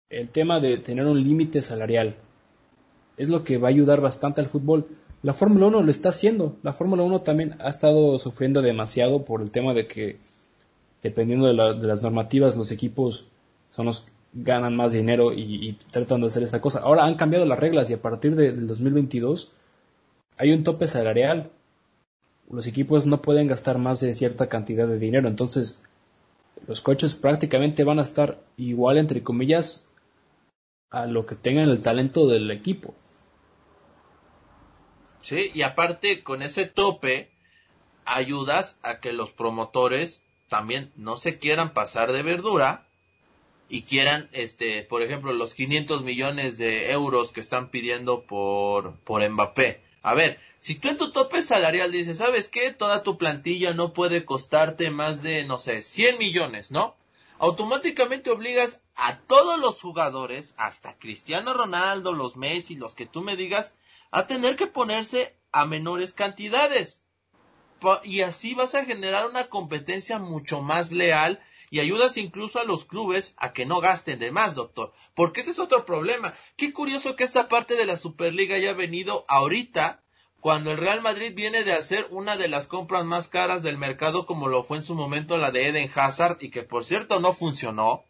el 0.10 0.30
tema 0.30 0.60
de 0.60 0.78
tener 0.78 1.06
un 1.06 1.22
límite 1.22 1.62
salarial, 1.62 2.16
es 3.18 3.30
lo 3.30 3.44
que 3.44 3.58
va 3.58 3.68
a 3.68 3.72
ayudar 3.72 4.02
bastante 4.02 4.42
al 4.42 4.48
fútbol. 4.48 4.88
La 5.24 5.34
Fórmula 5.34 5.68
1 5.68 5.82
lo 5.82 5.92
está 5.92 6.10
haciendo. 6.10 6.56
La 6.62 6.74
Fórmula 6.74 7.04
1 7.04 7.22
también 7.22 7.56
ha 7.60 7.70
estado 7.70 8.18
sufriendo 8.20 8.62
demasiado 8.62 9.26
por 9.26 9.42
el 9.42 9.52
tema 9.52 9.74
de 9.74 9.88
que, 9.88 10.20
dependiendo 11.02 11.48
de, 11.48 11.54
las 11.54 12.02
normativas, 12.02 12.56
los 12.56 12.72
equipos 12.72 13.28
son 13.72 13.88
los 13.88 14.08
ganan 14.34 14.76
más 14.76 14.94
dinero 14.94 15.34
y, 15.34 15.78
tratan 15.92 16.22
de 16.22 16.28
hacer 16.28 16.44
esta 16.44 16.62
cosa. 16.62 16.80
Ahora 16.80 17.06
han 17.06 17.16
cambiado 17.16 17.46
las 17.46 17.60
reglas 17.60 17.90
y 17.90 17.94
a 17.94 18.02
partir 18.02 18.36
del 18.36 18.68
2022 18.68 19.54
hay 20.38 20.52
un 20.52 20.64
tope 20.64 20.88
salarial. 20.88 21.50
Los 22.50 22.68
equipos 22.68 23.06
no 23.06 23.22
pueden 23.22 23.48
gastar 23.48 23.78
más 23.78 24.00
de 24.00 24.14
cierta 24.14 24.48
cantidad 24.48 24.88
de 24.88 25.00
dinero. 25.00 25.28
Entonces, 25.28 25.82
los 26.68 26.82
coches 26.82 27.16
prácticamente 27.16 27.84
van 27.84 28.00
a 28.00 28.04
estar 28.04 28.42
igual, 28.56 28.98
entre 28.98 29.24
comillas, 29.24 29.90
a 30.90 31.06
lo 31.06 31.26
que 31.26 31.36
tengan 31.36 31.70
el 31.70 31.82
talento 31.82 32.28
del 32.28 32.50
equipo. 32.52 32.94
Sí, 35.22 35.52
y 35.54 35.62
aparte 35.64 36.24
con 36.24 36.42
ese 36.42 36.66
tope 36.66 37.30
ayudas 38.06 38.78
a 38.82 39.02
que 39.02 39.12
los 39.12 39.32
promotores 39.32 40.22
también 40.48 40.92
no 40.96 41.18
se 41.18 41.40
quieran 41.40 41.74
pasar 41.74 42.14
de 42.14 42.24
verdura 42.24 42.88
y 43.70 43.82
quieran, 43.82 44.30
este, 44.32 44.84
por 44.84 45.02
ejemplo, 45.02 45.34
los 45.34 45.54
500 45.54 46.04
millones 46.04 46.58
de 46.58 46.92
euros 46.92 47.34
que 47.34 47.42
están 47.42 47.70
pidiendo 47.70 48.24
por, 48.24 48.96
por 49.00 49.28
Mbappé. 49.30 49.82
A 50.08 50.14
ver, 50.14 50.40
si 50.62 50.76
tú 50.76 50.88
en 50.88 50.96
tu 50.96 51.12
tope 51.12 51.44
salarial 51.44 51.92
dices, 51.92 52.20
¿sabes 52.20 52.48
qué? 52.48 52.72
Toda 52.72 53.04
tu 53.04 53.18
plantilla 53.18 53.74
no 53.74 53.92
puede 53.92 54.24
costarte 54.24 54.90
más 54.90 55.22
de, 55.22 55.44
no 55.44 55.60
sé, 55.60 55.82
100 55.82 56.18
millones, 56.18 56.72
¿no? 56.72 56.96
Automáticamente 57.40 58.30
obligas 58.30 58.84
a 58.96 59.18
todos 59.18 59.60
los 59.60 59.82
jugadores, 59.82 60.54
hasta 60.56 60.98
Cristiano 60.98 61.54
Ronaldo, 61.54 62.14
los 62.14 62.38
Messi, 62.38 62.78
los 62.78 62.96
que 62.96 63.06
tú 63.06 63.20
me 63.20 63.36
digas, 63.36 63.74
a 64.10 64.28
tener 64.28 64.56
que 64.56 64.68
ponerse 64.68 65.36
a 65.52 65.66
menores 65.66 66.14
cantidades. 66.14 67.04
Y 68.06 68.22
así 68.22 68.54
vas 68.54 68.76
a 68.76 68.86
generar 68.86 69.28
una 69.30 69.48
competencia 69.48 70.20
mucho 70.20 70.62
más 70.62 70.94
leal 70.94 71.42
y 71.70 71.80
ayudas 71.80 72.18
incluso 72.18 72.60
a 72.60 72.64
los 72.64 72.86
clubes 72.86 73.36
a 73.38 73.54
que 73.54 73.66
no 73.66 73.80
gasten 73.80 74.20
de 74.20 74.32
más, 74.32 74.56
doctor. 74.56 74.94
Porque 75.16 75.42
ese 75.42 75.52
es 75.52 75.60
otro 75.60 75.86
problema. 75.86 76.34
Qué 76.56 76.74
curioso 76.74 77.16
que 77.16 77.24
esta 77.24 77.50
parte 77.50 77.76
de 77.76 77.86
la 77.86 77.98
Superliga 77.98 78.56
haya 78.56 78.74
venido 78.74 79.26
ahorita, 79.28 80.02
cuando 80.40 80.72
el 80.72 80.78
Real 80.78 81.02
Madrid 81.02 81.34
viene 81.36 81.64
de 81.64 81.74
hacer 81.74 82.08
una 82.10 82.38
de 82.38 82.48
las 82.48 82.68
compras 82.68 83.06
más 83.06 83.28
caras 83.28 83.64
del 83.64 83.78
mercado, 83.78 84.26
como 84.26 84.48
lo 84.48 84.64
fue 84.64 84.78
en 84.78 84.84
su 84.84 84.96
momento 84.96 85.38
la 85.38 85.52
de 85.52 85.68
Eden 85.68 85.92
Hazard, 85.94 86.38
y 86.42 86.50
que 86.50 86.64
por 86.64 86.86
cierto 86.86 87.20
no 87.20 87.34
funcionó 87.34 88.04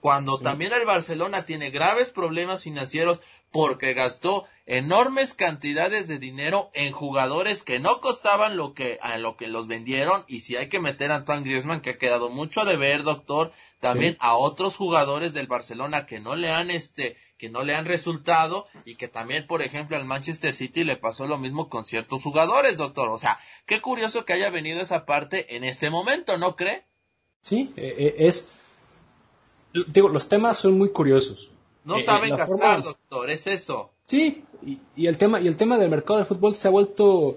cuando 0.00 0.38
también 0.38 0.72
el 0.72 0.86
Barcelona 0.86 1.44
tiene 1.44 1.70
graves 1.70 2.10
problemas 2.10 2.62
financieros 2.62 3.20
porque 3.50 3.94
gastó 3.94 4.46
enormes 4.68 5.32
cantidades 5.32 6.08
de 6.08 6.18
dinero 6.18 6.70
en 6.74 6.92
jugadores 6.92 7.62
que 7.62 7.80
no 7.80 8.02
costaban 8.02 8.58
lo 8.58 8.74
que 8.74 8.98
a 9.00 9.16
lo 9.16 9.38
que 9.38 9.48
los 9.48 9.66
vendieron 9.66 10.24
y 10.28 10.40
si 10.40 10.56
hay 10.56 10.68
que 10.68 10.78
meter 10.78 11.10
a 11.10 11.16
Antoine 11.16 11.42
Griezmann 11.42 11.80
que 11.80 11.90
ha 11.90 11.98
quedado 11.98 12.28
mucho 12.28 12.66
de 12.66 12.76
ver, 12.76 13.02
doctor, 13.02 13.50
también 13.80 14.18
a 14.20 14.36
otros 14.36 14.76
jugadores 14.76 15.32
del 15.32 15.46
Barcelona 15.46 16.04
que 16.04 16.20
no 16.20 16.36
le 16.36 16.50
han 16.50 16.70
este 16.70 17.16
que 17.38 17.48
no 17.48 17.64
le 17.64 17.74
han 17.74 17.86
resultado 17.86 18.66
y 18.84 18.96
que 18.96 19.08
también, 19.08 19.46
por 19.46 19.62
ejemplo, 19.62 19.96
al 19.96 20.04
Manchester 20.04 20.52
City 20.52 20.84
le 20.84 20.96
pasó 20.96 21.26
lo 21.26 21.38
mismo 21.38 21.70
con 21.70 21.86
ciertos 21.86 22.22
jugadores, 22.22 22.76
doctor. 22.76 23.08
O 23.10 23.18
sea, 23.18 23.38
qué 23.64 23.80
curioso 23.80 24.24
que 24.24 24.34
haya 24.34 24.50
venido 24.50 24.82
esa 24.82 25.06
parte 25.06 25.56
en 25.56 25.64
este 25.64 25.88
momento, 25.88 26.36
¿no 26.36 26.56
cree? 26.56 26.84
Sí, 27.42 27.72
e, 27.76 28.16
e, 28.18 28.26
es 28.26 28.52
digo, 29.86 30.08
los 30.08 30.28
temas 30.28 30.58
son 30.58 30.76
muy 30.76 30.90
curiosos. 30.90 31.52
No 31.84 31.96
eh, 31.96 32.02
saben 32.02 32.36
gastar, 32.36 32.82
doctor, 32.82 33.30
es 33.30 33.46
eso. 33.46 33.92
Sí, 34.08 34.42
y, 34.96 35.06
el 35.06 35.18
tema 35.18 35.38
y 35.38 35.48
el 35.48 35.56
tema 35.56 35.76
del 35.76 35.90
mercado 35.90 36.16
del 36.16 36.26
fútbol 36.26 36.54
se 36.54 36.66
ha 36.66 36.70
vuelto 36.70 37.36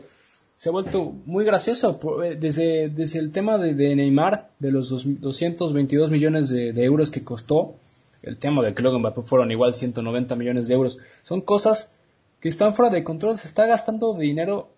se 0.55 0.69
ha 0.69 0.71
vuelto 0.71 1.11
muy 1.25 1.43
gracioso 1.43 1.99
eh, 2.23 2.37
desde, 2.39 2.87
desde 2.87 3.19
el 3.19 3.33
tema 3.33 3.57
de, 3.57 3.95
Neymar 3.95 4.51
de 4.57 4.71
los 4.71 4.89
222 4.89 6.11
millones 6.11 6.49
de, 6.49 6.71
euros 6.83 7.11
que 7.11 7.25
costó 7.25 7.75
el 8.21 8.37
tema 8.37 8.61
de 8.61 8.73
que 8.73 8.81
luego 8.81 8.99
Mbappé 8.99 9.21
fueron 9.21 9.51
igual 9.51 9.73
190 9.73 10.35
millones 10.37 10.69
de 10.69 10.75
euros 10.75 10.99
son 11.23 11.41
cosas 11.41 11.97
que 12.39 12.47
están 12.47 12.73
fuera 12.73 12.89
de 12.89 13.03
control 13.03 13.37
se 13.37 13.49
está 13.49 13.65
gastando 13.65 14.13
dinero 14.13 14.69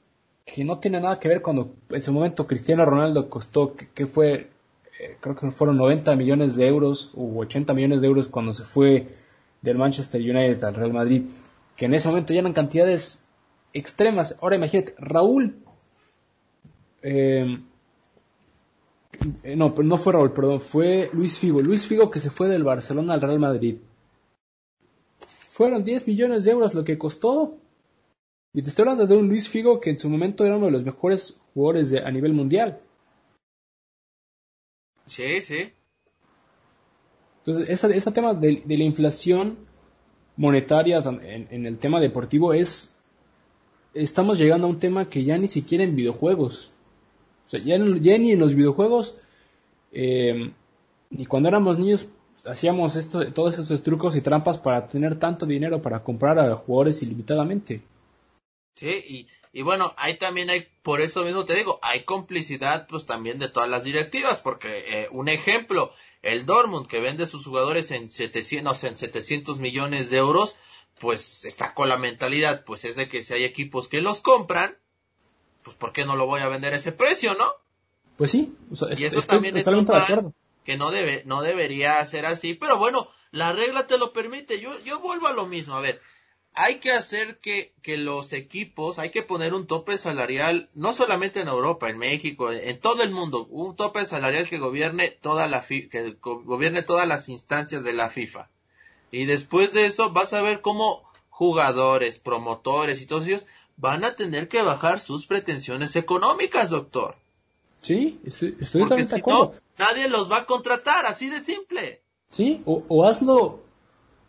que 0.46 0.64
no 0.64 0.80
tiene 0.80 1.00
nada 1.00 1.20
que 1.20 1.30
ver 1.30 1.44
cuando 1.44 1.76
en 1.92 2.02
su 2.02 2.12
momento 2.12 2.48
Cristiano 2.48 2.86
Ronaldo 2.86 3.30
costó 3.30 3.76
que 3.76 4.08
fue 4.08 4.50
eh, 5.00 5.18
creo 5.20 5.36
que 5.36 5.52
fueron 5.52 5.78
90 5.78 6.16
millones 6.16 6.56
de 6.56 6.66
euros 6.66 7.12
u 7.14 7.40
80 7.40 7.72
millones 7.76 8.02
de 8.02 8.08
euros 8.08 8.30
cuando 8.30 8.52
se 8.52 8.64
fue 8.64 9.08
del 9.62 9.78
Manchester 9.78 10.22
United 10.22 10.64
al 10.64 10.76
Real 10.76 10.94
Madrid, 10.94 11.24
que 11.76 11.86
en 11.86 11.94
ese 11.94 12.08
momento 12.08 12.34
ya 12.34 12.40
eran 12.40 12.54
cantidades 12.54 13.26
extremas. 13.74 14.38
Ahora 14.42 14.56
imagínate, 14.56 14.96
Raúl, 14.98 15.56
eh, 17.02 17.60
no, 19.56 19.74
no 19.76 19.98
fue 19.98 20.14
Raúl, 20.14 20.34
perdón, 20.34 20.62
fue 20.62 21.10
Luis 21.14 21.40
Figo. 21.40 21.62
Luis 21.62 21.86
Figo 21.88 22.10
que 22.10 22.20
se 22.20 22.30
fue 22.30 22.48
del 22.48 22.64
Barcelona 22.64 23.14
al 23.14 23.22
Real 23.22 23.40
Madrid. 23.40 23.78
Fueron 25.52 25.84
10 25.84 26.08
millones 26.08 26.46
de 26.46 26.52
euros 26.52 26.74
lo 26.74 26.84
que 26.84 26.98
costó. 26.98 27.58
Y 28.54 28.62
te 28.62 28.70
estoy 28.70 28.84
hablando 28.84 29.08
de 29.08 29.18
un 29.18 29.28
Luis 29.28 29.50
Figo 29.50 29.80
que 29.80 29.90
en 29.90 30.00
su 30.00 30.10
momento 30.10 30.46
era 30.46 30.58
uno 30.58 30.68
de 30.68 30.72
los 30.72 30.84
mejores 30.84 31.42
jugadores 31.54 31.90
de, 31.90 32.00
a 32.00 32.12
nivel 32.12 32.34
mundial. 32.34 32.80
Sí, 35.08 35.42
sí. 35.42 35.74
Entonces, 37.46 37.84
ese 37.84 38.12
tema 38.12 38.34
de, 38.34 38.64
la 38.66 38.84
inflación 38.84 39.58
monetaria 40.36 41.00
en, 41.00 41.66
el 41.66 41.78
tema 41.78 42.00
deportivo 42.00 42.54
es... 42.54 43.00
Estamos 43.94 44.40
llegando 44.40 44.66
a 44.66 44.70
un 44.72 44.80
tema 44.80 45.08
que 45.08 45.24
ya 45.24 45.38
ni 45.38 45.48
siquiera 45.48 45.84
en 45.84 45.96
videojuegos. 45.96 46.72
O 47.46 47.50
sea, 47.50 47.62
ya, 47.64 47.78
ni 47.78 48.32
en 48.32 48.40
los 48.40 48.56
videojuegos, 48.56 49.18
eh, 49.92 50.52
ni 51.12 51.26
cuando 51.28 51.50
éramos 51.50 51.78
niños, 51.78 52.08
hacíamos 52.46 52.96
esto, 52.96 53.32
todos 53.34 53.60
esos 53.60 53.84
trucos 53.84 54.16
y 54.16 54.22
trampas 54.22 54.58
para 54.58 54.88
tener 54.88 55.20
tanto 55.20 55.46
dinero 55.46 55.82
para 55.82 56.04
comprar 56.04 56.40
a 56.40 56.56
jugadores 56.56 57.04
ilimitadamente. 57.04 57.84
Sí, 58.76 59.04
y, 59.08 59.28
y 59.56 59.62
bueno, 59.62 59.94
ahí 59.98 60.18
también 60.18 60.50
hay, 60.50 60.68
por 60.82 61.00
eso 61.00 61.24
mismo 61.24 61.46
te 61.46 61.54
digo, 61.54 61.80
hay 61.84 62.04
complicidad 62.04 62.88
pues 62.88 63.06
también 63.06 63.38
de 63.38 63.50
todas 63.50 63.70
las 63.70 63.84
directivas, 63.84 64.40
porque 64.40 64.84
eh, 64.88 65.08
un 65.12 65.30
ejemplo, 65.30 65.94
el 66.24 66.46
Dortmund 66.46 66.88
que 66.88 67.00
vende 67.00 67.28
sus 67.28 67.46
jugadores 67.46 67.92
en 67.92 68.10
700, 68.10 68.84
en 68.86 68.98
700 68.98 69.60
millones 69.60 70.10
de 70.10 70.18
euros, 70.18 70.56
pues 71.00 71.46
está 71.46 71.74
con 71.74 71.90
la 71.90 71.98
mentalidad, 71.98 72.64
pues 72.66 72.86
es 72.86 72.96
de 72.96 73.08
que 73.08 73.22
si 73.22 73.34
hay 73.34 73.44
equipos 73.44 73.88
que 73.88 74.02
los 74.02 74.22
compran, 74.22 74.78
pues 75.64 75.76
¿por 75.76 75.92
qué 75.92 76.06
no 76.06 76.16
lo 76.16 76.26
voy 76.26 76.42
a 76.42 76.48
vender 76.48 76.74
a 76.74 76.78
ese 76.78 76.94
precio, 76.94 77.36
no? 77.36 77.52
Pues 78.18 78.32
sí, 78.32 78.56
y 78.98 79.04
eso 79.04 79.22
también 79.22 79.58
es 79.58 79.68
un 79.68 79.86
que 80.64 80.78
no 80.78 80.92
debe, 80.92 81.24
no 81.26 81.42
debería 81.42 82.04
ser 82.06 82.26
así, 82.26 82.54
pero 82.54 82.78
bueno, 82.78 83.10
la 83.32 83.52
regla 83.52 83.86
te 83.86 83.98
lo 83.98 84.14
permite. 84.14 84.62
Yo, 84.62 84.80
yo 84.84 85.00
vuelvo 85.00 85.28
a 85.28 85.34
lo 85.34 85.46
mismo, 85.46 85.74
a 85.74 85.82
ver, 85.82 86.02
hay 86.56 86.76
que 86.76 86.92
hacer 86.92 87.40
que, 87.40 87.74
que 87.82 87.98
los 87.98 88.34
equipos, 88.34 89.00
hay 89.00 89.10
que 89.10 89.24
poner 89.24 89.54
un 89.54 89.66
tope 89.66 89.98
salarial, 89.98 90.70
no 90.76 90.94
solamente 90.94 91.42
en 91.42 91.48
Europa, 91.48 91.90
en 91.90 91.98
México, 91.98 92.52
en, 92.52 92.80
todo 92.80 93.04
el 93.04 93.12
mundo, 93.12 93.48
un 93.50 93.76
tope 93.76 94.06
salarial 94.06 94.48
que 94.48 94.60
gobierne 94.60 95.10
toda 95.10 95.48
la 95.48 95.62
que 95.62 96.16
gobierne 96.22 96.84
todas 96.84 97.08
las 97.08 97.30
instancias 97.30 97.84
de 97.84 97.94
la 97.94 98.10
FIFA. 98.10 98.50
Y 99.12 99.26
después 99.26 99.74
de 99.74 99.86
eso 99.86 100.12
vas 100.12 100.34
a 100.34 100.42
ver 100.42 100.62
cómo 100.62 101.04
jugadores, 101.30 102.20
promotores 102.20 103.02
y 103.02 103.08
todos 103.08 103.26
ellos 103.26 103.46
van 103.76 104.04
a 104.06 104.16
tener 104.16 104.48
que 104.48 104.62
bajar 104.62 105.00
sus 105.00 105.26
pretensiones 105.26 105.96
económicas, 105.96 106.70
doctor. 106.70 107.16
Sí, 107.82 108.20
estoy, 108.26 108.54
totalmente 108.54 109.16
de 109.16 109.20
acuerdo. 109.20 109.56
nadie 109.78 110.08
los 110.08 110.32
va 110.32 110.38
a 110.38 110.46
contratar, 110.46 111.06
así 111.06 111.30
de 111.30 111.42
simple. 111.42 112.02
Sí, 112.30 112.62
o, 112.66 112.84
o 112.88 113.06
hazlo 113.06 113.63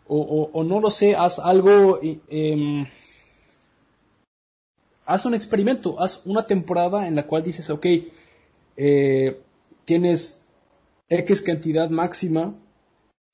o, 0.07 0.63
no 0.63 0.79
lo 0.79 0.89
sé, 0.89 1.15
haz 1.15 1.39
algo, 1.39 1.99
eh, 2.01 2.85
haz 5.05 5.25
un 5.25 5.33
experimento, 5.33 5.99
haz 5.99 6.25
una 6.25 6.45
temporada 6.45 7.07
en 7.07 7.15
la 7.15 7.27
cual 7.27 7.43
dices, 7.43 7.69
ok, 7.69 7.85
eh, 8.77 9.39
tienes 9.85 10.43
X 11.09 11.41
cantidad 11.41 11.89
máxima 11.89 12.55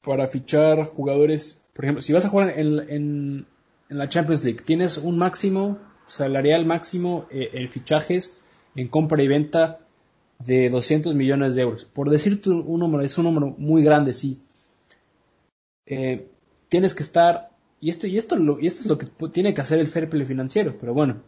para 0.02 0.28
fichar 0.28 0.86
jugadores, 0.86 1.64
por 1.74 1.86
ejemplo, 1.86 2.02
si 2.02 2.14
vas 2.14 2.26
a 2.26 2.30
jugar 2.30 2.58
en, 2.58 2.80
en, 2.90 3.46
la 3.90 4.08
Champions 4.08 4.44
League, 4.46 4.62
tienes 4.66 4.98
un 4.98 5.18
máximo 5.18 5.78
salarial 6.08 6.66
máximo 6.66 7.26
eh, 7.30 7.50
en 7.54 7.68
fichajes, 7.68 8.38
en 8.76 8.88
compra 8.88 9.22
y 9.22 9.28
venta 9.28 9.80
de 10.40 10.70
200 10.70 11.14
millones 11.16 11.56
de 11.56 11.64
euros. 11.64 11.84
Por 11.84 12.10
decirte 12.10 12.50
un 12.50 12.80
número, 12.80 13.04
es 13.04 13.18
un 13.18 13.26
número 13.26 13.54
muy 13.58 13.84
grande, 13.84 14.14
sí. 14.14 14.42
Eh, 15.86 16.31
tienes 16.72 16.96
que 16.96 17.04
estar, 17.04 17.52
y 17.82 17.90
esto, 17.90 18.08
y 18.08 18.18
esto, 18.18 18.38
y 18.58 18.66
esto 18.66 18.80
es 18.80 18.86
lo 18.86 18.98
que 18.98 19.06
tiene 19.28 19.54
que 19.54 19.60
hacer 19.60 19.80
el 19.80 19.88
fair 19.88 20.10
play 20.10 20.26
financiero, 20.26 20.78
pero 20.80 20.94
bueno, 20.94 21.22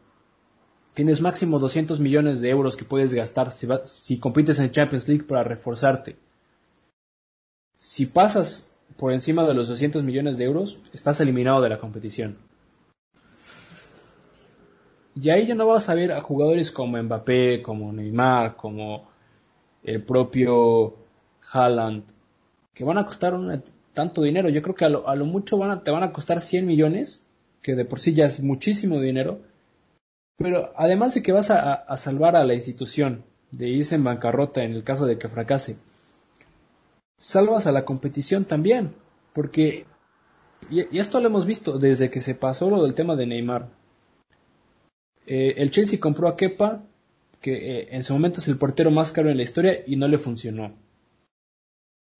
tienes 0.93 1.19
máximo 1.19 1.59
200 1.59 1.99
millones 1.99 2.39
de 2.39 2.49
euros 2.49 2.77
que 2.77 2.85
puedes 2.85 3.13
gastar 3.13 3.51
si, 3.51 4.19
compites 4.19 4.59
en 4.59 4.71
Champions 4.71 5.05
League 5.09 5.25
para 5.25 5.43
reforzarte. 5.43 6.15
Si 7.75 8.05
pasas 8.05 8.73
por 8.95 9.11
encima 9.11 9.43
de 9.43 9.53
los 9.53 9.67
200 9.67 10.05
millones 10.05 10.37
de 10.37 10.45
euros, 10.45 10.79
estás 10.93 11.19
eliminado 11.19 11.59
de 11.59 11.69
la 11.69 11.77
competición. 11.77 12.37
Y 15.21 15.29
ahí 15.29 15.45
ya 15.45 15.55
no 15.55 15.67
vas 15.67 15.89
a 15.89 15.93
ver 15.93 16.13
a 16.13 16.21
jugadores 16.21 16.71
como 16.71 17.03
Mbappé, 17.03 17.61
como 17.61 17.91
Neymar, 17.91 18.55
como 18.55 19.09
el 19.83 20.01
propio 20.03 20.95
Haaland, 21.51 22.05
que 22.73 22.85
van 22.85 22.97
a 22.97 23.05
costar 23.05 23.33
una, 23.33 23.61
tanto 23.93 24.21
dinero. 24.21 24.49
Yo 24.49 24.61
creo 24.61 24.75
que 24.75 24.85
a 24.85 24.89
lo, 24.89 25.07
a 25.07 25.15
lo 25.15 25.25
mucho 25.25 25.57
van 25.57 25.71
a, 25.71 25.83
te 25.83 25.91
van 25.91 26.03
a 26.03 26.11
costar 26.11 26.41
100 26.41 26.65
millones, 26.65 27.23
que 27.61 27.75
de 27.75 27.85
por 27.85 27.99
sí 27.99 28.13
ya 28.13 28.25
es 28.25 28.41
muchísimo 28.41 28.99
dinero. 28.99 29.39
Pero 30.37 30.73
además 30.75 31.13
de 31.13 31.21
que 31.21 31.31
vas 31.31 31.51
a, 31.51 31.85
salvar 31.97 32.35
a 32.35 32.43
la 32.43 32.55
institución 32.55 33.23
de 33.51 33.69
irse 33.69 33.95
en 33.95 34.03
bancarrota 34.03 34.63
en 34.63 34.73
el 34.73 34.83
caso 34.83 35.05
de 35.05 35.17
que 35.17 35.29
fracase, 35.29 35.77
salvas 37.19 37.67
a 37.67 37.71
la 37.71 37.85
competición 37.85 38.45
también. 38.45 38.93
Porque, 39.33 39.85
y, 40.69 40.97
esto 40.97 41.19
lo 41.19 41.27
hemos 41.27 41.45
visto 41.45 41.77
desde 41.77 42.09
que 42.09 42.21
se 42.21 42.35
pasó 42.35 42.69
lo 42.69 42.83
del 42.83 42.95
tema 42.95 43.15
de 43.15 43.27
Neymar. 43.27 43.69
Eh, 45.25 45.53
el 45.57 45.71
Chelsea 45.71 45.99
compró 45.99 46.27
a 46.27 46.35
Kepa, 46.35 46.83
que 47.39 47.53
eh, 47.53 47.87
en 47.91 48.03
su 48.03 48.13
momento 48.13 48.39
es 48.39 48.47
el 48.47 48.57
portero 48.57 48.89
más 48.89 49.11
caro 49.11 49.29
en 49.29 49.37
la 49.37 49.43
historia, 49.43 49.83
y 49.85 49.95
no 49.95 50.07
le 50.07 50.17
funcionó. 50.17 50.73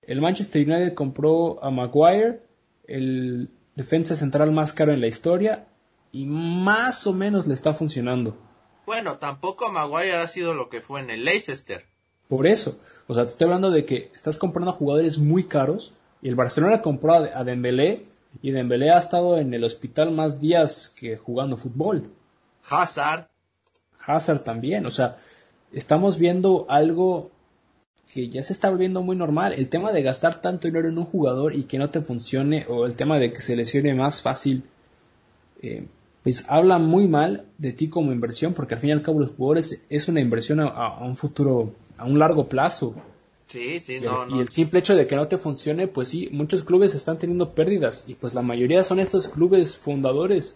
El 0.07 0.21
Manchester 0.21 0.67
United 0.67 0.93
compró 0.93 1.63
a 1.63 1.71
Maguire, 1.71 2.41
el 2.87 3.49
defensa 3.75 4.15
central 4.15 4.51
más 4.51 4.73
caro 4.73 4.93
en 4.93 5.01
la 5.01 5.07
historia, 5.07 5.67
y 6.11 6.25
más 6.25 7.07
o 7.07 7.13
menos 7.13 7.47
le 7.47 7.53
está 7.53 7.73
funcionando. 7.73 8.37
Bueno, 8.85 9.17
tampoco 9.17 9.69
Maguire 9.69 10.17
ha 10.17 10.27
sido 10.27 10.53
lo 10.53 10.69
que 10.69 10.81
fue 10.81 10.99
en 10.99 11.09
el 11.09 11.23
Leicester. 11.23 11.85
Por 12.27 12.47
eso, 12.47 12.79
o 13.07 13.13
sea, 13.13 13.25
te 13.25 13.31
estoy 13.31 13.45
hablando 13.45 13.71
de 13.71 13.85
que 13.85 14.11
estás 14.13 14.37
comprando 14.37 14.71
a 14.71 14.75
jugadores 14.75 15.19
muy 15.19 15.45
caros, 15.45 15.93
y 16.21 16.29
el 16.29 16.35
Barcelona 16.35 16.81
compró 16.81 17.13
a 17.13 17.43
Dembélé, 17.43 18.03
y 18.41 18.51
Dembélé 18.51 18.91
ha 18.91 18.99
estado 18.99 19.37
en 19.37 19.53
el 19.53 19.63
hospital 19.63 20.11
más 20.11 20.39
días 20.39 20.93
que 20.99 21.17
jugando 21.17 21.57
fútbol. 21.57 22.09
Hazard. 22.69 23.27
Hazard 24.05 24.43
también, 24.43 24.85
o 24.85 24.91
sea, 24.91 25.17
estamos 25.71 26.17
viendo 26.17 26.65
algo 26.69 27.31
que 28.13 28.29
ya 28.29 28.43
se 28.43 28.53
está 28.53 28.69
volviendo 28.69 29.01
muy 29.01 29.15
normal. 29.15 29.53
El 29.57 29.69
tema 29.69 29.91
de 29.91 30.03
gastar 30.03 30.39
tanto 30.39 30.67
dinero 30.67 30.87
en 30.87 30.97
un 30.99 31.05
jugador 31.05 31.55
y 31.55 31.63
que 31.63 31.79
no 31.79 31.89
te 31.89 32.01
funcione, 32.01 32.65
o 32.69 32.85
el 32.85 32.95
tema 32.95 33.17
de 33.17 33.33
que 33.33 33.41
se 33.41 33.55
lesione 33.55 33.95
más 33.95 34.21
fácil, 34.21 34.63
eh, 35.63 35.87
pues 36.21 36.45
habla 36.47 36.77
muy 36.77 37.07
mal 37.07 37.47
de 37.57 37.73
ti 37.73 37.89
como 37.89 38.11
inversión, 38.11 38.53
porque 38.53 38.75
al 38.75 38.81
fin 38.81 38.91
y 38.91 38.93
al 38.93 39.01
cabo 39.01 39.19
los 39.19 39.31
jugadores 39.31 39.83
es 39.89 40.07
una 40.07 40.19
inversión 40.19 40.59
a, 40.59 41.03
un 41.03 41.17
futuro, 41.17 41.73
a 41.97 42.05
un 42.05 42.19
largo 42.19 42.45
plazo. 42.45 42.93
Sí, 43.47 43.79
sí, 43.79 43.99
y, 43.99 44.35
y 44.35 44.39
el 44.39 44.49
simple 44.49 44.79
hecho 44.79 44.95
de 44.95 45.07
que 45.07 45.15
no 45.15 45.27
te 45.27 45.39
funcione, 45.39 45.87
pues 45.87 46.09
sí, 46.09 46.29
muchos 46.31 46.63
clubes 46.63 46.93
están 46.93 47.17
teniendo 47.17 47.49
pérdidas, 47.49 48.05
y 48.07 48.13
pues 48.13 48.35
la 48.35 48.43
mayoría 48.43 48.83
son 48.83 48.99
estos 48.99 49.27
clubes 49.27 49.75
fundadores 49.75 50.55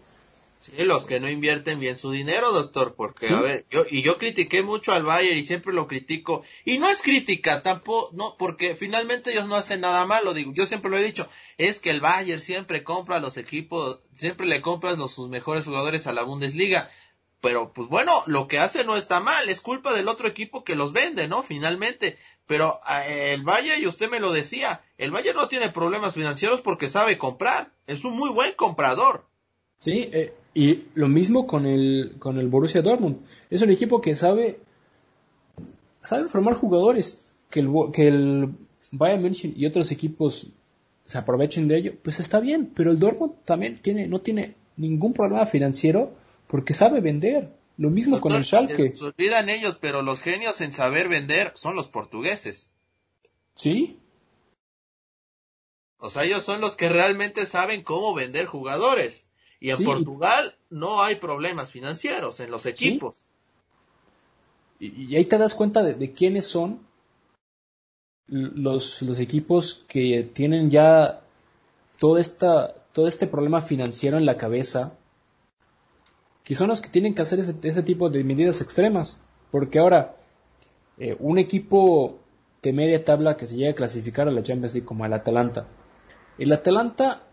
Sí, 0.76 0.84
los 0.84 1.06
que 1.06 1.20
no 1.20 1.30
invierten 1.30 1.80
bien 1.80 1.98
su 1.98 2.12
dinero, 2.12 2.52
doctor, 2.52 2.96
porque, 2.96 3.30
a 3.30 3.40
ver, 3.40 3.66
yo, 3.70 3.86
y 3.90 4.02
yo 4.02 4.18
critiqué 4.18 4.64
mucho 4.64 4.92
al 4.92 5.04
Bayern 5.04 5.38
y 5.38 5.44
siempre 5.44 5.74
lo 5.74 5.88
critico, 5.88 6.44
y 6.66 6.78
no 6.78 6.90
es 6.90 7.02
crítica 7.02 7.64
tampoco, 7.64 8.10
no, 8.14 8.36
porque 8.38 8.76
finalmente 8.76 9.32
ellos 9.32 9.48
no 9.48 9.56
hacen 9.56 9.82
nada 9.82 10.06
malo, 10.06 10.34
digo, 10.34 10.52
yo 10.54 10.66
siempre 10.66 10.92
lo 10.92 10.98
he 10.98 11.04
dicho, 11.04 11.30
es 11.58 11.80
que 11.80 11.90
el 11.90 12.02
Bayern 12.02 12.42
siempre 12.42 12.84
compra 12.84 13.16
a 13.16 13.22
los 13.22 13.38
equipos, 13.38 14.02
siempre 14.14 14.46
le 14.46 14.62
compran 14.62 15.00
los, 15.00 15.14
sus 15.14 15.30
mejores 15.30 15.64
jugadores 15.64 16.06
a 16.06 16.14
la 16.14 16.24
Bundesliga, 16.24 16.90
pero 17.40 17.72
pues 17.72 17.88
bueno, 17.88 18.24
lo 18.26 18.48
que 18.48 18.60
hace 18.60 18.84
no 18.84 18.98
está 18.98 19.20
mal, 19.22 19.48
es 19.48 19.62
culpa 19.62 19.94
del 19.94 20.10
otro 20.10 20.28
equipo 20.28 20.64
que 20.66 20.76
los 20.76 20.92
vende, 20.92 21.30
¿no? 21.30 21.44
Finalmente, 21.44 22.18
pero 22.46 22.80
eh, 22.90 23.32
el 23.34 23.44
Bayern, 23.44 23.82
y 23.82 23.88
usted 23.88 24.10
me 24.10 24.20
lo 24.20 24.34
decía, 24.34 24.84
el 24.98 25.12
Bayern 25.12 25.38
no 25.38 25.48
tiene 25.48 25.70
problemas 25.70 26.16
financieros 26.16 26.62
porque 26.62 26.90
sabe 26.90 27.18
comprar, 27.18 27.72
es 27.86 28.04
un 28.04 28.18
muy 28.18 28.32
buen 28.32 28.54
comprador. 28.54 29.26
Sí, 29.80 30.10
eh, 30.12 30.34
y 30.58 30.88
lo 30.96 31.08
mismo 31.08 31.46
con 31.46 31.68
el, 31.68 32.16
con 32.18 32.40
el 32.40 32.48
Borussia 32.48 32.82
Dortmund. 32.82 33.20
Es 33.52 33.62
un 33.62 33.70
equipo 33.70 34.02
que 34.02 34.16
sabe, 34.16 34.58
sabe 36.04 36.28
formar 36.30 36.56
jugadores. 36.56 37.22
Que 37.52 37.60
el, 37.60 37.70
que 37.94 38.08
el 38.08 38.50
Bayern 38.92 39.22
München 39.22 39.54
y 39.56 39.68
otros 39.68 39.92
equipos 39.92 40.48
se 41.06 41.18
aprovechen 41.20 41.68
de 41.68 41.78
ello, 41.78 41.94
pues 42.02 42.20
está 42.20 42.40
bien. 42.40 42.72
Pero 42.76 42.90
el 42.90 42.98
Dortmund 42.98 43.36
también 43.46 43.78
tiene, 43.78 44.08
no 44.08 44.20
tiene 44.20 44.56
ningún 44.78 45.14
problema 45.14 45.46
financiero 45.46 46.16
porque 46.48 46.74
sabe 46.74 47.02
vender. 47.02 47.54
Lo 47.78 47.92
mismo 47.92 48.20
con 48.20 48.34
el 48.34 48.44
Schalke. 48.44 48.96
Se, 48.96 49.06
olvidan 49.06 49.50
ellos, 49.50 49.78
pero 49.80 50.02
los 50.02 50.24
genios 50.24 50.60
en 50.62 50.74
saber 50.74 51.08
vender 51.08 51.52
son 51.54 51.76
los 51.76 51.88
portugueses. 51.88 52.72
Sí. 53.54 54.00
O 56.00 56.10
sea, 56.10 56.24
ellos 56.24 56.44
son 56.44 56.62
los 56.62 56.76
que 56.76 56.90
realmente 56.90 57.46
saben 57.46 57.84
cómo 57.84 58.16
vender 58.16 58.48
jugadores. 58.48 59.27
Y 59.60 59.72
en 59.72 59.84
Portugal 59.84 60.56
no 60.70 61.02
hay 61.02 61.16
problemas 61.16 61.72
financieros 61.72 62.40
en 62.40 62.52
los 62.52 62.66
equipos. 62.66 63.28
Y, 64.80 65.16
ahí 65.16 65.26
te 65.26 65.38
das 65.38 65.56
cuenta 65.56 65.82
de, 65.82 66.12
quiénes 66.12 66.46
son 66.46 66.86
los, 68.28 69.02
los 69.02 69.20
equipos 69.20 69.86
que 69.88 70.30
tienen 70.34 70.70
ya 70.70 71.22
todo, 71.98 72.18
esta, 72.18 72.74
todo 72.94 73.08
este 73.08 73.26
problema 73.26 73.62
financiero 73.62 74.18
en 74.18 74.26
la 74.26 74.38
cabeza, 74.38 74.96
que 76.44 76.56
son 76.56 76.68
los 76.68 76.82
que 76.82 76.90
tienen 76.90 77.16
que 77.16 77.24
hacer 77.24 77.40
ese, 77.40 77.84
tipo 77.84 78.10
de 78.10 78.24
medidas 78.24 78.62
extremas. 78.62 79.20
Porque 79.50 79.80
ahora, 79.80 80.16
eh, 80.98 81.16
un 81.20 81.40
equipo 81.40 82.20
de 82.62 82.74
media 82.74 83.04
tabla 83.04 83.38
que 83.38 83.48
se 83.48 83.56
llega 83.56 83.72
a 83.72 83.76
clasificar 83.76 84.28
a 84.28 84.32
la 84.32 84.44
Champions 84.44 84.74
League 84.74 84.86
como 84.86 85.06
el 85.06 85.14
Atalanta. 85.14 85.68
El 86.38 86.52
Atalanta 86.52 87.27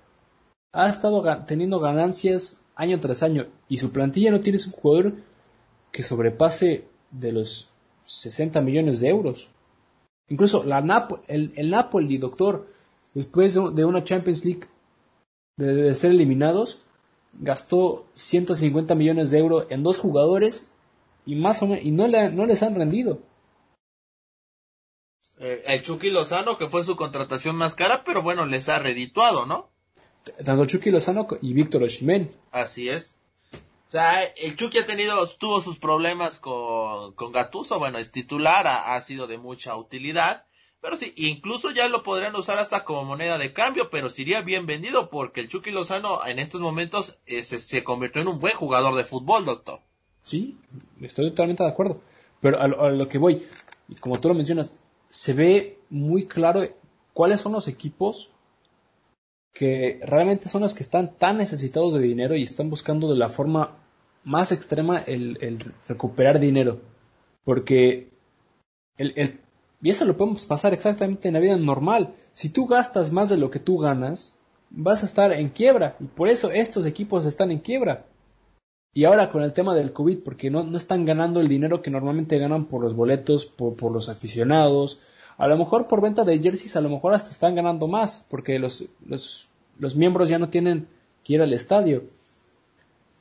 ha 0.74 0.88
estado 0.88 1.22
teniendo 1.46 1.78
ganancias 1.78 2.60
año 2.74 2.98
tras 2.98 3.22
año 3.22 3.46
y 3.68 3.78
su 3.78 3.92
plantilla 3.92 4.32
no 4.32 4.40
tiene 4.40 4.58
un 4.66 4.72
jugador 4.72 5.14
que 5.92 6.02
sobrepase 6.02 6.84
de 7.12 7.32
los 7.32 7.70
60 8.04 8.60
millones 8.60 9.00
de 9.00 9.08
euros. 9.08 9.48
Incluso 10.28 10.64
la 10.64 11.08
el, 11.28 11.70
Napoli, 11.70 12.18
doctor, 12.18 12.66
después 13.14 13.54
de 13.54 13.84
una 13.84 14.02
Champions 14.02 14.44
League 14.44 14.66
de, 15.56 15.94
ser 15.94 16.10
eliminados, 16.10 16.82
gastó 17.34 18.06
150 18.14 18.94
millones 18.96 19.30
de 19.30 19.38
euros 19.38 19.66
en 19.70 19.84
dos 19.84 19.98
jugadores 19.98 20.72
y 21.24 21.36
más 21.36 21.62
o 21.62 21.68
menos, 21.68 21.84
y 21.84 21.92
no, 21.92 22.08
le, 22.08 22.30
les 22.30 22.62
han 22.62 22.74
rendido. 22.74 23.20
Eh, 25.38 25.62
el 25.66 25.82
Chucky 25.82 26.10
Lozano, 26.10 26.58
que 26.58 26.68
fue 26.68 26.84
su 26.84 26.96
contratación 26.96 27.54
más 27.56 27.74
cara, 27.74 28.02
pero 28.04 28.22
bueno, 28.22 28.46
les 28.46 28.68
ha 28.68 28.78
redituado, 28.78 29.46
¿no? 29.46 29.73
Tanto 30.44 30.66
Chucky 30.66 30.90
Lozano 30.90 31.26
y 31.42 31.52
Víctor 31.52 31.82
Oshimen. 31.82 32.30
Así 32.50 32.88
es. 32.88 33.18
O 33.88 33.90
sea, 33.90 34.24
el 34.24 34.56
Chucky 34.56 34.78
ha 34.78 34.86
tenido, 34.86 35.24
tuvo 35.38 35.60
sus 35.60 35.78
problemas 35.78 36.40
con, 36.40 37.12
con 37.12 37.30
Gatuso, 37.30 37.78
bueno, 37.78 37.98
es 37.98 38.10
titular, 38.10 38.66
ha, 38.66 39.00
sido 39.00 39.28
de 39.28 39.38
mucha 39.38 39.76
utilidad, 39.76 40.46
pero 40.80 40.96
sí, 40.96 41.12
incluso 41.16 41.70
ya 41.70 41.88
lo 41.88 42.02
podrían 42.02 42.34
usar 42.34 42.58
hasta 42.58 42.84
como 42.84 43.04
moneda 43.04 43.38
de 43.38 43.52
cambio, 43.52 43.90
pero 43.90 44.08
sería 44.08 44.42
bien 44.42 44.66
vendido 44.66 45.10
porque 45.10 45.40
el 45.40 45.48
Chucky 45.48 45.70
Lozano 45.70 46.26
en 46.26 46.40
estos 46.40 46.60
momentos 46.60 47.20
eh, 47.26 47.42
se, 47.42 47.84
convirtió 47.84 48.20
en 48.20 48.28
un 48.28 48.40
buen 48.40 48.56
jugador 48.56 48.96
de 48.96 49.04
fútbol, 49.04 49.44
doctor. 49.44 49.80
Sí, 50.24 50.58
estoy 51.00 51.30
totalmente 51.30 51.62
de 51.62 51.70
acuerdo. 51.70 52.00
Pero 52.40 52.60
a 52.60 52.66
lo, 52.66 53.08
que 53.08 53.18
voy, 53.18 53.42
y 53.88 53.94
como 53.94 54.20
tú 54.20 54.28
lo 54.28 54.34
mencionas, 54.34 54.76
se 55.08 55.34
ve 55.34 55.78
muy 55.88 56.26
claro 56.26 56.68
cuáles 57.12 57.40
son 57.40 57.52
los 57.52 57.68
equipos 57.68 58.33
que 59.54 60.00
realmente 60.02 60.48
son 60.48 60.62
los 60.62 60.74
que 60.74 60.82
están 60.82 61.16
tan 61.16 61.38
necesitados 61.38 61.94
de 61.94 62.00
dinero 62.00 62.36
y 62.36 62.42
están 62.42 62.68
buscando 62.68 63.08
de 63.08 63.16
la 63.16 63.28
forma 63.28 63.78
más 64.24 64.52
extrema 64.52 64.98
el, 64.98 65.58
recuperar 65.86 66.40
dinero. 66.40 66.80
Porque 67.44 68.10
el, 68.98 69.40
y 69.80 69.90
eso 69.90 70.04
lo 70.06 70.16
podemos 70.16 70.44
pasar 70.46 70.74
exactamente 70.74 71.28
en 71.28 71.34
la 71.34 71.40
vida 71.40 71.56
normal. 71.56 72.14
Si 72.32 72.48
tú 72.48 72.66
gastas 72.66 73.12
más 73.12 73.28
de 73.28 73.36
lo 73.36 73.50
que 73.50 73.60
tú 73.60 73.78
ganas, 73.78 74.34
vas 74.70 75.02
a 75.02 75.06
estar 75.06 75.32
en 75.32 75.50
quiebra. 75.50 75.96
Y 76.00 76.04
por 76.04 76.28
eso 76.28 76.50
estos 76.50 76.84
equipos 76.84 77.24
están 77.24 77.50
en 77.50 77.58
quiebra. 77.58 78.06
Y 78.92 79.04
ahora 79.04 79.30
con 79.30 79.42
el 79.42 79.52
tema 79.52 79.74
del 79.74 79.92
COVID, 79.92 80.20
porque 80.20 80.50
no, 80.50 80.64
no 80.64 80.76
están 80.76 81.04
ganando 81.04 81.40
el 81.40 81.48
dinero 81.48 81.82
que 81.82 81.90
normalmente 81.90 82.38
ganan 82.38 82.64
por 82.64 82.80
los 82.80 82.94
boletos, 82.94 83.46
por, 83.46 83.76
por 83.76 83.92
los 83.92 84.08
aficionados, 84.08 85.00
a 85.36 85.46
lo 85.48 85.56
mejor 85.56 85.88
por 85.88 86.00
venta 86.00 86.24
de 86.24 86.38
jerseys, 86.38 86.76
a 86.76 86.80
lo 86.80 86.88
mejor 86.88 87.14
hasta 87.14 87.30
están 87.30 87.54
ganando 87.54 87.88
más, 87.88 88.26
porque 88.30 88.58
los, 88.58 88.84
los, 89.06 89.48
los 89.78 89.96
miembros 89.96 90.28
ya 90.28 90.38
no 90.38 90.48
tienen 90.48 90.88
que 91.22 91.34
ir 91.34 91.42
al 91.42 91.52
estadio. 91.52 92.04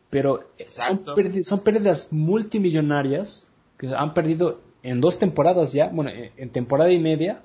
Pero 0.09 0.51
son, 0.67 1.03
son, 1.43 1.59
pérdidas 1.61 2.13
multimillonarias 2.13 3.47
que 3.77 3.87
han 3.87 4.13
perdido 4.13 4.61
en 4.83 5.01
dos 5.01 5.17
temporadas 5.17 5.73
ya, 5.73 5.89
bueno, 5.89 6.11
en 6.13 6.49
temporada 6.51 6.91
y 6.91 6.99
media, 6.99 7.41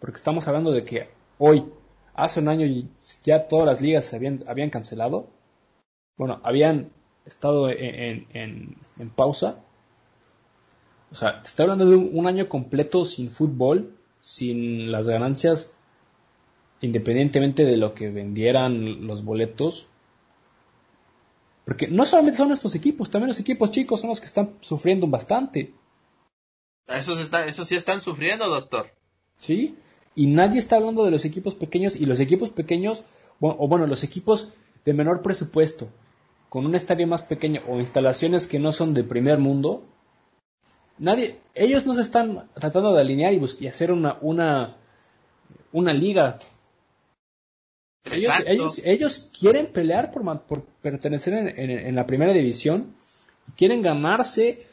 porque 0.00 0.16
estamos 0.16 0.46
hablando 0.46 0.70
de 0.70 0.84
que 0.84 1.08
hoy, 1.38 1.64
hace 2.14 2.40
un 2.40 2.48
año 2.48 2.66
ya 3.24 3.48
todas 3.48 3.64
las 3.64 3.80
ligas 3.80 4.04
se 4.04 4.16
habían, 4.16 4.38
habían 4.46 4.68
cancelado. 4.68 5.28
Bueno, 6.18 6.40
habían 6.42 6.90
estado 7.24 7.70
en, 7.70 8.26
en, 8.34 8.76
en 8.98 9.10
pausa. 9.10 9.60
O 11.10 11.14
sea, 11.14 11.40
te 11.42 11.48
estoy 11.48 11.64
hablando 11.64 11.86
de 11.86 11.96
un, 11.96 12.26
año 12.26 12.48
completo 12.48 13.04
sin 13.04 13.30
fútbol, 13.30 13.96
sin 14.20 14.92
las 14.92 15.08
ganancias, 15.08 15.74
independientemente 16.80 17.64
de 17.64 17.76
lo 17.76 17.94
que 17.94 18.10
vendieran 18.10 19.06
los 19.06 19.24
boletos. 19.24 19.86
Porque 21.64 21.88
no 21.88 22.04
solamente 22.04 22.38
son 22.38 22.52
estos 22.52 22.74
equipos, 22.74 23.10
también 23.10 23.28
los 23.28 23.40
equipos 23.40 23.70
chicos 23.70 24.00
son 24.00 24.10
los 24.10 24.20
que 24.20 24.26
están 24.26 24.56
sufriendo 24.60 25.06
bastante. 25.06 25.72
Esos, 26.86 27.20
está, 27.20 27.46
esos 27.46 27.68
sí 27.68 27.76
están 27.76 28.00
sufriendo, 28.00 28.48
doctor. 28.48 28.92
Sí, 29.38 29.76
y 30.14 30.26
nadie 30.26 30.58
está 30.58 30.76
hablando 30.76 31.04
de 31.04 31.10
los 31.10 31.24
equipos 31.24 31.54
pequeños 31.54 31.96
y 31.96 32.06
los 32.06 32.18
equipos 32.20 32.50
pequeños, 32.50 33.04
o 33.38 33.68
bueno, 33.68 33.86
los 33.86 34.02
equipos 34.02 34.52
de 34.84 34.92
menor 34.92 35.22
presupuesto, 35.22 35.88
con 36.48 36.66
un 36.66 36.74
estadio 36.74 37.06
más 37.06 37.22
pequeño 37.22 37.62
o 37.68 37.78
instalaciones 37.78 38.48
que 38.48 38.58
no 38.58 38.72
son 38.72 38.92
de 38.92 39.04
primer 39.04 39.38
mundo, 39.38 39.82
nadie, 41.00 41.40
ellos 41.54 41.86
no 41.86 41.94
se 41.94 42.02
están 42.02 42.48
tratando 42.54 42.94
de 42.94 43.00
alinear 43.00 43.32
y, 43.32 43.66
hacer 43.66 43.90
una, 43.90 44.18
una, 44.20 44.76
una 45.72 45.92
liga. 45.92 46.38
Ellos, 48.10 48.80
ellos, 48.84 49.30
quieren 49.38 49.66
pelear 49.66 50.10
por, 50.10 50.42
por 50.42 50.64
pertenecer 50.64 51.34
en, 51.34 51.94
la 51.94 52.06
primera 52.06 52.32
división 52.32 52.94
y 53.48 53.52
quieren 53.52 53.82
ganarse 53.82 54.64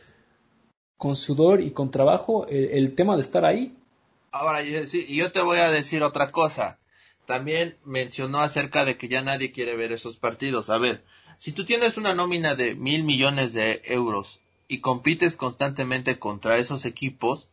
con 0.97 1.15
sudor 1.15 1.61
y 1.61 1.71
con 1.71 1.91
trabajo 1.91 2.47
el, 2.47 2.95
tema 2.95 3.15
de 3.15 3.21
estar 3.21 3.43
ahí. 3.43 3.75
Ahora, 4.31 4.63
y 4.63 5.15
yo 5.15 5.31
te 5.31 5.41
voy 5.41 5.57
a 5.59 5.71
decir 5.71 6.03
otra 6.03 6.29
cosa. 6.29 6.79
También 7.25 7.77
mencionó 7.83 8.39
acerca 8.39 8.85
de 8.85 8.97
que 8.97 9.09
ya 9.09 9.21
nadie 9.21 9.51
quiere 9.51 9.75
ver 9.75 9.91
esos 9.91 10.15
partidos. 10.15 10.69
A 10.69 10.77
ver, 10.77 11.03
si 11.37 11.51
tú 11.51 11.65
tienes 11.65 11.97
una 11.97 12.13
nómina 12.13 12.55
de 12.55 12.75
mil 12.75 13.03
millones 13.03 13.51
de 13.51 13.81
euros 13.85 14.39
y 14.67 14.79
compites 14.81 15.37
constantemente 15.37 16.19
contra 16.19 16.57
esos 16.57 16.85
equipos, 16.85 17.47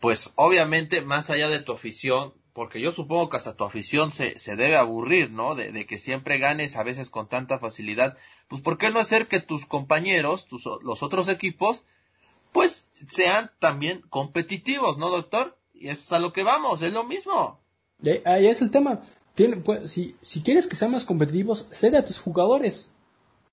pues 0.00 0.30
obviamente 0.34 1.00
más 1.00 1.30
allá 1.30 1.48
de 1.48 1.60
tu 1.60 1.72
afición, 1.72 2.34
porque 2.52 2.80
yo 2.80 2.92
supongo 2.92 3.30
que 3.30 3.36
hasta 3.36 3.56
tu 3.56 3.64
afición 3.64 4.12
se, 4.12 4.38
se 4.38 4.56
debe 4.56 4.76
aburrir, 4.76 5.30
¿no? 5.30 5.54
De, 5.54 5.86
que 5.86 5.98
siempre 5.98 6.38
ganes 6.38 6.76
a 6.76 6.82
veces 6.82 7.08
con 7.08 7.28
tanta 7.28 7.58
facilidad, 7.58 8.16
pues 8.48 8.60
¿por 8.60 8.78
qué 8.78 8.90
no 8.90 9.00
hacer 9.00 9.28
que 9.28 9.40
tus 9.40 9.66
compañeros, 9.66 10.46
tus, 10.46 10.64
los 10.82 11.02
otros 11.02 11.28
equipos, 11.28 11.84
pues 12.52 12.86
sean 13.08 13.50
también 13.58 14.02
competitivos, 14.10 14.98
¿no, 14.98 15.08
doctor? 15.08 15.56
Y 15.72 15.88
eso 15.88 16.02
es 16.02 16.12
a 16.12 16.18
lo 16.18 16.32
que 16.32 16.42
vamos, 16.42 16.82
es 16.82 16.92
lo 16.92 17.04
mismo. 17.04 17.60
Ahí 18.24 18.46
es 18.46 18.60
el 18.60 18.70
tema. 18.70 19.00
pues, 19.64 19.90
si, 19.90 20.14
si 20.20 20.42
quieres 20.42 20.66
que 20.66 20.76
sean 20.76 20.90
más 20.90 21.04
competitivos, 21.04 21.66
cede 21.70 21.96
a 21.96 22.04
tus 22.04 22.20
jugadores. 22.20 22.90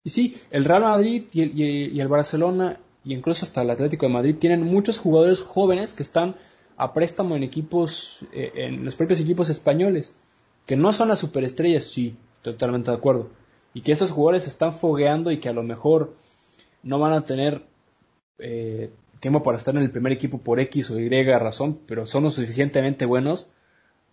Y 0.03 0.09
sí, 0.09 0.41
el 0.51 0.65
Real 0.65 0.83
Madrid 0.83 1.23
y 1.33 1.99
el, 1.99 2.07
Barcelona 2.07 2.79
y 3.03 3.13
incluso 3.13 3.45
hasta 3.45 3.61
el 3.61 3.69
Atlético 3.69 4.05
de 4.05 4.13
Madrid 4.13 4.35
tienen 4.37 4.63
muchos 4.63 4.99
jugadores 4.99 5.41
jóvenes 5.41 5.93
que 5.93 6.03
están 6.03 6.35
a 6.77 6.93
préstamo 6.93 7.35
en 7.35 7.43
equipos, 7.43 8.25
eh, 8.33 8.51
en 8.55 8.85
los 8.85 8.95
propios 8.95 9.19
equipos 9.19 9.49
españoles, 9.49 10.15
que 10.65 10.75
no 10.75 10.93
son 10.93 11.09
las 11.09 11.19
superestrellas, 11.19 11.83
sí, 11.83 12.15
totalmente 12.41 12.91
de 12.91 12.97
acuerdo, 12.97 13.29
y 13.73 13.81
que 13.81 13.91
estos 13.91 14.11
jugadores 14.11 14.47
están 14.47 14.73
fogueando 14.73 15.31
y 15.31 15.37
que 15.37 15.49
a 15.49 15.53
lo 15.53 15.63
mejor 15.63 16.13
no 16.83 16.99
van 16.99 17.13
a 17.13 17.25
tener 17.25 17.63
eh, 18.37 18.91
tiempo 19.19 19.43
para 19.43 19.57
estar 19.57 19.75
en 19.75 19.81
el 19.81 19.91
primer 19.91 20.13
equipo 20.13 20.39
por 20.39 20.59
X 20.59 20.91
o 20.91 20.99
Y 20.99 21.09
razón, 21.09 21.79
pero 21.85 22.05
son 22.05 22.23
lo 22.23 22.31
suficientemente 22.31 23.05
buenos 23.05 23.51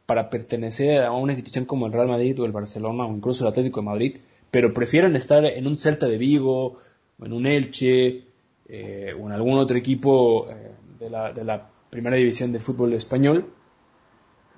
para 0.07 0.31
pertenecer 0.31 1.03
a 1.03 1.13
una 1.13 1.33
institución 1.33 1.65
como 1.65 1.87
el 1.87 1.93
Real 1.93 2.09
Madrid 2.09 2.41
o 2.41 2.45
el 2.45 2.53
Barcelona 2.53 3.07
o 3.07 3.15
incluso 3.15 3.45
el 3.45 3.51
Atlético 3.51 3.81
de 3.81 3.87
Madrid 3.87 4.19
pero 4.51 4.73
prefieren 4.73 5.17
estar 5.17 5.45
en 5.45 5.67
un 5.67 5.77
Celta 5.77 6.09
de 6.09 6.19
Vigo, 6.19 6.79
o 7.19 7.25
en 7.25 7.33
un 7.33 7.47
Elche, 7.47 8.25
eh, 8.69 9.15
o 9.19 9.27
en 9.27 9.33
algún 9.33 9.59
otro 9.59 9.77
equipo 9.77 10.49
eh, 10.51 10.73
de, 10.99 11.11
la, 11.11 11.33
de 11.33 11.45
la 11.45 11.71
primera 11.91 12.17
división 12.17 12.53
de 12.53 12.59
fútbol 12.59 12.93
español, 12.95 13.53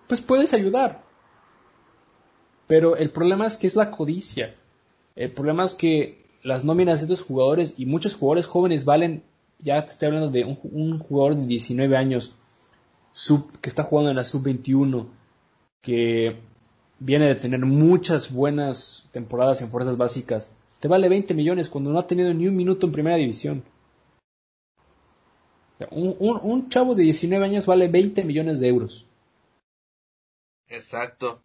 pues 0.06 0.20
puedes 0.20 0.52
ayudar. 0.54 1.02
Pero 2.66 2.96
el 2.96 3.10
problema 3.10 3.46
es 3.46 3.56
que 3.56 3.66
es 3.66 3.76
la 3.76 3.90
codicia. 3.90 4.54
El 5.16 5.32
problema 5.32 5.64
es 5.64 5.74
que 5.74 6.26
las 6.42 6.64
nóminas 6.64 7.00
de 7.00 7.04
estos 7.04 7.22
jugadores 7.22 7.74
y 7.76 7.86
muchos 7.86 8.14
jugadores 8.14 8.46
jóvenes 8.46 8.84
valen, 8.84 9.24
ya 9.58 9.84
te 9.84 9.92
estoy 9.92 10.06
hablando 10.06 10.30
de 10.30 10.44
un, 10.44 10.58
un 10.72 10.98
jugador 10.98 11.34
de 11.34 11.46
19 11.46 11.96
años 11.96 12.34
sub, 13.10 13.58
que 13.60 13.68
está 13.68 13.82
jugando 13.82 14.10
en 14.10 14.16
la 14.16 14.24
sub-21, 14.24 15.06
que 15.82 16.36
viene 16.98 17.26
de 17.26 17.34
tener 17.34 17.60
muchas 17.60 18.32
buenas 18.32 19.08
temporadas 19.12 19.62
en 19.62 19.70
fuerzas 19.70 19.96
básicas, 19.96 20.54
te 20.80 20.88
vale 20.88 21.08
20 21.08 21.34
millones 21.34 21.68
cuando 21.68 21.92
no 21.92 21.98
ha 21.98 22.06
tenido 22.06 22.32
ni 22.34 22.46
un 22.46 22.56
minuto 22.56 22.86
en 22.86 22.92
primera 22.92 23.16
división. 23.16 23.62
Un, 25.90 26.68
chavo 26.70 26.94
de 26.94 27.04
19 27.04 27.44
años 27.44 27.66
vale 27.66 27.88
20 27.88 28.24
millones 28.24 28.60
de 28.60 28.68
euros. 28.68 29.06
Exacto. 30.68 31.40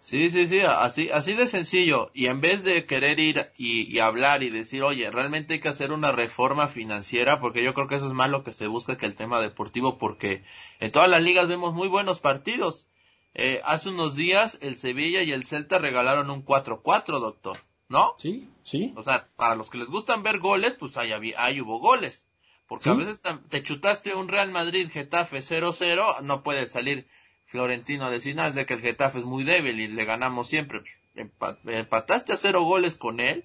Sí, 0.00 0.30
sí, 0.30 0.46
sí, 0.46 0.60
así, 0.60 1.10
así 1.10 1.34
de 1.34 1.48
sencillo. 1.48 2.12
Y 2.14 2.28
en 2.28 2.40
vez 2.40 2.62
de 2.62 2.86
querer 2.86 3.18
ir 3.18 3.50
y, 3.56 3.98
hablar 3.98 4.44
y 4.44 4.50
decir, 4.50 4.84
oye, 4.84 5.10
realmente 5.10 5.54
hay 5.54 5.60
que 5.60 5.68
hacer 5.68 5.90
una 5.90 6.12
reforma 6.12 6.68
financiera, 6.68 7.40
porque 7.40 7.64
yo 7.64 7.74
creo 7.74 7.88
que 7.88 7.96
eso 7.96 8.06
es 8.06 8.12
más 8.12 8.30
lo 8.30 8.44
que 8.44 8.52
se 8.52 8.68
busca 8.68 8.96
que 8.96 9.06
el 9.06 9.16
tema 9.16 9.40
deportivo, 9.40 9.98
porque 9.98 10.44
en 10.78 10.92
todas 10.92 11.10
las 11.10 11.22
ligas 11.22 11.48
vemos 11.48 11.74
muy 11.74 11.88
buenos 11.88 12.20
partidos. 12.20 12.86
Eh, 13.34 13.60
hace 13.64 13.88
unos 13.88 14.14
días 14.14 14.58
el 14.62 14.76
Sevilla 14.76 15.22
y 15.22 15.32
el 15.32 15.44
Celta 15.44 15.78
regalaron 15.78 16.30
un 16.30 16.44
4-4, 16.44 17.18
doctor, 17.18 17.58
¿no? 17.88 18.14
Sí, 18.18 18.48
sí. 18.62 18.92
O 18.96 19.02
sea, 19.02 19.28
para 19.36 19.54
los 19.54 19.70
que 19.70 19.78
les 19.78 19.88
gustan 19.88 20.22
ver 20.22 20.38
goles, 20.38 20.74
pues 20.78 20.96
ahí, 20.96 21.12
ahí 21.36 21.60
hubo 21.60 21.78
goles. 21.78 22.26
Porque 22.68 22.90
a 22.90 22.94
veces 22.94 23.22
te 23.48 23.62
chutaste 23.62 24.14
un 24.14 24.28
Real 24.28 24.50
Madrid 24.50 24.88
Getafe 24.90 25.38
0-0, 25.38 26.22
no 26.22 26.42
puede 26.42 26.66
salir 26.66 27.06
Florentino 27.44 28.04
a 28.04 28.10
decir, 28.10 28.36
es 28.40 28.54
de 28.56 28.66
que 28.66 28.74
el 28.74 28.80
Getafe 28.80 29.20
es 29.20 29.24
muy 29.24 29.44
débil 29.44 29.78
y 29.78 29.86
le 29.86 30.04
ganamos 30.04 30.48
siempre. 30.48 30.82
empataste 31.14 32.32
a 32.32 32.36
cero 32.36 32.64
goles 32.64 32.96
con 32.96 33.20
él, 33.20 33.44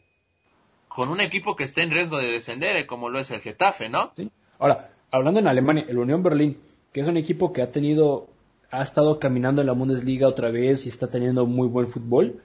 con 0.87 1.09
un 1.09 1.21
equipo 1.21 1.55
que 1.55 1.63
está 1.63 1.83
en 1.83 1.91
riesgo 1.91 2.17
de 2.17 2.31
descender, 2.31 2.75
eh, 2.75 2.87
como 2.87 3.09
lo 3.09 3.19
es 3.19 3.29
el 3.29 3.41
Getafe, 3.41 3.89
¿no? 3.89 4.11
Sí. 4.15 4.31
Ahora, 4.57 4.89
hablando 5.11 5.39
en 5.39 5.47
Alemania, 5.47 5.85
el 5.87 5.99
Unión 5.99 6.23
Berlín, 6.23 6.57
que 6.91 7.01
es 7.01 7.07
un 7.07 7.17
equipo 7.17 7.53
que 7.53 7.61
ha 7.61 7.71
tenido, 7.71 8.27
ha 8.71 8.81
estado 8.81 9.19
caminando 9.19 9.61
en 9.61 9.67
la 9.67 9.73
Bundesliga 9.73 10.27
otra 10.27 10.49
vez 10.49 10.87
y 10.87 10.89
está 10.89 11.07
teniendo 11.07 11.45
muy 11.45 11.67
buen 11.67 11.87
fútbol, 11.87 12.41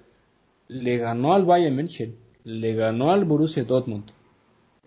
le 0.69 0.99
ganó 0.99 1.35
al 1.35 1.45
Bayern 1.45 1.75
München, 1.75 2.17
le 2.45 2.75
ganó 2.75 3.11
al 3.11 3.25
Borussia 3.25 3.64
Dortmund, 3.64 4.11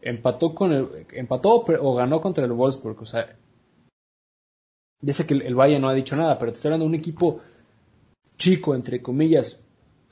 empató 0.01 0.55
con 0.55 0.71
el, 0.71 1.07
empató 1.13 1.65
o 1.81 1.95
ganó 1.95 2.21
contra 2.21 2.45
el 2.45 2.51
Wolfsburg, 2.53 3.01
o 3.01 3.05
sea, 3.05 3.35
Dice 5.01 5.25
que 5.25 5.33
el, 5.33 5.55
Valle 5.55 5.79
no 5.79 5.87
ha 5.87 5.93
dicho 5.93 6.15
nada, 6.15 6.37
pero 6.37 6.51
te 6.51 6.57
estoy 6.57 6.69
hablando 6.69 6.85
de 6.85 6.89
un 6.89 6.95
equipo 6.95 7.39
chico, 8.37 8.75
entre 8.75 9.01
comillas, 9.01 9.63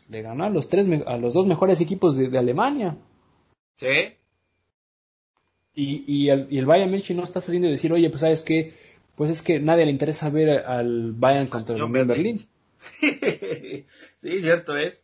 de 0.07 0.21
ganar 0.21 0.47
a 0.47 0.53
los, 0.53 0.69
tres, 0.69 0.87
a 1.05 1.17
los 1.17 1.33
dos 1.33 1.45
mejores 1.45 1.81
equipos 1.81 2.15
de, 2.15 2.37
Alemania. 2.37 2.97
Sí. 3.75 4.15
Y, 5.73 6.03
y, 6.07 6.29
el, 6.29 6.47
y 6.49 6.57
el 6.57 6.65
Bayern 6.65 6.89
München 6.89 7.17
no 7.17 7.23
está 7.23 7.41
saliendo 7.41 7.67
a 7.67 7.71
decir, 7.71 7.91
oye, 7.91 8.09
pues 8.09 8.21
sabes 8.21 8.43
que, 8.43 8.73
pues 9.17 9.29
es 9.29 9.41
que 9.41 9.59
nadie 9.59 9.85
le 9.85 9.91
interesa 9.91 10.29
ver 10.29 10.65
al 10.65 11.11
Bayern 11.11 11.47
contra 11.47 11.75
el 11.75 12.05
Berlín. 12.05 12.41
sí, 13.01 13.85
cierto 14.21 14.77
es. 14.77 15.03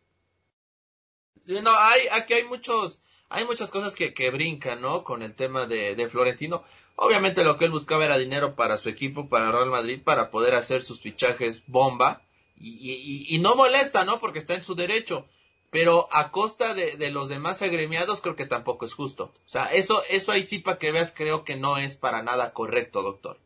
No, 1.46 1.70
hay, 1.70 2.02
aquí 2.12 2.34
hay 2.34 2.44
muchos, 2.44 3.00
hay 3.28 3.44
muchas 3.44 3.70
cosas 3.70 3.94
que, 3.94 4.14
que 4.14 4.30
brincan, 4.30 4.80
¿no? 4.80 5.04
Con 5.04 5.22
el 5.22 5.34
tema 5.34 5.66
de, 5.66 5.94
de 5.94 6.08
Florentino. 6.08 6.62
Obviamente 6.96 7.44
lo 7.44 7.56
que 7.56 7.64
él 7.64 7.70
buscaba 7.70 8.04
era 8.04 8.18
dinero 8.18 8.54
para 8.54 8.76
su 8.76 8.88
equipo, 8.88 9.28
para 9.28 9.50
Real 9.50 9.70
Madrid, 9.70 10.00
para 10.02 10.30
poder 10.30 10.54
hacer 10.54 10.82
sus 10.82 11.00
fichajes 11.00 11.64
bomba. 11.66 12.22
Y, 12.56 13.26
y, 13.28 13.38
no 13.38 13.56
molesta, 13.56 14.04
¿no? 14.04 14.20
Porque 14.20 14.38
está 14.38 14.54
en 14.54 14.62
su 14.62 14.74
derecho. 14.74 15.26
Pero 15.70 16.08
a 16.12 16.30
costa 16.30 16.72
de, 16.72 16.96
de, 16.96 17.10
los 17.10 17.28
demás 17.28 17.60
agremiados 17.62 18.20
creo 18.20 18.36
que 18.36 18.46
tampoco 18.46 18.86
es 18.86 18.94
justo. 18.94 19.32
O 19.34 19.48
sea, 19.48 19.66
eso, 19.66 20.02
eso 20.08 20.30
ahí 20.30 20.44
sí 20.44 20.60
para 20.60 20.78
que 20.78 20.92
veas 20.92 21.12
creo 21.14 21.44
que 21.44 21.56
no 21.56 21.78
es 21.78 21.96
para 21.96 22.22
nada 22.22 22.52
correcto, 22.52 23.02
doctor. 23.02 23.38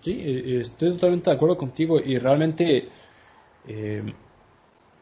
Sí, 0.00 0.12
eh, 0.24 0.60
estoy 0.60 0.92
totalmente 0.92 1.30
de 1.30 1.36
acuerdo 1.36 1.58
contigo 1.58 1.98
y 1.98 2.18
realmente 2.18 2.88
eh, 3.66 4.04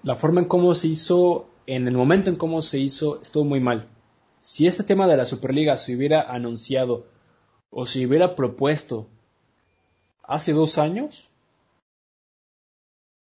la 0.03 0.15
forma 0.15 0.41
en 0.41 0.47
cómo 0.47 0.75
se 0.75 0.89
hizo, 0.89 1.49
en 1.67 1.89
el 1.89 1.97
momento 1.97 2.31
en 2.31 2.37
cómo 2.37 2.63
se 2.63 2.79
hizo, 2.79 3.21
estuvo 3.21 3.45
muy 3.45 3.61
mal. 3.61 3.89
Si 4.41 4.67
este 4.67 4.85
tema 4.85 5.07
de 5.07 5.17
la 5.17 5.25
Superliga 5.25 5.77
se 5.77 5.97
hubiera 5.97 6.23
anunciado 6.23 7.07
o 7.71 7.87
si 7.87 8.07
hubiera 8.07 8.35
propuesto 8.35 9.09
hace 10.23 10.53
dos 10.53 10.79
años, 10.79 11.31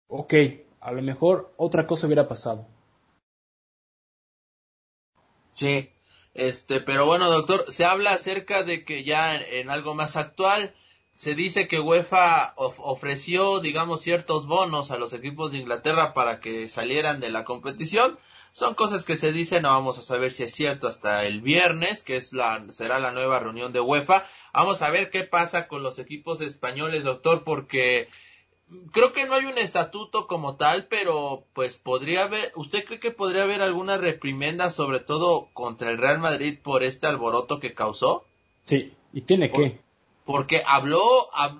ok, 0.08 0.34
a 0.80 0.92
lo 0.92 1.02
mejor 1.02 1.52
otra 1.56 1.86
cosa 1.86 2.06
hubiera 2.06 2.28
pasado. 2.28 2.66
Sí, 5.54 5.90
este, 6.34 6.80
pero 6.80 7.06
bueno, 7.06 7.30
doctor, 7.30 7.72
se 7.72 7.84
habla 7.84 8.12
acerca 8.12 8.64
de 8.64 8.84
que 8.84 9.04
ya 9.04 9.36
en, 9.36 9.70
algo 9.70 9.94
más 9.94 10.16
actual 10.16 10.74
se 11.16 11.34
dice 11.36 11.68
que 11.68 11.78
UEFA 11.78 12.54
ofreció, 12.56 13.60
digamos, 13.60 14.00
ciertos 14.02 14.46
bonos 14.46 14.90
a 14.90 14.98
los 14.98 15.12
equipos 15.12 15.52
de 15.52 15.58
Inglaterra 15.58 16.12
para 16.12 16.40
que 16.40 16.66
salieran 16.68 17.20
de 17.20 17.30
la 17.30 17.44
competición 17.44 18.18
son 18.54 18.74
cosas 18.74 19.04
que 19.04 19.16
se 19.16 19.32
dicen, 19.32 19.62
no 19.62 19.70
vamos 19.70 19.98
a 19.98 20.02
saber 20.02 20.30
si 20.30 20.44
es 20.44 20.54
cierto 20.54 20.86
hasta 20.86 21.26
el 21.26 21.40
viernes, 21.40 22.04
que 22.04 22.14
es 22.14 22.32
la, 22.32 22.64
será 22.70 23.00
la 23.00 23.10
nueva 23.10 23.40
reunión 23.40 23.72
de 23.72 23.80
UEFA. 23.80 24.24
Vamos 24.52 24.80
a 24.82 24.90
ver 24.90 25.10
qué 25.10 25.24
pasa 25.24 25.66
con 25.66 25.82
los 25.82 25.98
equipos 25.98 26.40
españoles, 26.40 27.02
doctor, 27.02 27.42
porque 27.42 28.08
creo 28.92 29.12
que 29.12 29.26
no 29.26 29.34
hay 29.34 29.46
un 29.46 29.58
estatuto 29.58 30.28
como 30.28 30.54
tal, 30.54 30.86
pero 30.86 31.48
pues 31.52 31.74
podría 31.74 32.26
haber, 32.26 32.52
¿usted 32.54 32.84
cree 32.84 33.00
que 33.00 33.10
podría 33.10 33.42
haber 33.42 33.60
alguna 33.60 33.98
reprimenda, 33.98 34.70
sobre 34.70 35.00
todo 35.00 35.48
contra 35.52 35.90
el 35.90 35.98
Real 35.98 36.20
Madrid 36.20 36.56
por 36.62 36.84
este 36.84 37.08
alboroto 37.08 37.58
que 37.58 37.74
causó? 37.74 38.24
Sí, 38.62 38.92
y 39.12 39.22
tiene 39.22 39.50
que. 39.50 39.80
Porque 40.24 40.62
habló, 40.64 41.02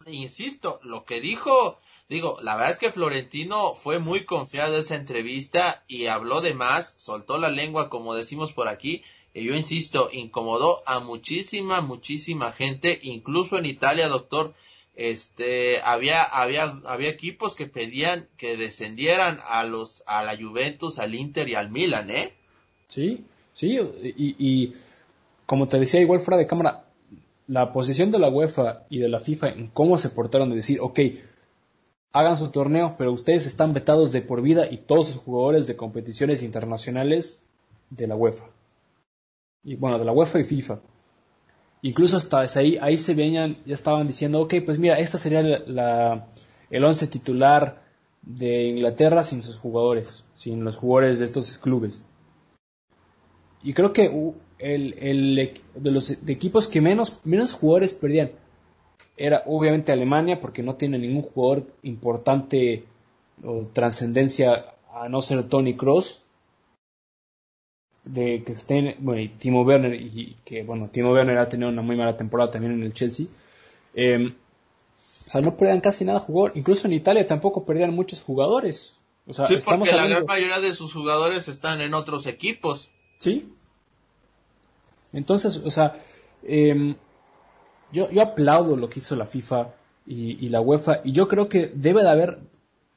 insisto, 0.06 0.78
lo 0.84 1.04
que 1.04 1.20
dijo 1.20 1.76
Digo, 2.08 2.38
la 2.42 2.56
verdad 2.56 2.72
es 2.72 2.78
que 2.78 2.92
Florentino 2.92 3.74
fue 3.74 3.98
muy 3.98 4.24
confiado 4.24 4.74
en 4.74 4.80
esa 4.80 4.94
entrevista 4.94 5.84
y 5.88 6.06
habló 6.06 6.42
de 6.42 6.52
más, 6.52 6.94
soltó 6.98 7.38
la 7.38 7.48
lengua 7.48 7.88
como 7.88 8.14
decimos 8.14 8.52
por 8.52 8.68
aquí, 8.68 9.02
y 9.32 9.44
yo 9.44 9.54
insisto, 9.56 10.10
incomodó 10.12 10.80
a 10.86 11.00
muchísima, 11.00 11.80
muchísima 11.80 12.52
gente, 12.52 13.00
incluso 13.02 13.58
en 13.58 13.66
Italia, 13.66 14.08
doctor, 14.08 14.54
este, 14.94 15.80
había, 15.82 16.22
había, 16.22 16.80
había 16.84 17.08
equipos 17.08 17.56
que 17.56 17.66
pedían 17.66 18.28
que 18.36 18.56
descendieran 18.56 19.40
a 19.48 19.64
los, 19.64 20.04
a 20.06 20.22
la 20.22 20.36
Juventus, 20.36 20.98
al 20.98 21.14
Inter 21.14 21.48
y 21.48 21.54
al 21.54 21.70
Milan, 21.70 22.10
¿eh? 22.10 22.34
Sí, 22.86 23.24
sí, 23.54 23.76
y, 24.02 24.36
y 24.38 24.74
como 25.46 25.66
te 25.66 25.80
decía 25.80 26.00
igual 26.00 26.20
fuera 26.20 26.38
de 26.38 26.46
cámara, 26.46 26.84
la 27.48 27.72
posición 27.72 28.10
de 28.10 28.18
la 28.18 28.28
UEFA 28.28 28.84
y 28.88 28.98
de 28.98 29.08
la 29.08 29.20
FIFA 29.20 29.48
en 29.48 29.66
cómo 29.68 29.98
se 29.98 30.10
portaron 30.10 30.48
de 30.50 30.56
decir, 30.56 30.78
ok, 30.80 31.00
hagan 32.14 32.36
su 32.36 32.50
torneo, 32.50 32.94
pero 32.96 33.12
ustedes 33.12 33.44
están 33.44 33.74
vetados 33.74 34.12
de 34.12 34.22
por 34.22 34.40
vida 34.40 34.70
y 34.70 34.78
todos 34.78 35.08
sus 35.08 35.16
jugadores 35.16 35.66
de 35.66 35.76
competiciones 35.76 36.44
internacionales 36.44 37.44
de 37.90 38.06
la 38.06 38.14
UEFA. 38.14 38.46
Y 39.64 39.74
bueno, 39.74 39.98
de 39.98 40.04
la 40.04 40.12
UEFA 40.12 40.38
y 40.38 40.44
FIFA. 40.44 40.78
Incluso 41.82 42.16
hasta 42.16 42.40
ahí, 42.40 42.78
ahí 42.80 42.96
se 42.96 43.14
veían, 43.14 43.58
ya 43.66 43.74
estaban 43.74 44.06
diciendo, 44.06 44.40
ok, 44.40 44.54
pues 44.64 44.78
mira, 44.78 44.96
esta 44.96 45.18
sería 45.18 45.40
el 45.40 46.84
once 46.84 47.08
titular 47.08 47.82
de 48.22 48.68
Inglaterra 48.68 49.24
sin 49.24 49.42
sus 49.42 49.58
jugadores, 49.58 50.24
sin 50.36 50.62
los 50.62 50.76
jugadores 50.76 51.18
de 51.18 51.24
estos 51.24 51.58
clubes. 51.58 52.04
Y 53.64 53.72
creo 53.72 53.92
que 53.92 54.32
el, 54.58 54.94
el 54.98 55.60
de 55.74 55.90
los 55.90 56.10
equipos 56.28 56.68
que 56.68 56.80
menos, 56.80 57.18
menos 57.24 57.54
jugadores 57.54 57.92
perdían 57.92 58.30
era 59.16 59.42
obviamente 59.46 59.92
Alemania 59.92 60.40
porque 60.40 60.62
no 60.62 60.74
tiene 60.74 60.98
ningún 60.98 61.22
jugador 61.22 61.64
importante 61.82 62.84
o 63.44 63.66
trascendencia 63.72 64.74
a 64.92 65.08
no 65.08 65.22
ser 65.22 65.48
Tony 65.48 65.74
Cross 65.74 66.22
de 68.04 68.42
que 68.44 68.52
estén 68.52 68.96
bueno 68.98 69.20
y 69.20 69.28
Timo 69.28 69.62
Werner 69.62 69.94
y 69.94 70.36
que 70.44 70.62
bueno 70.62 70.88
Timo 70.90 71.12
Werner 71.12 71.38
ha 71.38 71.48
tenido 71.48 71.70
una 71.70 71.82
muy 71.82 71.96
mala 71.96 72.16
temporada 72.16 72.50
también 72.50 72.74
en 72.74 72.82
el 72.82 72.92
Chelsea. 72.92 73.26
Em, 73.94 74.34
o 75.26 75.30
sea 75.30 75.40
no 75.40 75.56
perdían 75.56 75.80
casi 75.80 76.04
nada 76.04 76.20
jugador. 76.20 76.52
Incluso 76.54 76.86
en 76.86 76.94
Italia 76.94 77.26
tampoco 77.26 77.64
perdían 77.64 77.94
muchos 77.94 78.22
jugadores. 78.22 78.96
O 79.26 79.32
sea, 79.32 79.46
sí 79.46 79.56
porque 79.64 79.92
la 79.92 80.06
gran 80.06 80.26
mayoría 80.26 80.60
de 80.60 80.74
sus 80.74 80.92
jugadores 80.92 81.48
están 81.48 81.80
en 81.80 81.94
otros 81.94 82.26
equipos. 82.26 82.90
Sí. 83.18 83.48
Entonces 85.12 85.56
o 85.56 85.70
sea 85.70 85.96
eh, 86.42 86.94
yo, 87.94 88.10
yo 88.10 88.22
aplaudo 88.22 88.76
lo 88.76 88.88
que 88.88 88.98
hizo 88.98 89.14
la 89.14 89.24
FIFA 89.24 89.68
y, 90.06 90.48
la 90.48 90.60
UEFA 90.60 91.00
y 91.04 91.12
yo 91.12 91.28
creo 91.28 91.48
que 91.48 91.70
debe 91.74 92.02
de 92.02 92.10
haber 92.10 92.38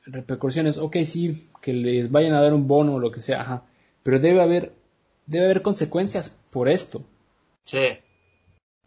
repercusiones, 0.06 0.78
ok, 0.78 0.98
sí, 1.06 1.48
que 1.62 1.74
les 1.74 2.12
vayan 2.12 2.34
a 2.34 2.42
dar 2.42 2.54
un 2.54 2.68
bono 2.68 2.96
o 2.96 3.00
lo 3.00 3.12
que 3.12 3.22
sea, 3.22 3.42
ajá, 3.42 3.64
pero 4.02 4.20
debe 4.20 4.42
haber, 4.42 4.74
debe 5.26 5.46
haber 5.46 5.62
consecuencias 5.62 6.38
por 6.50 6.68
esto. 6.68 7.06
Sí. 7.64 8.00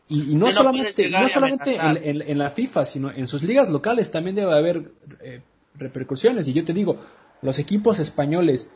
Y, 0.09 0.35
no, 0.35 0.51
solamente, 0.51 1.09
no 1.11 1.29
solamente 1.29 1.79
en, 1.81 2.39
la 2.39 2.51
FIFA, 2.51 2.85
sino 2.85 3.13
en 3.13 3.29
sus 3.29 3.45
ligas 3.45 3.71
locales 3.71 4.11
también 4.11 4.35
debe 4.35 4.53
haber 4.53 4.91
eh, 5.21 5.41
repercusiones. 5.77 6.49
Y 6.49 6.53
yo 6.53 6.65
te 6.65 6.73
digo, 6.73 6.99
los 7.43 7.61
equipos 7.61 8.01
españoles 8.01 8.73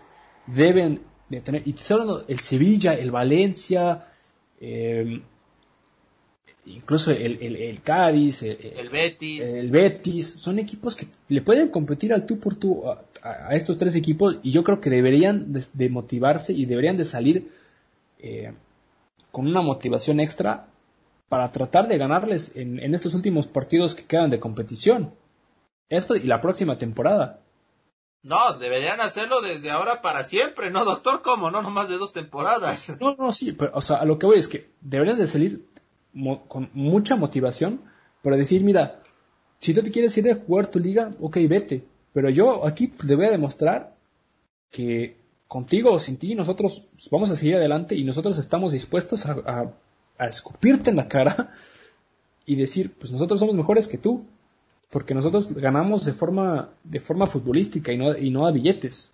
deben 0.47 1.03
de 1.29 1.41
tener, 1.41 1.67
y 1.67 1.71
estoy 1.71 1.95
hablando, 1.95 2.25
el 2.29 2.39
Sevilla, 2.39 2.95
el 2.95 3.11
Valencia, 3.11 4.05
eh, 4.61 5.23
incluso 6.67 7.11
el, 7.11 7.41
el, 7.41 7.83
Cádiz, 7.83 8.43
el, 8.43 8.89
Betis. 8.91 9.41
el 9.41 9.71
Betis, 9.71 10.27
son 10.27 10.59
equipos 10.59 10.97
que 10.97 11.07
le 11.29 11.43
pueden 11.43 11.69
competir 11.69 12.13
al 12.13 12.25
tú 12.27 12.39
por 12.39 12.55
tú 12.55 12.83
a, 12.89 13.55
estos 13.55 13.79
tres 13.79 13.95
equipos 13.95 14.37
y 14.43 14.51
yo 14.51 14.65
creo 14.65 14.81
que 14.81 14.91
deberían 14.91 15.53
de, 15.53 15.89
motivarse 15.89 16.53
y 16.53 16.67
deberían 16.67 16.97
de 16.97 17.05
salir 17.05 17.51
eh, 18.19 18.53
con 19.31 19.47
una 19.47 19.63
motivación 19.63 20.21
extra 20.21 20.67
para 21.29 21.51
tratar 21.51 21.89
de 21.89 21.99
ganarles 21.99 22.57
en, 22.57 22.79
en, 22.81 22.95
estos 22.95 23.15
últimos 23.15 23.47
partidos 23.47 23.95
que 23.95 24.05
quedan 24.05 24.31
de 24.31 24.41
competición. 24.41 25.13
Esto 25.89 26.17
y 26.17 26.21
la 26.21 26.41
próxima 26.41 26.79
temporada. 26.79 27.41
No, 28.23 28.55
deberían 28.55 29.01
hacerlo 29.03 29.43
desde 29.43 29.71
ahora 29.71 30.01
para 30.01 30.25
siempre, 30.25 30.71
¿no, 30.71 30.85
doctor? 30.85 31.21
¿Cómo? 31.21 31.51
No, 31.51 31.61
nomás 31.61 31.91
de 31.91 31.99
dos 31.99 32.13
temporadas. 32.13 32.93
No, 33.01 33.15
no, 33.17 33.33
sí, 33.33 33.53
pero, 33.53 33.73
o 33.75 33.83
sea, 33.83 33.97
a 33.97 34.07
lo 34.07 34.19
que 34.19 34.25
voy 34.25 34.39
es 34.39 34.49
que 34.49 34.71
deberías 34.81 35.19
de 35.19 35.27
salir 35.27 35.67
con 36.49 36.71
mucha 36.73 37.17
motivación 37.17 37.81
para 38.23 38.37
decir, 38.37 38.63
mira, 38.63 39.01
si 39.59 39.75
tú 39.75 39.83
te 39.83 39.91
quieres 39.91 40.17
ir 40.19 40.31
a 40.31 40.37
jugar 40.37 40.67
tu 40.69 40.79
liga, 40.79 41.11
ok, 41.21 41.39
vete. 41.49 41.85
Pero 42.13 42.31
yo 42.31 42.67
aquí 42.67 42.89
te 42.89 43.15
voy 43.15 43.27
a 43.27 43.31
demostrar 43.31 43.97
que 44.71 45.17
contigo 45.49 45.93
o 45.93 45.99
sin 45.99 46.17
ti 46.17 46.35
nosotros 46.35 46.87
vamos 47.11 47.31
a 47.31 47.37
seguir 47.37 47.57
adelante 47.57 47.95
y 47.97 48.05
nosotros 48.05 48.39
estamos 48.39 48.73
dispuestos 48.73 49.27
a, 49.27 49.73
a 50.19 50.27
escupirte 50.27 50.91
en 50.91 50.97
la 50.97 51.09
cara 51.09 51.53
y 52.47 52.57
decir, 52.57 52.93
pues 52.99 53.13
nosotros 53.13 53.41
somos 53.41 53.55
mejores 53.55 53.89
que 53.89 53.99
tú 53.99 54.25
porque 54.91 55.13
nosotros 55.13 55.53
ganamos 55.55 56.05
de 56.05 56.13
forma, 56.13 56.71
de 56.85 57.01
forma 57.01 57.27
futbolística 57.27 57.93
y 57.93 57.99
no, 57.99 58.17
y 58.17 58.31
no 58.31 58.47
a 58.47 58.53
billetes. 58.53 59.11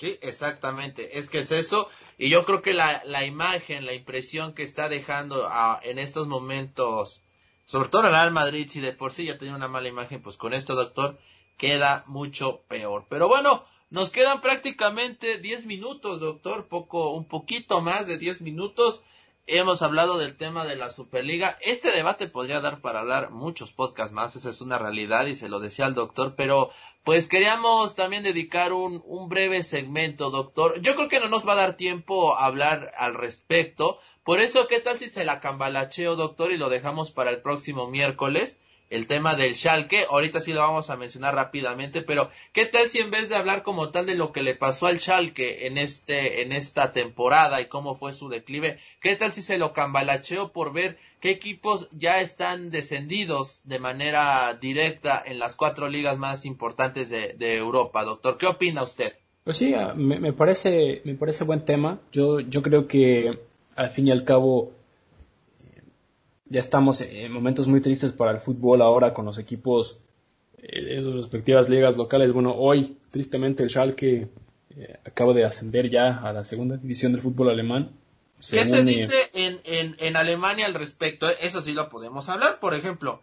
Sí, 0.00 0.18
exactamente. 0.22 1.18
Es 1.18 1.28
que 1.28 1.40
es 1.40 1.52
eso. 1.52 1.86
Y 2.16 2.30
yo 2.30 2.46
creo 2.46 2.62
que 2.62 2.72
la, 2.72 3.02
la 3.04 3.26
imagen, 3.26 3.84
la 3.84 3.92
impresión 3.92 4.54
que 4.54 4.62
está 4.62 4.88
dejando 4.88 5.46
en 5.82 5.98
estos 5.98 6.26
momentos, 6.26 7.20
sobre 7.66 7.90
todo 7.90 8.06
el 8.06 8.10
Real 8.12 8.30
Madrid, 8.30 8.66
si 8.70 8.80
de 8.80 8.92
por 8.92 9.12
sí 9.12 9.26
ya 9.26 9.36
tenía 9.36 9.54
una 9.54 9.68
mala 9.68 9.88
imagen, 9.88 10.22
pues 10.22 10.38
con 10.38 10.54
esto, 10.54 10.74
doctor, 10.74 11.18
queda 11.58 12.02
mucho 12.06 12.62
peor. 12.66 13.04
Pero 13.10 13.28
bueno, 13.28 13.66
nos 13.90 14.08
quedan 14.08 14.40
prácticamente 14.40 15.36
10 15.36 15.66
minutos, 15.66 16.20
doctor, 16.20 16.66
poco, 16.66 17.10
un 17.10 17.26
poquito 17.26 17.82
más 17.82 18.06
de 18.06 18.16
10 18.16 18.40
minutos. 18.40 19.02
Hemos 19.52 19.82
hablado 19.82 20.16
del 20.16 20.36
tema 20.36 20.64
de 20.64 20.76
la 20.76 20.90
Superliga. 20.90 21.58
Este 21.60 21.90
debate 21.90 22.28
podría 22.28 22.60
dar 22.60 22.80
para 22.80 23.00
hablar 23.00 23.32
muchos 23.32 23.72
podcasts 23.72 24.12
más, 24.12 24.36
esa 24.36 24.48
es 24.48 24.60
una 24.60 24.78
realidad 24.78 25.26
y 25.26 25.34
se 25.34 25.48
lo 25.48 25.58
decía 25.58 25.86
al 25.86 25.94
doctor, 25.96 26.36
pero 26.36 26.70
pues 27.02 27.26
queríamos 27.26 27.96
también 27.96 28.22
dedicar 28.22 28.72
un, 28.72 29.02
un 29.04 29.28
breve 29.28 29.64
segmento, 29.64 30.30
doctor. 30.30 30.80
Yo 30.82 30.94
creo 30.94 31.08
que 31.08 31.18
no 31.18 31.28
nos 31.28 31.44
va 31.44 31.54
a 31.54 31.62
dar 31.62 31.72
tiempo 31.72 32.36
a 32.36 32.46
hablar 32.46 32.92
al 32.96 33.14
respecto. 33.14 33.98
Por 34.22 34.40
eso, 34.40 34.68
¿qué 34.68 34.78
tal 34.78 35.00
si 35.00 35.08
se 35.08 35.24
la 35.24 35.40
cambalacheo, 35.40 36.14
doctor, 36.14 36.52
y 36.52 36.56
lo 36.56 36.68
dejamos 36.68 37.10
para 37.10 37.32
el 37.32 37.42
próximo 37.42 37.88
miércoles? 37.88 38.60
El 38.90 39.06
tema 39.06 39.36
del 39.36 39.54
Schalke, 39.54 40.06
ahorita 40.10 40.40
sí 40.40 40.52
lo 40.52 40.60
vamos 40.60 40.90
a 40.90 40.96
mencionar 40.96 41.36
rápidamente, 41.36 42.02
pero 42.02 42.28
¿qué 42.52 42.66
tal 42.66 42.88
si 42.88 42.98
en 42.98 43.12
vez 43.12 43.28
de 43.28 43.36
hablar 43.36 43.62
como 43.62 43.90
tal 43.90 44.06
de 44.06 44.16
lo 44.16 44.32
que 44.32 44.42
le 44.42 44.56
pasó 44.56 44.86
al 44.86 44.98
Schalke 44.98 45.66
en 45.66 45.78
este 45.78 46.42
en 46.42 46.52
esta 46.52 46.92
temporada 46.92 47.60
y 47.60 47.66
cómo 47.66 47.94
fue 47.94 48.12
su 48.12 48.28
declive, 48.28 48.78
qué 49.00 49.14
tal 49.14 49.30
si 49.32 49.42
se 49.42 49.58
lo 49.58 49.72
cambalacheó 49.72 50.52
por 50.52 50.72
ver 50.72 50.98
qué 51.20 51.30
equipos 51.30 51.88
ya 51.92 52.20
están 52.20 52.72
descendidos 52.72 53.62
de 53.64 53.78
manera 53.78 54.58
directa 54.60 55.22
en 55.24 55.38
las 55.38 55.54
cuatro 55.54 55.88
ligas 55.88 56.18
más 56.18 56.44
importantes 56.44 57.10
de, 57.10 57.56
Europa, 57.56 58.04
doctor? 58.04 58.38
¿Qué 58.38 58.46
opina 58.46 58.82
usted? 58.82 59.14
Pues 59.44 59.56
sí, 59.56 59.72
ah, 59.74 59.94
me, 59.96 60.18
me, 60.18 60.32
parece 60.32 61.00
me 61.04 61.14
parece 61.14 61.44
buen 61.44 61.64
tema. 61.64 62.00
Yo 62.10 62.40
yo 62.40 62.60
creo 62.60 62.88
que 62.88 63.38
al 63.76 63.90
fin 63.90 64.08
y 64.08 64.10
al 64.10 64.24
cabo 64.24 64.72
ya 66.50 66.58
estamos 66.58 67.00
en 67.00 67.32
momentos 67.32 67.68
muy 67.68 67.80
tristes 67.80 68.12
para 68.12 68.32
el 68.32 68.40
fútbol 68.40 68.82
ahora 68.82 69.14
con 69.14 69.24
los 69.24 69.38
equipos 69.38 70.00
eh, 70.58 70.82
de 70.82 71.00
sus 71.00 71.14
respectivas 71.14 71.68
ligas 71.68 71.96
locales. 71.96 72.32
Bueno, 72.32 72.54
hoy 72.54 72.98
tristemente 73.12 73.62
el 73.62 73.70
Schalke 73.70 74.28
eh, 74.76 74.98
acaba 75.06 75.32
de 75.32 75.44
ascender 75.44 75.88
ya 75.88 76.18
a 76.18 76.32
la 76.32 76.44
segunda 76.44 76.76
división 76.76 77.12
del 77.12 77.22
fútbol 77.22 77.50
alemán. 77.50 77.92
¿Qué 78.38 78.64
se 78.64 78.82
dice 78.82 79.14
en, 79.34 79.60
en, 79.64 79.96
en, 80.00 80.16
Alemania 80.16 80.66
al 80.66 80.74
respecto? 80.74 81.28
Eso 81.40 81.60
sí 81.60 81.72
lo 81.72 81.88
podemos 81.88 82.28
hablar, 82.28 82.58
por 82.58 82.74
ejemplo. 82.74 83.22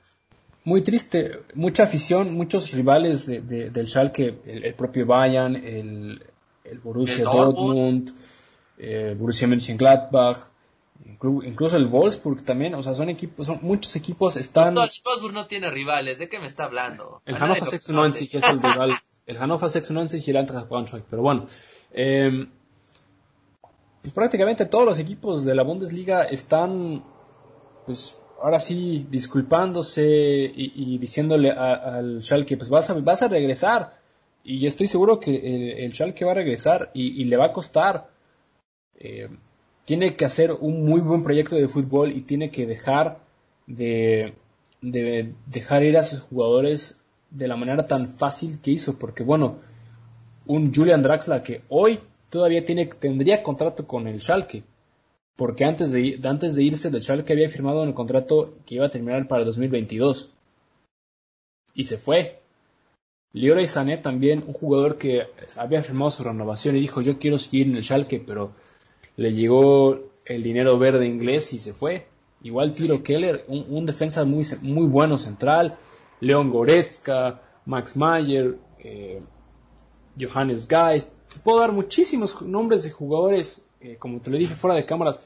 Muy 0.63 0.82
triste, 0.82 1.41
mucha 1.53 1.84
afición, 1.84 2.34
muchos 2.34 2.71
rivales 2.71 3.25
de, 3.25 3.41
del 3.41 3.88
Schalke, 3.88 4.39
el, 4.45 4.73
propio 4.75 5.05
Bayern, 5.05 5.55
el, 5.55 6.23
el 6.63 6.80
Borussia 6.80 7.25
Dortmund, 7.25 8.13
el 8.78 9.15
Borussia 9.15 9.47
Mönchengladbach, 9.47 10.51
Incluso 11.24 11.78
el 11.78 11.88
Wolfsburg 11.88 12.43
también, 12.43 12.76
o 12.76 12.84
sea, 12.84 12.93
son 12.93 13.09
equipos, 13.09 13.47
son 13.47 13.59
muchos 13.63 13.95
equipos 13.95 14.38
están. 14.38 14.76
No, 14.76 14.84
el 14.84 14.89
Wolfsburg 15.03 15.34
no 15.34 15.47
tiene 15.47 15.72
rivales, 15.72 16.20
¿de 16.20 16.30
qué 16.30 16.39
me 16.39 16.45
está 16.45 16.65
hablando? 16.65 17.22
El 17.26 17.36
Hannover 17.36 17.63
96 17.63 18.36
es 18.36 18.49
el 18.49 18.61
rival, 18.61 18.91
el 19.26 19.38
Hannover 19.38 19.72
96 19.72 20.28
y 20.28 20.32
el 20.32 20.38
Eintracht 20.38 20.70
Braunschweig, 20.70 21.05
pero 21.09 21.24
bueno, 21.24 21.47
eh, 21.91 22.47
pues 24.01 24.13
prácticamente 24.13 24.68
todos 24.68 24.86
los 24.86 24.99
equipos 24.99 25.43
de 25.43 25.55
la 25.55 25.63
Bundesliga 25.63 26.24
están, 26.24 27.03
pues 27.86 28.15
ahora 28.41 28.59
sí, 28.59 29.07
disculpándose 29.09 30.05
y, 30.05 30.97
diciéndole 30.97 31.51
al 31.51 32.22
Schalke, 32.22 32.57
pues 32.57 32.70
vas 32.70 32.89
a, 32.89 32.93
vas 32.93 33.24
a 33.24 33.28
regresar. 33.28 33.99
Y 34.43 34.65
estoy 34.65 34.88
seguro 34.88 35.20
que 35.20 35.36
el, 35.36 35.84
el 35.84 35.93
Schalke 35.93 36.24
va 36.24 36.32
a 36.32 36.36
regresar 36.36 36.91
y, 36.93 37.22
y 37.22 37.26
le 37.26 37.38
va 37.38 37.47
a 37.47 37.51
costar. 37.51 38.09
Eh, 38.95 39.28
tiene 39.88 40.17
que 40.17 40.25
hacer 40.25 40.51
un 40.51 40.83
muy 40.83 40.99
buen 40.99 41.23
proyecto 41.23 41.55
de 41.55 41.69
fútbol 41.69 42.11
y 42.11 42.19
tiene 42.19 42.51
que 42.51 42.65
dejar 42.65 43.19
de, 43.67 44.33
dejar 44.81 45.83
ir 45.83 45.95
a 45.97 46.03
sus 46.03 46.23
jugadores 46.23 47.05
de 47.31 47.47
la 47.47 47.55
manera 47.55 47.88
tan 47.88 48.09
fácil 48.09 48.59
que 48.59 48.71
hizo, 48.71 48.99
porque 48.99 49.23
bueno, 49.23 49.59
un 50.45 50.73
Julian 50.75 51.01
Draxler 51.01 51.41
que 51.41 51.61
hoy 51.69 51.99
todavía 52.29 52.65
tiene, 52.65 52.88
tendría 52.88 53.41
contrato 53.41 53.88
con 53.88 54.09
el 54.09 54.19
Schalke, 54.19 54.65
porque 55.38 55.63
antes 55.63 55.93
de, 55.93 56.19
antes 56.21 56.55
de 56.55 56.63
irse 56.63 56.91
del 56.91 57.01
Schalke 57.01 57.31
había 57.31 57.47
firmado 57.47 57.81
un 57.81 57.93
contrato 57.93 58.55
que 58.65 58.75
iba 58.75 58.88
a 58.88 58.91
terminar 58.91 59.25
para 59.29 59.43
el 59.43 59.47
2022 59.47 60.31
y 61.75 61.85
se 61.85 61.97
fue. 61.97 62.41
Leroy 63.31 63.67
Sané 63.67 63.99
también, 63.99 64.43
un 64.45 64.53
jugador 64.53 64.97
que 64.97 65.27
había 65.55 65.81
firmado 65.81 66.11
su 66.11 66.25
renovación 66.25 66.75
y 66.75 66.81
dijo 66.81 66.99
yo 66.99 67.17
quiero 67.17 67.38
seguir 67.38 67.67
en 67.67 67.77
el 67.77 67.85
Schalke, 67.85 68.19
pero 68.19 68.51
le 69.18 69.34
llegó 69.34 69.99
el 70.26 70.43
dinero 70.43 70.78
verde 70.78 71.05
inglés 71.05 71.51
y 71.53 71.57
se 71.57 71.74
fue. 71.74 72.07
Igual 72.43 72.74
Tiro 72.74 73.03
Keller, 73.03 73.43
un, 73.47 73.86
defensa 73.86 74.24
muy, 74.24 74.45
muy 74.61 74.88
bueno 74.88 75.18
central, 75.18 75.78
Leon 76.22 76.51
Goretzka, 76.51 77.41
Max 77.65 77.97
Mayer, 77.97 78.57
eh, 78.80 79.22
Johannes 80.20 80.68
Geist. 80.68 81.09
Te 81.34 81.39
puedo 81.39 81.59
dar 81.59 81.72
muchísimos 81.72 82.41
nombres 82.43 82.84
de 82.84 82.91
jugadores, 82.91 83.65
eh, 83.82 83.97
como 83.99 84.22
te 84.22 84.30
lo 84.30 84.38
dije 84.38 84.55
fuera 84.55 84.76
de 84.76 84.86
cámaras, 84.86 85.20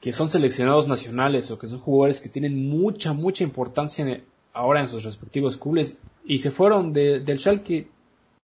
que 0.00 0.12
son 0.12 0.28
seleccionados 0.28 0.88
nacionales 0.88 1.50
o 1.50 1.58
que 1.58 1.68
son 1.68 1.80
jugadores 1.80 2.20
que 2.20 2.28
tienen 2.28 2.68
mucha, 2.68 3.12
mucha 3.12 3.44
importancia 3.44 4.20
ahora 4.52 4.80
en 4.80 4.88
sus 4.88 5.04
respectivos 5.04 5.56
clubes 5.56 5.98
y 6.24 6.38
se 6.38 6.50
fueron 6.50 6.92
del 6.92 7.38
Schalke 7.38 7.88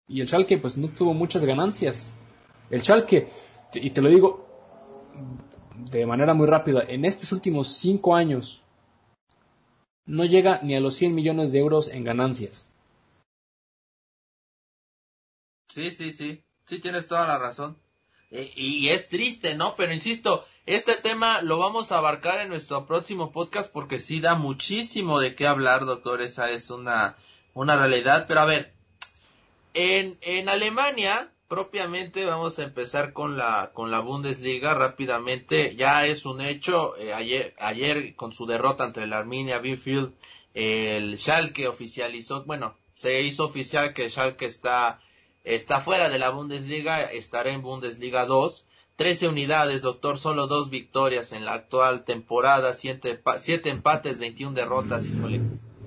y 0.07 0.21
el 0.21 0.27
Schalke 0.27 0.57
pues 0.57 0.77
no 0.77 0.89
tuvo 0.89 1.13
muchas 1.13 1.45
ganancias. 1.45 2.09
El 2.69 2.81
Schalke, 2.81 3.27
y 3.73 3.89
te 3.89 4.01
lo 4.01 4.09
digo, 4.09 4.50
de 5.91 6.05
manera 6.05 6.33
muy 6.33 6.47
rápida, 6.47 6.83
en 6.87 7.05
estos 7.05 7.31
últimos 7.31 7.67
cinco 7.67 8.15
años 8.15 8.63
no 10.05 10.25
llega 10.25 10.59
ni 10.63 10.75
a 10.75 10.79
los 10.79 10.95
100 10.95 11.15
millones 11.15 11.51
de 11.51 11.59
euros 11.59 11.89
en 11.89 12.03
ganancias. 12.03 12.69
Sí, 15.69 15.91
sí, 15.91 16.11
sí, 16.11 16.43
sí 16.65 16.79
tienes 16.79 17.07
toda 17.07 17.27
la 17.27 17.37
razón. 17.37 17.77
E, 18.29 18.51
y 18.55 18.89
es 18.89 19.07
triste, 19.09 19.55
¿no? 19.55 19.75
Pero 19.75 19.93
insisto, 19.93 20.45
este 20.65 20.95
tema 20.95 21.41
lo 21.41 21.59
vamos 21.59 21.91
a 21.91 21.97
abarcar 21.97 22.39
en 22.39 22.49
nuestro 22.49 22.85
próximo 22.85 23.31
podcast 23.31 23.71
porque 23.71 23.99
sí 23.99 24.19
da 24.19 24.35
muchísimo 24.35 25.19
de 25.19 25.33
qué 25.35 25.47
hablar, 25.47 25.85
doctor. 25.85 26.21
Esa 26.21 26.51
es 26.51 26.69
una, 26.69 27.15
una 27.53 27.77
realidad. 27.77 28.25
Pero 28.27 28.41
a 28.41 28.45
ver, 28.45 28.73
en, 29.73 30.17
en 30.21 30.49
Alemania 30.49 31.31
propiamente 31.51 32.23
vamos 32.23 32.59
a 32.59 32.63
empezar 32.63 33.11
con 33.11 33.35
la 33.35 33.71
con 33.73 33.91
la 33.91 33.99
Bundesliga 33.99 34.73
rápidamente. 34.73 35.75
Ya 35.75 36.05
es 36.05 36.25
un 36.25 36.39
hecho 36.39 36.95
eh, 36.95 37.13
ayer 37.13 37.53
ayer 37.59 38.15
con 38.15 38.31
su 38.31 38.45
derrota 38.45 38.85
entre 38.85 39.03
el 39.03 39.11
Arminia 39.11 39.59
Bielefeld 39.59 40.13
el 40.53 41.17
Schalke 41.17 41.67
oficializó 41.67 42.45
bueno 42.45 42.77
se 42.93 43.21
hizo 43.21 43.43
oficial 43.43 43.93
que 43.93 44.09
Schalke 44.09 44.45
está 44.45 45.01
está 45.43 45.81
fuera 45.81 46.07
de 46.07 46.19
la 46.19 46.29
Bundesliga 46.29 47.01
estará 47.01 47.51
en 47.51 47.61
Bundesliga 47.63 48.25
2 48.25 48.65
13 48.95 49.27
unidades 49.27 49.81
doctor 49.81 50.17
solo 50.17 50.47
dos 50.47 50.69
victorias 50.69 51.33
en 51.33 51.43
la 51.43 51.51
actual 51.51 52.05
temporada 52.05 52.73
siete, 52.73 53.21
siete 53.39 53.71
empates 53.71 54.19
21 54.19 54.53
derrotas 54.53 55.05
híjole 55.05 55.41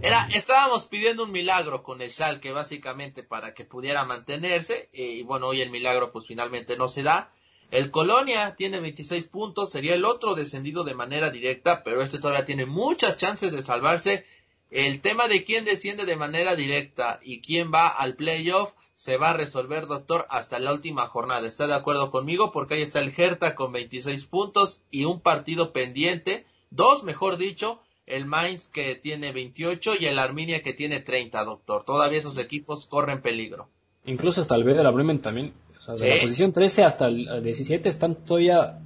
era, 0.04 0.28
estábamos 0.34 0.84
pidiendo 0.84 1.24
un 1.24 1.32
milagro 1.32 1.82
con 1.82 2.02
el 2.02 2.10
Schalke 2.10 2.52
básicamente 2.52 3.22
para 3.22 3.54
que 3.54 3.64
pudiera 3.64 4.04
mantenerse 4.04 4.90
eh, 4.92 5.02
y 5.02 5.22
bueno, 5.22 5.46
hoy 5.46 5.62
el 5.62 5.70
milagro 5.70 6.12
pues 6.12 6.26
finalmente 6.26 6.76
no 6.76 6.88
se 6.88 7.02
da. 7.02 7.32
El 7.70 7.90
Colonia 7.90 8.54
tiene 8.54 8.80
26 8.80 9.24
puntos, 9.28 9.70
sería 9.70 9.94
el 9.94 10.04
otro 10.04 10.34
descendido 10.34 10.84
de 10.84 10.92
manera 10.92 11.30
directa, 11.30 11.82
pero 11.84 12.02
este 12.02 12.18
todavía 12.18 12.44
tiene 12.44 12.66
muchas 12.66 13.16
chances 13.16 13.50
de 13.50 13.62
salvarse. 13.62 14.26
El 14.70 15.00
tema 15.00 15.26
de 15.26 15.42
quién 15.42 15.64
desciende 15.64 16.04
de 16.04 16.16
manera 16.16 16.54
directa 16.54 17.18
y 17.22 17.40
quién 17.40 17.72
va 17.72 17.88
al 17.88 18.14
playoff 18.14 18.74
se 18.94 19.16
va 19.16 19.30
a 19.30 19.36
resolver, 19.38 19.86
doctor, 19.86 20.26
hasta 20.28 20.58
la 20.58 20.74
última 20.74 21.06
jornada. 21.06 21.46
¿Está 21.46 21.66
de 21.66 21.72
acuerdo 21.72 22.10
conmigo? 22.10 22.52
Porque 22.52 22.74
ahí 22.74 22.82
está 22.82 23.00
el 23.00 23.14
Hertha 23.16 23.54
con 23.54 23.72
26 23.72 24.26
puntos 24.26 24.82
y 24.90 25.06
un 25.06 25.20
partido 25.20 25.72
pendiente, 25.72 26.44
dos 26.68 27.04
mejor 27.04 27.38
dicho, 27.38 27.80
el 28.06 28.26
Mainz 28.26 28.66
que 28.68 28.94
tiene 28.94 29.32
28 29.32 29.94
y 29.98 30.06
el 30.06 30.18
Arminia 30.18 30.62
que 30.62 30.72
tiene 30.72 31.00
30, 31.00 31.44
doctor. 31.44 31.84
Todavía 31.84 32.18
esos 32.18 32.38
equipos 32.38 32.86
corren 32.86 33.22
peligro. 33.22 33.68
Incluso 34.04 34.40
hasta 34.40 34.54
el 34.54 34.64
B 34.64 34.74
de 34.74 34.82
la 34.82 34.90
Bremen 34.90 35.20
también. 35.20 35.54
O 35.78 35.80
sea, 35.80 35.94
de 35.94 36.16
la 36.16 36.20
posición 36.20 36.52
13 36.52 36.84
hasta 36.84 37.06
el 37.06 37.42
17 37.42 37.88
están 37.88 38.14
todavía 38.14 38.78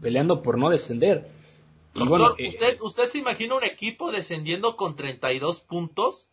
peleando 0.00 0.42
por 0.42 0.58
no 0.58 0.70
descender. 0.70 1.28
Doctor, 1.94 2.34
eh, 2.38 2.48
¿usted, 2.48 2.80
¿usted 2.80 3.10
se 3.10 3.18
imagina 3.18 3.56
un 3.56 3.64
equipo 3.64 4.12
descendiendo 4.12 4.76
con 4.76 4.94
32 4.94 5.60
puntos? 5.60 6.28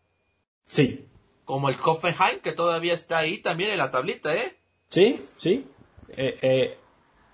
Sí. 0.67 1.05
Como 1.43 1.69
el 1.69 1.75
Hoffenheim, 1.83 2.39
que 2.39 2.51
todavía 2.51 2.93
está 2.93 3.19
ahí 3.19 3.37
también 3.37 3.71
en 3.71 3.77
la 3.77 3.91
tablita, 3.91 4.35
¿eh? 4.35 4.57
Sí, 4.89 5.21
sí. 5.37 5.65
Eh, 6.09 6.77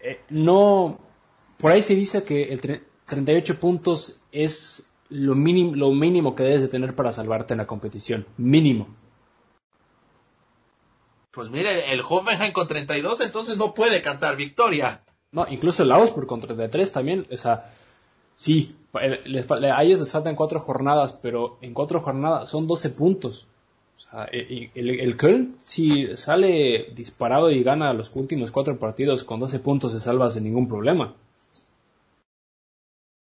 eh, 0.03 0.21
no. 0.29 0.99
Por 1.57 1.71
ahí 1.71 1.81
se 1.81 1.95
dice 1.95 2.23
que 2.23 2.43
el 2.43 2.59
38 3.05 3.59
puntos 3.59 4.20
es 4.31 4.91
lo 5.09 5.35
mínimo, 5.35 5.75
lo 5.75 5.91
mínimo 5.91 6.35
que 6.35 6.43
debes 6.43 6.61
de 6.61 6.67
tener 6.67 6.95
para 6.95 7.13
salvarte 7.13 7.53
en 7.53 7.59
la 7.59 7.67
competición. 7.67 8.25
Mínimo. 8.37 8.87
Pues 11.31 11.49
mire, 11.49 11.93
el 11.93 12.01
Hoffenheim 12.01 12.51
con 12.51 12.67
32 12.67 13.21
entonces 13.21 13.57
no 13.57 13.73
puede 13.73 14.01
cantar 14.01 14.35
victoria. 14.35 15.03
No, 15.31 15.45
incluso 15.49 15.83
el 15.83 15.91
Augsburg 15.91 16.27
con 16.27 16.41
33 16.41 16.91
también, 16.91 17.27
o 17.31 17.37
sea, 17.37 17.71
sí, 18.35 18.75
a 18.93 19.83
ellos 19.83 19.99
les 19.99 20.11
faltan 20.11 20.35
cuatro 20.35 20.59
jornadas, 20.59 21.13
pero 21.13 21.57
en 21.61 21.73
cuatro 21.73 22.01
jornadas 22.01 22.49
son 22.49 22.67
12 22.67 22.89
puntos. 22.89 23.47
O 23.95 23.99
sea, 23.99 24.27
e, 24.31 24.71
el, 24.75 24.99
el 24.99 25.15
Köln, 25.15 25.55
si 25.59 26.17
sale 26.17 26.89
disparado 26.93 27.49
y 27.49 27.63
gana 27.63 27.93
los 27.93 28.13
últimos 28.15 28.51
cuatro 28.51 28.77
partidos 28.77 29.23
con 29.23 29.39
12 29.39 29.59
puntos, 29.59 29.93
se 29.93 29.99
salva 30.01 30.29
sin 30.31 30.43
ningún 30.43 30.67
problema. 30.67 31.15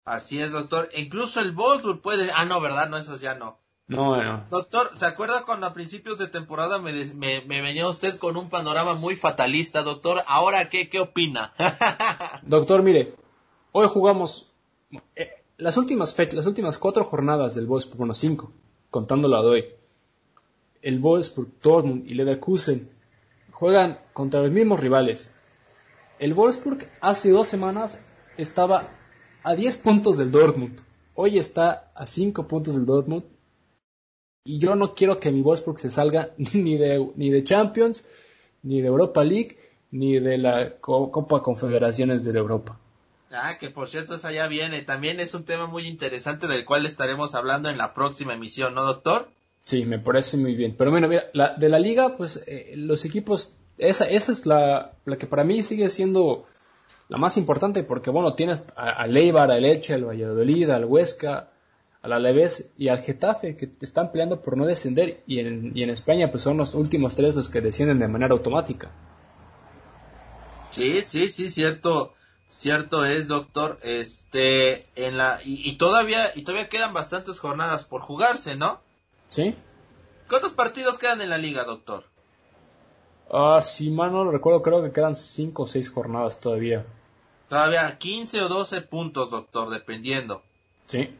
Así 0.04 0.40
es, 0.40 0.52
doctor. 0.52 0.88
Incluso 0.96 1.40
el 1.40 1.52
Wolfsburg 1.52 2.00
puede. 2.00 2.30
Ah, 2.34 2.44
no, 2.44 2.60
¿verdad? 2.60 2.88
No, 2.88 2.96
esos 2.96 3.20
ya 3.20 3.34
no. 3.34 3.58
No, 3.86 4.22
no. 4.22 4.46
Doctor, 4.50 4.90
¿se 4.96 5.04
acuerda 5.06 5.44
cuando 5.44 5.66
a 5.66 5.74
principios 5.74 6.18
de 6.18 6.26
temporada 6.26 6.78
me, 6.78 6.92
me, 7.14 7.40
venía 7.62 7.88
usted 7.88 8.16
con 8.18 8.36
un 8.36 8.48
panorama 8.48 8.94
muy 8.94 9.16
fatalista, 9.16 9.82
doctor? 9.82 10.22
¿Ahora 10.26 10.70
qué, 10.70 10.88
qué 10.88 11.00
opina? 11.00 11.52
doctor, 12.42 12.82
mire, 12.82 13.14
hoy 13.72 13.86
jugamos 13.88 14.52
eh, 15.14 15.42
las 15.58 15.76
últimas 15.76 16.16
las 16.32 16.46
últimas 16.46 16.78
cuatro 16.78 17.04
jornadas 17.04 17.54
del 17.54 17.66
Wolfsburg, 17.66 17.98
bueno, 17.98 18.14
cinco, 18.14 18.52
contándolo 18.90 19.36
a 19.36 19.40
hoy. 19.40 19.66
El 20.80 20.98
Wolfsburg, 20.98 21.60
Dortmund 21.60 22.10
y 22.10 22.14
Leverkusen 22.14 22.90
juegan 23.50 23.98
contra 24.12 24.40
los 24.40 24.50
mismos 24.50 24.80
rivales. 24.80 25.34
El 26.18 26.34
Wolfsburg 26.34 26.88
hace 27.00 27.30
dos 27.30 27.46
semanas 27.46 28.04
estaba 28.36 28.88
a 29.44 29.54
10 29.54 29.76
puntos 29.78 30.18
del 30.18 30.30
Dortmund. 30.30 30.78
Hoy 31.14 31.38
está 31.38 31.90
a 31.94 32.06
5 32.06 32.46
puntos 32.46 32.74
del 32.74 32.86
Dortmund. 32.86 33.24
Y 34.44 34.58
yo 34.58 34.74
no 34.74 34.94
quiero 34.94 35.20
que 35.20 35.30
mi 35.30 35.40
Wolfsburg 35.40 35.78
se 35.78 35.90
salga 35.90 36.30
ni 36.36 36.76
de, 36.76 37.10
ni 37.16 37.30
de 37.30 37.44
Champions, 37.44 38.08
ni 38.62 38.80
de 38.80 38.88
Europa 38.88 39.22
League, 39.24 39.56
ni 39.90 40.18
de 40.18 40.38
la 40.38 40.76
Copa 40.80 41.42
Confederaciones 41.42 42.24
de 42.24 42.38
Europa. 42.38 42.78
Ah, 43.30 43.56
que 43.58 43.70
por 43.70 43.88
cierto, 43.88 44.14
esa 44.14 44.30
ya 44.30 44.46
viene. 44.46 44.82
También 44.82 45.20
es 45.20 45.34
un 45.34 45.44
tema 45.44 45.66
muy 45.66 45.86
interesante 45.86 46.46
del 46.46 46.64
cual 46.64 46.84
estaremos 46.84 47.34
hablando 47.34 47.70
en 47.70 47.78
la 47.78 47.94
próxima 47.94 48.34
emisión, 48.34 48.74
¿no, 48.74 48.84
doctor? 48.84 49.30
Sí, 49.62 49.86
me 49.86 49.98
parece 49.98 50.36
muy 50.36 50.54
bien. 50.54 50.74
Pero 50.76 50.90
bueno, 50.90 51.08
mira, 51.08 51.30
la, 51.32 51.54
de 51.54 51.68
la 51.68 51.78
liga, 51.78 52.16
pues 52.16 52.42
eh, 52.46 52.74
los 52.76 53.04
equipos, 53.04 53.54
esa, 53.78 54.08
esa 54.08 54.32
es 54.32 54.44
la, 54.44 54.92
la 55.04 55.16
que 55.16 55.26
para 55.26 55.44
mí 55.44 55.62
sigue 55.62 55.88
siendo 55.88 56.46
la 57.12 57.18
más 57.18 57.36
importante 57.36 57.82
porque, 57.82 58.08
bueno, 58.08 58.32
tienes 58.32 58.64
al 58.74 59.14
Eibar, 59.14 59.50
al 59.50 59.66
Elche, 59.66 59.92
al 59.92 60.06
Valladolid, 60.06 60.70
al 60.70 60.86
Huesca, 60.86 61.50
al 62.00 62.12
Alavés 62.14 62.72
y 62.78 62.88
al 62.88 63.00
Getafe 63.00 63.54
que 63.54 63.70
están 63.82 64.10
peleando 64.10 64.40
por 64.40 64.56
no 64.56 64.64
descender 64.64 65.22
y 65.26 65.40
en, 65.40 65.72
y 65.74 65.82
en 65.82 65.90
España 65.90 66.30
pues 66.30 66.42
son 66.42 66.56
los 66.56 66.74
últimos 66.74 67.14
tres 67.14 67.36
los 67.36 67.50
que 67.50 67.60
descienden 67.60 67.98
de 67.98 68.08
manera 68.08 68.32
automática. 68.32 68.92
Sí, 70.70 71.02
sí, 71.02 71.28
sí, 71.28 71.50
cierto, 71.50 72.14
cierto 72.48 73.04
es, 73.04 73.28
doctor. 73.28 73.76
Este, 73.82 74.86
en 74.96 75.18
la 75.18 75.38
y, 75.44 75.68
y, 75.68 75.76
todavía 75.76 76.32
y 76.34 76.44
todavía 76.44 76.70
quedan 76.70 76.94
bastantes 76.94 77.38
jornadas 77.38 77.84
por 77.84 78.00
jugarse, 78.00 78.56
¿no? 78.56 78.80
Sí. 79.28 79.54
¿Cuántos 80.30 80.52
partidos 80.52 80.96
quedan 80.96 81.20
en 81.20 81.28
la 81.28 81.36
liga, 81.36 81.64
doctor? 81.64 82.04
Ah, 83.30 83.60
si 83.60 83.90
mal 83.90 84.10
no 84.12 84.24
lo 84.24 84.30
recuerdo, 84.30 84.62
creo 84.62 84.82
que 84.82 84.92
quedan 84.92 85.14
cinco 85.14 85.64
o 85.64 85.66
seis 85.66 85.90
jornadas 85.90 86.40
todavía. 86.40 86.86
Todavía 87.52 87.98
15 87.98 88.40
o 88.40 88.48
12 88.48 88.80
puntos, 88.80 89.28
doctor, 89.28 89.68
dependiendo. 89.68 90.42
Sí. 90.86 91.14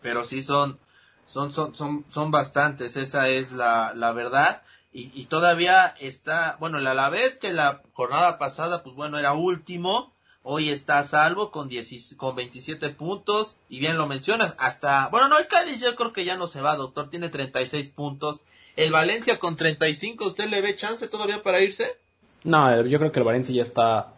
Pero 0.00 0.24
sí 0.24 0.42
son, 0.42 0.80
son, 1.26 1.52
son, 1.52 1.76
son, 1.76 2.04
son 2.08 2.32
bastantes, 2.32 2.96
esa 2.96 3.28
es 3.28 3.52
la, 3.52 3.92
la 3.94 4.10
verdad. 4.10 4.62
Y, 4.92 5.12
y, 5.14 5.26
todavía 5.26 5.94
está, 6.00 6.56
bueno, 6.58 6.78
a 6.78 6.80
la 6.80 7.08
vez 7.08 7.36
que 7.36 7.52
la 7.52 7.82
jornada 7.92 8.36
pasada, 8.36 8.82
pues 8.82 8.96
bueno, 8.96 9.16
era 9.16 9.34
último, 9.34 10.12
hoy 10.42 10.70
está 10.70 10.98
a 10.98 11.04
salvo 11.04 11.52
con, 11.52 11.68
10, 11.68 12.16
con 12.16 12.34
27 12.34 12.90
puntos, 12.90 13.56
y 13.68 13.78
bien 13.78 13.96
lo 13.96 14.08
mencionas, 14.08 14.56
hasta, 14.58 15.06
bueno, 15.10 15.28
no, 15.28 15.38
el 15.38 15.46
Cádiz 15.46 15.80
yo 15.80 15.94
creo 15.94 16.12
que 16.12 16.24
ya 16.24 16.36
no 16.36 16.48
se 16.48 16.60
va, 16.60 16.74
doctor, 16.74 17.10
tiene 17.10 17.28
36 17.28 17.90
puntos. 17.90 18.42
El 18.74 18.90
Valencia 18.90 19.38
con 19.38 19.54
35, 19.54 20.26
¿usted 20.26 20.48
le 20.48 20.62
ve 20.62 20.74
chance 20.74 21.06
todavía 21.06 21.44
para 21.44 21.60
irse? 21.60 21.96
No, 22.42 22.84
yo 22.84 22.98
creo 22.98 23.12
que 23.12 23.20
el 23.20 23.24
Valencia 23.24 23.54
ya 23.54 23.62
está 23.62 24.16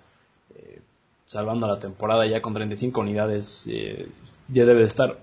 salvando 1.28 1.66
la 1.66 1.78
temporada 1.78 2.26
ya 2.26 2.40
con 2.40 2.54
35 2.54 3.00
unidades, 3.00 3.68
eh, 3.70 4.08
ya 4.48 4.64
debe 4.64 4.80
de 4.80 4.86
estar. 4.86 5.18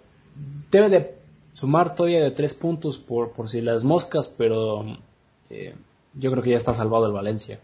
Debe 0.70 0.90
de 0.90 1.16
sumar 1.52 1.96
todavía 1.96 2.24
de 2.24 2.30
3 2.30 2.54
puntos 2.54 3.00
por, 3.00 3.32
por 3.32 3.50
si 3.50 3.60
las 3.60 3.84
moscas, 3.84 4.28
pero 4.28 4.86
eh, 5.50 5.74
yo 6.14 6.32
creo 6.32 6.44
que 6.44 6.52
ya 6.52 6.58
está 6.58 6.76
salvado 6.76 7.08
el 7.08 7.12
Valencia. 7.12 7.60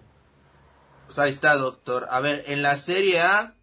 Pues 1.05 1.19
ahí 1.19 1.29
está, 1.29 1.55
doctor. 1.55 2.07
A 2.09 2.19
ver, 2.19 2.43
en 2.47 2.63
la 2.63 2.77
Serie 2.77 3.19
A, 3.19 3.53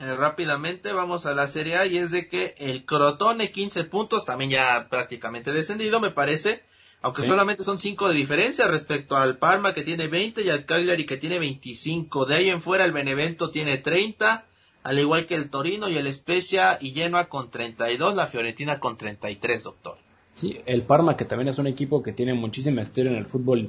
eh, 0.00 0.16
rápidamente 0.16 0.92
vamos 0.92 1.24
a 1.26 1.32
la 1.32 1.46
Serie 1.46 1.76
A 1.76 1.86
y 1.86 1.98
es 1.98 2.10
de 2.10 2.28
que 2.28 2.56
el 2.58 2.84
Crotone 2.84 3.52
15 3.52 3.84
puntos, 3.84 4.24
también 4.24 4.50
ya 4.50 4.88
prácticamente 4.90 5.52
descendido, 5.52 6.00
me 6.00 6.10
parece. 6.10 6.64
Aunque 7.02 7.22
solamente 7.22 7.64
son 7.64 7.80
5 7.80 8.08
de 8.08 8.14
diferencia 8.14 8.68
respecto 8.68 9.16
al 9.16 9.36
Parma 9.36 9.74
que 9.74 9.82
tiene 9.82 10.06
20 10.06 10.42
y 10.42 10.50
al 10.50 10.64
Cagliari 10.64 11.04
que 11.04 11.16
tiene 11.16 11.40
25. 11.40 12.26
De 12.26 12.36
ahí 12.36 12.48
en 12.48 12.60
fuera 12.60 12.84
el 12.84 12.92
Benevento 12.92 13.50
tiene 13.50 13.76
30, 13.78 14.46
al 14.84 14.98
igual 14.98 15.26
que 15.26 15.34
el 15.34 15.50
Torino 15.50 15.88
y 15.88 15.96
el 15.96 16.12
Spezia 16.12 16.78
y 16.80 16.92
Genoa 16.92 17.28
con 17.28 17.50
32, 17.50 18.14
la 18.14 18.28
Fiorentina 18.28 18.78
con 18.78 18.96
33, 18.96 19.64
doctor. 19.64 19.96
Sí, 20.34 20.58
el 20.64 20.82
Parma 20.82 21.16
que 21.16 21.24
también 21.24 21.48
es 21.48 21.58
un 21.58 21.66
equipo 21.66 22.04
que 22.04 22.12
tiene 22.12 22.34
muchísima 22.34 22.82
historia 22.82 23.10
en 23.10 23.18
el 23.18 23.26
fútbol 23.26 23.68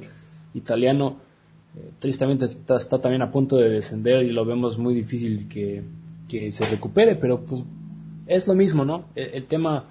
italiano, 0.54 1.18
eh, 1.76 1.90
tristemente 1.98 2.44
está, 2.44 3.00
también 3.00 3.22
a 3.22 3.32
punto 3.32 3.56
de 3.56 3.68
descender 3.68 4.22
y 4.22 4.30
lo 4.30 4.44
vemos 4.44 4.78
muy 4.78 4.94
difícil 4.94 5.48
que, 5.48 5.82
se 6.50 6.66
recupere, 6.68 7.14
pero 7.14 7.46
pues 7.46 7.64
es 8.26 8.48
lo 8.48 8.54
mismo, 8.54 8.84
¿no? 8.84 9.04
El, 9.14 9.44
tema 9.44 9.84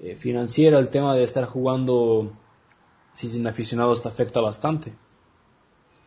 eh, 0.00 0.14
financiero, 0.14 0.78
el 0.78 0.90
tema 0.90 1.16
de 1.16 1.24
estar 1.24 1.44
jugando 1.46 2.32
si 3.14 3.28
sin 3.28 3.46
aficionados 3.46 4.02
te 4.02 4.08
afecta 4.08 4.40
bastante. 4.40 4.92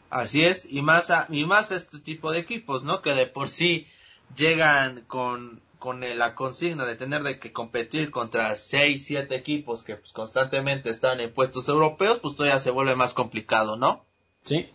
Así 0.10 0.44
es, 0.46 0.72
y 0.72 0.82
más 0.82 1.10
a, 1.10 1.28
y 1.30 1.46
más 1.46 1.72
este 1.72 2.00
tipo 2.00 2.32
de 2.32 2.40
equipos, 2.40 2.84
¿no? 2.84 3.02
Que 3.02 3.14
de 3.14 3.28
por 3.28 3.50
sí 3.50 3.88
llegan 4.36 5.02
con, 5.08 5.62
con 5.80 6.02
la 6.02 6.36
consigna 6.36 6.86
de 6.86 6.96
tener 6.96 7.24
de 7.24 7.40
que 7.40 7.52
competir 7.52 8.12
contra 8.12 8.56
6, 8.56 9.04
7 9.06 9.36
equipos 9.36 9.84
que 9.84 9.96
pues, 9.96 10.14
constantemente 10.14 10.90
están 10.90 11.20
en 11.20 11.34
puestos 11.34 11.68
europeos, 11.68 12.20
pues 12.22 12.36
todavía 12.36 12.60
se 12.60 12.72
vuelve 12.72 12.96
más 12.96 13.14
complicado, 13.14 13.78
¿no? 13.78 14.06
Sí. 14.44 14.70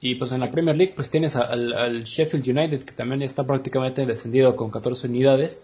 Y 0.00 0.14
pues 0.14 0.30
en 0.30 0.40
la 0.40 0.50
Premier 0.50 0.76
League 0.76 0.92
pues 0.94 1.10
tienes 1.10 1.34
al, 1.34 1.72
al 1.72 2.04
Sheffield 2.04 2.48
United 2.48 2.84
que 2.84 2.92
también 2.92 3.22
está 3.22 3.44
prácticamente 3.44 4.06
descendido 4.06 4.54
con 4.54 4.70
14 4.70 5.08
unidades, 5.08 5.60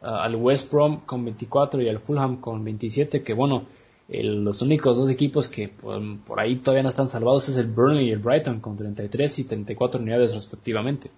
al 0.00 0.36
West 0.36 0.72
Brom 0.72 1.00
con 1.00 1.24
24 1.24 1.82
y 1.82 1.88
al 1.88 1.98
Fulham 1.98 2.40
con 2.40 2.64
27 2.64 3.22
que 3.22 3.34
bueno, 3.34 3.66
los 4.08 4.62
únicos 4.62 4.96
dos 4.96 5.10
equipos 5.10 5.48
que 5.48 5.68
por, 5.68 6.38
ahí 6.38 6.56
todavía 6.56 6.84
no 6.84 6.88
están 6.88 7.08
salvados 7.08 7.48
es 7.48 7.56
el 7.56 7.66
Burnley 7.66 8.08
y 8.08 8.12
el 8.12 8.20
Brighton 8.20 8.60
con 8.60 8.76
33 8.76 9.40
y 9.40 9.44
34 9.44 10.00
unidades 10.00 10.34
respectivamente. 10.34 11.10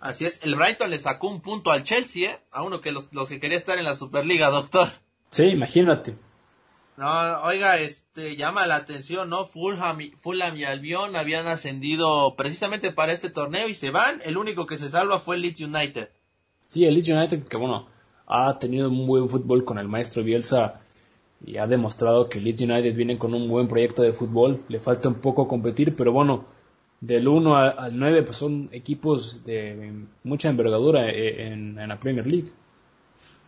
Así 0.00 0.24
es, 0.24 0.40
el 0.44 0.54
Brighton 0.54 0.90
le 0.90 0.98
sacó 0.98 1.28
un 1.28 1.40
punto 1.40 1.70
al 1.70 1.82
Chelsea, 1.82 2.30
¿eh? 2.30 2.38
A 2.52 2.62
uno 2.62 2.80
que 2.80 2.92
los, 2.92 3.08
que 3.28 3.38
quería 3.38 3.58
estar 3.58 3.76
en 3.78 3.84
la 3.84 3.94
Superliga, 3.94 4.48
doctor. 4.48 4.88
Sí, 5.30 5.44
imagínate. 5.44 6.14
No, 6.96 7.42
oiga, 7.42 7.78
este, 7.78 8.36
llama 8.36 8.66
la 8.66 8.76
atención, 8.76 9.28
¿no? 9.28 9.44
Fulham 9.44 10.00
y, 10.00 10.10
Fulham 10.12 10.56
y 10.56 10.64
Albion 10.64 11.16
habían 11.16 11.46
ascendido 11.46 12.34
precisamente 12.36 12.92
para 12.92 13.12
este 13.12 13.28
torneo 13.28 13.68
y 13.68 13.74
se 13.74 13.90
van. 13.90 14.22
El 14.24 14.38
único 14.38 14.66
que 14.66 14.78
se 14.78 14.88
salva 14.88 15.18
fue 15.18 15.36
el 15.36 15.42
Leeds 15.42 15.60
United. 15.60 16.08
Sí, 16.70 16.86
el 16.86 16.94
Leeds 16.94 17.08
United 17.08 17.44
que, 17.46 17.56
bueno, 17.56 17.86
ha 18.26 18.58
tenido 18.58 18.88
un 18.88 19.06
buen 19.06 19.28
fútbol 19.28 19.64
con 19.64 19.78
el 19.78 19.88
maestro 19.88 20.22
Bielsa 20.22 20.80
y 21.44 21.56
ha 21.56 21.66
demostrado 21.66 22.28
que 22.28 22.40
Leeds 22.40 22.62
United 22.62 22.94
viene 22.94 23.18
con 23.18 23.34
un 23.34 23.48
buen 23.48 23.68
proyecto 23.68 24.02
de 24.02 24.12
fútbol. 24.12 24.62
Le 24.68 24.80
falta 24.80 25.08
un 25.08 25.16
poco 25.16 25.48
competir, 25.48 25.96
pero 25.96 26.12
bueno, 26.12 26.44
del 27.00 27.28
1 27.28 27.56
al 27.56 27.98
9 27.98 28.22
pues 28.24 28.36
son 28.36 28.68
equipos 28.72 29.44
de 29.44 30.04
mucha 30.22 30.50
envergadura 30.50 31.08
eh, 31.08 31.48
en, 31.48 31.76
la 31.76 31.98
Premier 31.98 32.26
League. 32.26 32.52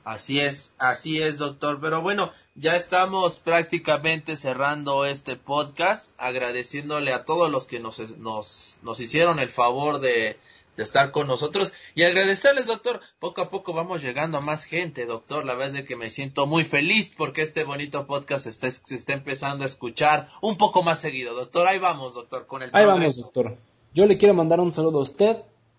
Así 0.05 0.40
es, 0.40 0.74
así 0.78 1.22
es, 1.22 1.38
doctor. 1.38 1.78
Pero 1.80 2.01
bueno, 2.01 2.32
ya 2.55 2.74
estamos 2.74 3.38
prácticamente 3.38 4.36
cerrando 4.36 5.05
este 5.05 5.36
podcast, 5.36 6.12
agradeciéndole 6.18 7.12
a 7.12 7.24
todos 7.24 7.51
los 7.51 7.66
que 7.66 7.78
nos, 7.78 8.18
nos, 8.18 8.78
nos 8.82 9.01
hicieron 9.01 9.38
el 9.38 9.49
favor 9.49 10.01
de, 10.01 10.38
de 10.76 10.82
estar 10.82 11.10
con 11.10 11.26
nosotros 11.26 11.72
y 11.94 12.02
agradecerles, 12.02 12.66
doctor. 12.66 13.00
Poco 13.18 13.42
a 13.42 13.50
poco 13.50 13.72
vamos 13.72 14.02
llegando 14.02 14.38
a 14.38 14.40
más 14.40 14.64
gente, 14.64 15.06
doctor. 15.06 15.44
La 15.44 15.54
verdad 15.54 15.76
es 15.76 15.84
que 15.84 15.96
me 15.96 16.10
siento 16.10 16.46
muy 16.46 16.64
feliz 16.64 17.14
porque 17.16 17.42
este 17.42 17.64
bonito 17.64 18.06
podcast 18.06 18.46
está, 18.46 18.70
se 18.70 18.94
está 18.94 19.12
empezando 19.12 19.64
a 19.64 19.66
escuchar 19.66 20.28
un 20.40 20.56
poco 20.56 20.82
más 20.82 20.98
seguido, 20.98 21.34
doctor. 21.34 21.66
Ahí 21.66 21.78
vamos, 21.78 22.14
doctor, 22.14 22.46
con 22.46 22.62
el 22.62 22.70
Ahí 22.72 22.86
vamos, 22.86 23.16
doctor. 23.16 23.56
Yo 23.94 24.06
le 24.06 24.16
quiero 24.16 24.34
mandar 24.34 24.60
un 24.60 24.72
saludo 24.72 25.00
a 25.00 25.02
usted, 25.02 25.36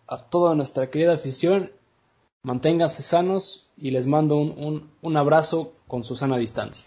a 0.08 0.18
toda 0.18 0.54
nuestra 0.56 0.90
querida 0.90 1.14
afición. 1.14 1.72
Manténganse 2.44 3.02
sanos 3.04 3.70
y 3.78 3.92
les 3.92 4.06
mando 4.06 4.38
un, 4.38 4.52
un, 4.58 4.92
un 5.02 5.18
abrazo 5.18 5.74
con 5.88 6.04
su 6.04 6.16
sana 6.16 6.38
distancia. 6.38 6.86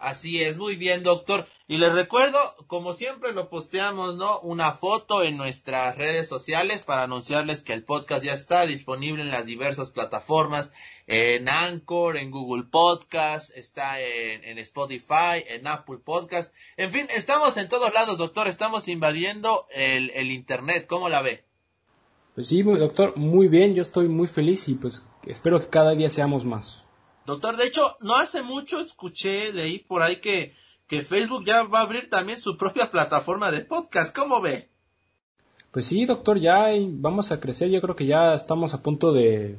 Así 0.00 0.42
es, 0.42 0.56
muy 0.56 0.76
bien, 0.76 1.02
doctor. 1.02 1.46
Y 1.68 1.76
les 1.76 1.92
recuerdo, 1.92 2.38
como 2.66 2.94
siempre 2.94 3.34
lo 3.34 3.50
posteamos, 3.50 4.16
¿no? 4.16 4.40
Una 4.40 4.72
foto 4.72 5.22
en 5.22 5.36
nuestras 5.36 5.94
redes 5.94 6.26
sociales 6.26 6.82
para 6.82 7.02
anunciarles 7.02 7.60
que 7.60 7.74
el 7.74 7.84
podcast 7.84 8.24
ya 8.24 8.32
está 8.32 8.64
disponible 8.64 9.22
en 9.22 9.30
las 9.30 9.44
diversas 9.44 9.90
plataformas, 9.90 10.72
en 11.06 11.50
Anchor, 11.50 12.16
en 12.16 12.30
Google 12.30 12.64
Podcast, 12.64 13.54
está 13.54 14.00
en, 14.00 14.56
Spotify, 14.58 15.44
en 15.46 15.66
Apple 15.66 15.98
Podcast. 16.02 16.50
En 16.78 16.90
fin, 16.90 17.06
estamos 17.14 17.58
en 17.58 17.68
todos 17.68 17.92
lados, 17.92 18.16
doctor. 18.16 18.48
Estamos 18.48 18.88
invadiendo 18.88 19.66
el, 19.74 20.10
el 20.14 20.32
Internet. 20.32 20.86
¿Cómo 20.88 21.10
la 21.10 21.20
ve? 21.20 21.44
Pues 22.34 22.48
sí, 22.48 22.62
doctor, 22.62 23.18
muy 23.18 23.48
bien. 23.48 23.74
Yo 23.74 23.82
estoy 23.82 24.08
muy 24.08 24.28
feliz 24.28 24.66
y 24.70 24.76
pues 24.76 25.04
espero 25.26 25.60
que 25.60 25.68
cada 25.68 25.94
día 25.94 26.08
seamos 26.08 26.46
más. 26.46 26.86
Doctor, 27.30 27.56
de 27.56 27.64
hecho, 27.68 27.96
no 28.00 28.16
hace 28.16 28.42
mucho 28.42 28.80
escuché, 28.80 29.52
leí 29.52 29.78
por 29.78 30.02
ahí 30.02 30.16
que, 30.16 30.52
que 30.88 31.02
Facebook 31.02 31.44
ya 31.44 31.62
va 31.62 31.78
a 31.78 31.82
abrir 31.82 32.10
también 32.10 32.40
su 32.40 32.56
propia 32.56 32.90
plataforma 32.90 33.52
de 33.52 33.60
podcast. 33.60 34.12
¿Cómo 34.12 34.40
ve? 34.40 34.68
Pues 35.70 35.86
sí, 35.86 36.06
doctor, 36.06 36.40
ya 36.40 36.66
vamos 36.88 37.30
a 37.30 37.38
crecer. 37.38 37.70
Yo 37.70 37.80
creo 37.80 37.94
que 37.94 38.06
ya 38.06 38.34
estamos 38.34 38.74
a 38.74 38.82
punto 38.82 39.12
de, 39.12 39.56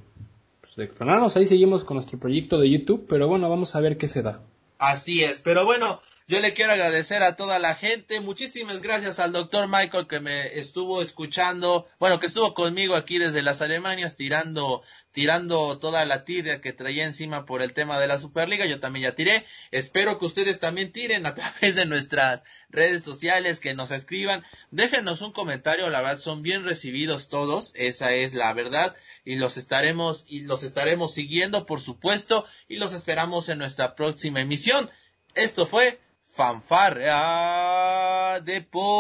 pues, 0.60 0.76
de 0.76 0.84
explorarnos. 0.84 1.38
Ahí 1.38 1.48
seguimos 1.48 1.86
con 1.86 1.96
nuestro 1.96 2.20
proyecto 2.20 2.60
de 2.60 2.70
YouTube, 2.70 3.06
pero 3.08 3.30
bueno, 3.30 3.50
vamos 3.50 3.74
a 3.74 3.80
ver 3.80 3.98
qué 3.98 4.10
se 4.10 4.22
da. 4.22 4.42
Así 4.78 5.24
es, 5.24 5.40
pero 5.40 5.64
bueno, 5.64 6.02
yo 6.32 6.40
le 6.40 6.54
quiero 6.54 6.72
agradecer 6.72 7.24
a 7.24 7.36
toda 7.36 7.60
la 7.60 7.76
gente. 7.76 8.22
Muchísimas 8.22 8.82
gracias 8.82 9.20
al 9.20 9.34
doctor 9.34 9.68
Michael 9.68 10.08
que 10.08 10.22
me 10.22 10.58
estuvo 10.58 11.02
escuchando, 11.02 11.90
bueno, 12.00 12.22
que 12.22 12.28
estuvo 12.28 12.54
conmigo 12.54 12.96
aquí 12.96 13.18
desde 13.18 13.42
las 13.42 13.62
Alemanias 13.62 14.16
tirando, 14.16 14.82
tirando 15.12 15.78
toda 15.78 16.06
la 16.06 16.24
tira 16.24 16.62
que 16.62 16.72
traía 16.72 17.04
encima 17.04 17.46
por 17.46 17.62
el 17.62 17.74
tema 17.74 18.00
de 18.00 18.08
la 18.08 18.18
Superliga. 18.18 18.66
Yo 18.66 18.80
también 18.80 19.04
ya 19.04 19.14
tiré. 19.14 19.46
Espero 19.72 20.20
que 20.20 20.26
ustedes 20.26 20.60
también 20.60 20.94
tiren 20.94 21.26
a 21.26 21.36
través 21.36 21.76
de 21.76 21.86
nuestras 21.86 22.46
redes 22.70 23.04
sociales, 23.04 23.60
que 23.60 23.74
nos 23.74 23.92
escriban. 23.92 24.46
Déjenos 24.70 25.20
un 25.20 25.34
comentario, 25.34 25.90
la 25.90 26.00
verdad 26.00 26.20
son 26.20 26.44
bien 26.44 26.64
recibidos 26.64 27.28
todos. 27.28 27.74
Esa 27.76 28.14
es 28.14 28.34
la 28.34 28.54
verdad. 28.54 28.96
Y 29.26 29.36
los 29.36 29.58
estaremos, 29.58 30.24
y 30.30 30.44
los 30.44 30.64
estaremos 30.64 31.14
siguiendo, 31.14 31.66
por 31.66 31.82
supuesto, 31.82 32.46
y 32.70 32.78
los 32.78 32.94
esperamos 32.94 33.50
en 33.50 33.58
nuestra 33.58 33.96
próxima 33.96 34.40
emisión. 34.40 34.90
Esto 35.36 35.66
fue 35.66 36.00
Fanfarrea 36.42 38.40
Deportiva. 38.44 38.98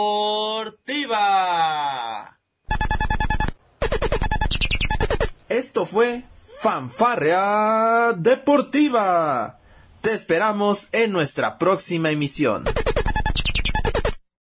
Esto 5.49 5.87
fue 5.87 6.21
Fanfarrea 6.37 8.13
Deportiva. 8.15 9.57
Te 10.01 10.13
esperamos 10.13 10.89
en 10.91 11.11
nuestra 11.11 11.57
próxima 11.57 12.11
emisión. 12.11 12.63